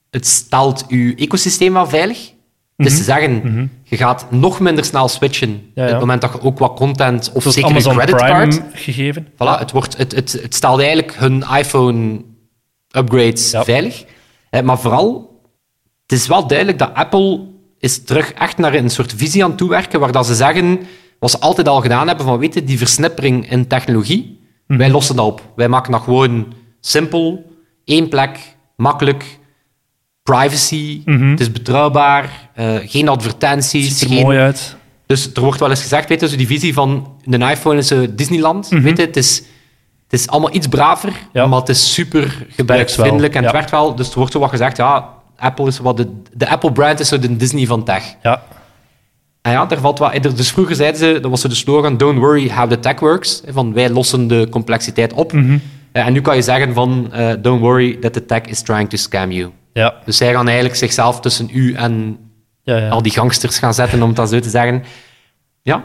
het 0.09 0.27
stelt 0.27 0.85
uw 0.87 1.15
ecosysteem 1.15 1.73
wel 1.73 1.87
veilig. 1.87 2.35
Dus 2.75 2.97
te 2.97 3.03
zeggen, 3.03 3.71
je 3.83 3.97
gaat 3.97 4.31
nog 4.31 4.59
minder 4.59 4.85
snel 4.85 5.07
switchen 5.07 5.49
Mhm. 5.49 5.59
Ja, 5.73 5.81
ja. 5.81 5.83
op 5.83 5.89
het 5.91 5.99
moment 5.99 6.21
dat 6.21 6.31
je 6.33 6.41
ook 6.41 6.59
wat 6.59 6.73
content 6.75 7.31
of 7.33 7.41
Zoals 7.41 7.55
zeker 7.55 7.61
je 7.69 7.75
Amazon 7.75 7.95
creditcard... 7.95 8.49
Prime 8.49 8.65
gegeven. 8.73 9.27
Voilà, 9.33 9.59
het, 9.59 9.71
wordt, 9.71 9.97
het, 9.97 10.15
het, 10.15 10.31
het 10.41 10.55
stelt 10.55 10.79
eigenlijk 10.79 11.13
hun 11.15 11.43
iPhone-upgrades 11.57 13.53
veilig. 13.57 14.05
Eh, 14.49 14.61
maar 14.61 14.79
vooral, 14.79 15.39
het 16.07 16.11
is 16.19 16.27
wel 16.27 16.47
duidelijk 16.47 16.79
dat 16.79 16.93
Apple 16.93 17.47
is 17.79 18.03
terug 18.03 18.31
echt 18.33 18.57
naar 18.57 18.73
een 18.73 18.89
soort 18.89 19.13
visie 19.15 19.43
aan 19.43 19.49
het 19.49 19.57
toewerken, 19.57 19.99
waar 19.99 20.11
dat 20.11 20.25
ze 20.25 20.35
zeggen, 20.35 20.79
wat 21.19 21.31
ze 21.31 21.39
altijd 21.39 21.67
al 21.67 21.81
gedaan 21.81 22.07
hebben, 22.07 22.25
van 22.25 22.37
weet 22.39 22.53
je, 22.53 22.63
die 22.63 22.77
versnippering 22.77 23.49
in 23.51 23.67
technologie, 23.67 24.35
Mhm. 24.67 24.79
wij 24.79 24.89
lossen 24.89 25.15
dat 25.15 25.25
op. 25.25 25.41
Wij 25.55 25.67
maken 25.69 25.91
dat 25.91 26.01
gewoon 26.01 26.53
simpel, 26.79 27.51
één 27.85 28.09
plek, 28.09 28.39
makkelijk, 28.75 29.39
privacy, 30.31 31.01
Mhm. 31.05 31.29
het 31.29 31.39
is 31.39 31.51
betrouwbaar, 31.51 32.49
eh, 32.53 32.75
geen 32.85 33.07
advertenties, 33.09 33.87
Ziet 33.87 34.01
er 34.09 34.15
geen 34.15 34.23
mooi 34.23 34.37
uit. 34.39 34.75
dus 35.05 35.29
er 35.33 35.41
wordt 35.41 35.59
wel 35.59 35.69
eens 35.69 35.81
gezegd, 35.81 36.09
weet 36.09 36.29
je, 36.29 36.37
die 36.37 36.47
visie 36.47 36.73
van 36.73 37.13
een 37.25 37.41
iPhone 37.41 37.77
is 37.77 37.87
zo 37.87 38.05
Disneyland. 38.15 38.67
Weet 38.69 38.97
je, 38.97 39.03
het 39.05 39.17
is, 39.17 39.37
het 40.09 40.19
is 40.19 40.27
allemaal 40.27 40.55
iets 40.55 40.67
braver, 40.67 41.09
Mhm. 41.09 41.19
Ja. 41.33 41.47
maar 41.47 41.59
het 41.59 41.69
is 41.69 41.93
super 41.93 42.45
gebruiksvriendelijk 42.49 43.35
en 43.35 43.43
het 43.43 43.51
werkt 43.51 43.71
wel. 43.71 43.95
Dus 43.95 44.09
er 44.11 44.17
wordt 44.17 44.31
zo 44.33 44.39
wat 44.39 44.49
gezegd, 44.49 44.77
ja, 44.77 45.09
Apple 45.37 45.67
is 45.67 45.79
wat 45.79 45.97
de, 45.97 46.07
de 46.33 46.49
Apple 46.49 46.71
brand 46.71 46.99
is 46.99 47.07
zo 47.07 47.19
de 47.19 47.35
Disney 47.37 47.65
van 47.65 47.83
tech. 47.83 48.03
Ja, 48.23 48.41
En 49.41 49.51
ja, 49.51 49.65
daar 49.65 49.79
valt 49.79 49.99
er- 49.99 50.35
dus 50.35 50.51
vroeger 50.51 50.75
zeiden 50.75 50.99
ze, 50.99 51.17
dat 51.21 51.31
was 51.31 51.41
de 51.41 51.55
slogan, 51.55 51.97
don't 51.97 52.19
worry 52.19 52.49
how 52.51 52.69
the 52.69 52.79
tech 52.79 52.99
works. 52.99 53.41
Van 53.47 53.73
wij 53.73 53.89
lossen 53.89 54.27
de 54.27 54.47
complexiteit 54.49 55.13
op. 55.13 55.33
Mhm. 55.33 55.57
Eh, 55.91 56.05
En 56.07 56.13
nu 56.13 56.21
kan 56.21 56.35
je 56.35 56.41
zeggen 56.41 56.73
van, 56.73 57.09
eh, 57.13 57.33
don't 57.39 57.61
worry 57.61 57.95
that 57.95 58.13
the 58.13 58.25
tech 58.25 58.41
is 58.41 58.61
trying 58.61 58.89
to 58.89 58.97
scam 58.97 59.31
you. 59.31 59.51
Ja, 59.77 59.93
Dus 60.05 60.17
zij 60.17 60.33
gaan 60.33 60.45
eigenlijk 60.47 60.77
zichzelf 60.77 61.19
tussen 61.19 61.49
u 61.53 61.73
en 61.73 62.17
ja. 62.63 62.77
ja. 62.77 62.89
al 62.89 63.01
die 63.01 63.11
gangsters 63.11 63.59
gaan 63.59 63.73
zetten, 63.73 64.01
om 64.01 64.07
het 64.07 64.15
dan 64.17 64.27
zo 64.27 64.39
te 64.39 64.49
zeggen. 64.49 64.83
Ja, 65.61 65.83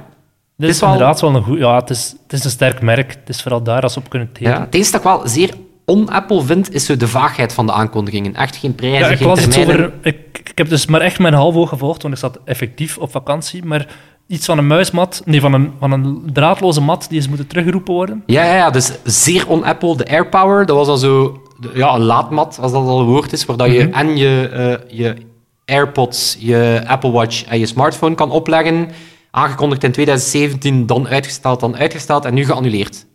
Dit 0.57 0.69
is 0.69 0.75
is 0.75 0.81
wel- 0.81 0.93
inderdaad 0.93 1.21
wel 1.21 1.35
een 1.35 1.43
goed... 1.43 1.59
Ja, 1.59 1.75
het 1.77 1.91
is, 1.91 2.15
het 2.23 2.33
is 2.33 2.45
een 2.45 2.51
sterk 2.51 2.81
merk. 2.83 3.11
Het 3.11 3.29
is 3.29 3.43
vooral 3.43 3.63
daar 3.63 3.83
als 3.83 3.93
ze 3.93 3.99
op 3.99 4.09
kunnen 4.11 4.29
Ja, 4.29 4.35
tekenen. 4.39 4.61
het 4.61 4.75
enige 4.75 4.91
dat 4.91 5.01
ik 5.01 5.07
wel 5.07 5.29
zeer 5.29 5.51
on-Apple 5.85 6.43
vind, 6.43 6.75
is 6.75 6.85
zo 6.85 6.97
de 6.97 7.09
vaagheid 7.09 7.53
van 7.53 7.67
de 7.67 7.73
aankondigingen. 7.73 8.35
Echt 8.35 8.57
geen 8.57 8.75
prijzen, 8.75 8.99
Ja, 9.01 9.09
ik, 9.09 9.19
geen 9.19 9.35
termijnen. 9.35 9.75
over, 9.77 9.93
ik, 10.03 10.39
ik 10.45 10.59
heb 10.59 10.69
dus 10.69 10.87
maar 10.87 11.01
echt 11.01 11.19
mijn 11.19 11.35
half 11.35 11.55
oog 11.55 11.69
gevolgd, 11.69 12.03
want 12.03 12.15
ik 12.15 12.21
zat 12.21 12.39
effectief 12.45 12.99
op 12.99 13.11
vakantie. 13.11 13.65
Maar 13.65 13.87
iets 14.27 14.47
van 14.47 14.59
een 14.59 14.67
muismat, 14.67 15.23
nee, 15.25 15.41
van 15.41 15.53
een, 15.53 15.73
van 15.79 15.93
een 15.93 16.31
draadloze 16.33 16.81
mat 16.81 17.07
die 17.09 17.19
is 17.19 17.29
moeten 17.29 17.47
teruggeroepen 17.47 17.95
worden. 17.95 18.23
Ja, 18.27 18.45
ja, 18.45 18.55
ja, 18.55 18.71
dus 18.71 18.93
zeer 19.05 19.49
on-Apple. 19.49 19.97
De 19.97 20.07
AirPower, 20.09 20.67
dat 20.67 20.77
was 20.77 20.87
dan 20.87 20.99
zo 20.99 21.42
de- 21.63 21.71
ja, 21.75 21.95
een 21.95 22.03
laadmat, 22.03 22.59
als 22.61 22.73
dat 22.73 22.87
al 22.87 23.01
een 23.01 23.07
woord 23.07 23.33
is, 23.33 23.45
waar 23.45 23.57
dat 23.57 23.73
je 23.73 23.85
Mhm. 23.85 23.93
en 23.99 24.17
je, 24.17 24.49
eh, 24.89 24.99
je 24.99 25.15
AirPods, 25.65 26.37
je 26.39 26.83
Apple 26.87 27.11
Watch 27.11 27.45
en 27.45 27.59
je 27.59 27.67
smartphone 27.67 28.15
kan 28.15 28.31
opleggen. 28.31 28.89
Aangekondigd 29.31 29.85
in 29.85 29.93
2017, 29.93 30.87
dan 30.87 31.09
uitgesteld, 31.09 31.61
dan 31.61 31.77
uitgesteld 31.77 32.25
en 32.25 32.35
nu 32.35 32.45
geannuleerd. 32.45 33.07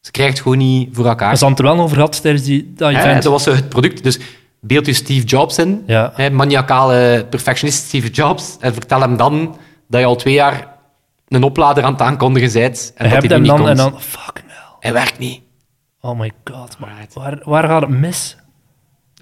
Ze 0.00 0.10
krijgt 0.10 0.32
het 0.32 0.42
gewoon 0.42 0.58
niet 0.58 0.88
voor 0.92 1.06
elkaar. 1.06 1.32
We 1.32 1.38
hadden 1.38 1.48
het 1.48 1.58
er 1.58 1.64
wel 1.74 1.78
over 1.84 1.94
gehad 1.96 2.22
tijdens 2.22 2.44
die, 2.44 2.72
dat 2.76 2.92
Hè, 2.92 2.98
event. 2.98 3.22
dat 3.22 3.32
was 3.32 3.44
het 3.44 3.68
product. 3.68 4.02
Dus 4.02 4.18
beeld 4.60 4.86
je 4.86 4.92
Steve 4.92 5.26
Jobs 5.26 5.58
in, 5.58 5.82
Ja. 5.86 6.12
hè, 6.14 6.30
maniacale 6.30 7.26
perfectionist 7.30 7.84
Steve 7.86 8.08
Jobs, 8.10 8.56
en 8.60 8.72
vertel 8.72 9.00
hem 9.00 9.16
dan 9.16 9.56
dat 9.88 10.00
je 10.00 10.06
al 10.06 10.16
twee 10.16 10.34
jaar 10.34 10.74
een 11.28 11.42
oplader 11.42 11.84
aan 11.84 11.92
het 11.92 12.00
aankondigen 12.02 12.52
bent 12.52 12.92
en 12.94 13.04
Je 13.08 13.12
dat 13.14 13.22
hij 13.30 13.38
niet 13.38 13.48
dan 13.48 13.56
komt. 13.56 13.68
en 13.68 13.76
dan... 13.76 14.00
Fucking 14.00 14.46
hell. 14.48 14.76
Hij 14.80 14.92
werkt 14.92 15.18
niet. 15.18 15.40
Oh 16.06 16.18
my 16.18 16.30
god. 16.44 16.76
maar. 16.78 17.06
Waar, 17.14 17.38
waar 17.44 17.64
gaat 17.64 17.80
het 17.82 17.90
mis? 17.90 18.36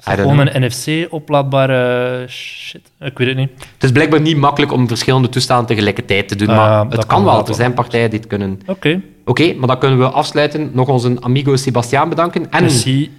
Gewoon 0.01 0.39
een 0.39 0.63
NFC-oplaadbare 0.67 2.25
shit? 2.29 2.91
Ik 3.01 3.19
weet 3.19 3.29
het 3.29 3.37
niet. 3.37 3.51
Het 3.75 3.83
is 3.85 3.93
blijkbaar 3.93 4.21
niet 4.21 4.37
makkelijk 4.37 4.73
om 4.73 4.89
verschillende 4.89 5.29
toestellen 5.29 5.67
tegelijkertijd 5.67 6.29
te 6.29 6.37
doen, 6.37 6.49
Ah, 6.49 6.57
maar 6.57 6.81
het 6.85 6.95
kan 6.95 7.07
kan 7.07 7.25
wel. 7.25 7.47
Er 7.47 7.55
zijn 7.55 7.75
partijen 7.75 8.11
die 8.11 8.19
het 8.19 8.29
kunnen. 8.29 8.61
Oké. 8.67 9.01
Oké, 9.25 9.55
maar 9.55 9.67
dan 9.69 9.79
kunnen 9.79 9.99
we 9.99 10.09
afsluiten. 10.09 10.71
Nog 10.73 10.89
onze 10.89 11.17
amigo 11.21 11.57
Sebastiaan 11.57 12.09
bedanken. 12.09 12.51
En 12.51 12.63
Merci. 12.63 13.11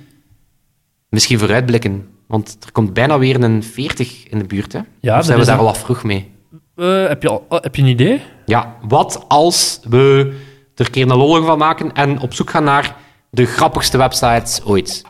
misschien 1.10 1.40
vooruitblikken. 1.40 2.08
Want 2.28 2.58
er 2.66 2.72
komt 2.72 2.94
bijna 2.94 3.20
weer 3.20 3.44
een 3.44 3.64
40 3.64 4.28
in 4.30 4.38
de 4.40 4.46
buurt. 4.46 4.74
Hè? 4.74 4.80
Ja, 5.00 5.18
of 5.20 5.26
zijn 5.26 5.40
we 5.40 5.46
daar 5.46 5.54
een- 5.56 5.62
al 5.62 5.68
af 5.68 5.80
vroeg 5.80 6.04
mee? 6.04 6.32
Eh, 6.76 7.08
heb, 7.08 7.22
je 7.22 7.30
al, 7.30 7.46
oh, 7.50 7.62
heb 7.62 7.76
je 7.76 7.82
een 7.82 7.88
idee? 7.88 8.22
ja, 8.46 8.76
wat 8.88 9.26
als 9.28 9.80
we 9.90 10.34
er 10.76 10.86
een 10.86 10.92
keer 10.92 11.10
een 11.12 11.18
lolling 11.18 11.46
van 11.46 11.58
maken 11.58 11.94
en 11.94 12.20
op 12.20 12.34
zoek 12.34 12.50
gaan 12.50 12.64
naar 12.64 12.96
de 13.36 13.46
grappigste 13.46 13.98
websites 13.98 14.62
ooit? 14.66 15.04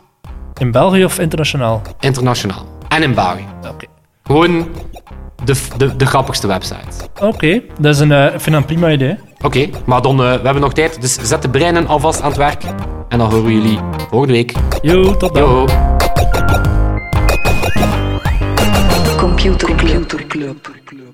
In 0.58 0.70
België 0.70 1.04
of 1.04 1.18
internationaal? 1.18 1.82
Internationaal. 2.00 2.66
En 2.88 3.02
in 3.02 3.14
België. 3.14 3.46
Oké. 3.68 3.86
Gewoon 4.22 4.68
de, 5.44 5.54
de, 5.76 5.96
de 5.96 6.06
grappigste 6.06 6.46
websites. 6.46 6.96
Oké, 7.20 7.62
dat 7.80 7.94
is 7.94 8.00
een, 8.00 8.12
eh, 8.12 8.24
ik 8.24 8.40
vind 8.40 8.44
dat 8.44 8.54
een 8.54 8.64
prima 8.64 8.90
idee. 8.90 9.16
Oké, 9.40 9.68
maar 9.84 10.02
dan, 10.02 10.12
eh, 10.12 10.26
we 10.26 10.42
hebben 10.42 10.60
nog 10.60 10.72
tijd, 10.72 11.00
dus 11.00 11.18
zet 11.22 11.42
de 11.42 11.48
breinen 11.48 11.86
alvast 11.86 12.20
aan 12.20 12.28
het 12.28 12.36
werk. 12.36 12.64
En 13.08 13.18
dan 13.18 13.30
horen 13.30 13.44
we 13.44 13.52
jullie 13.52 13.78
volgende 14.10 14.34
week. 14.34 14.52
Yo, 14.82 15.16
tot 15.16 15.34
dan. 15.34 15.42
Yo! 15.42 15.66
Computer 19.16 19.74
Club. 20.26 21.05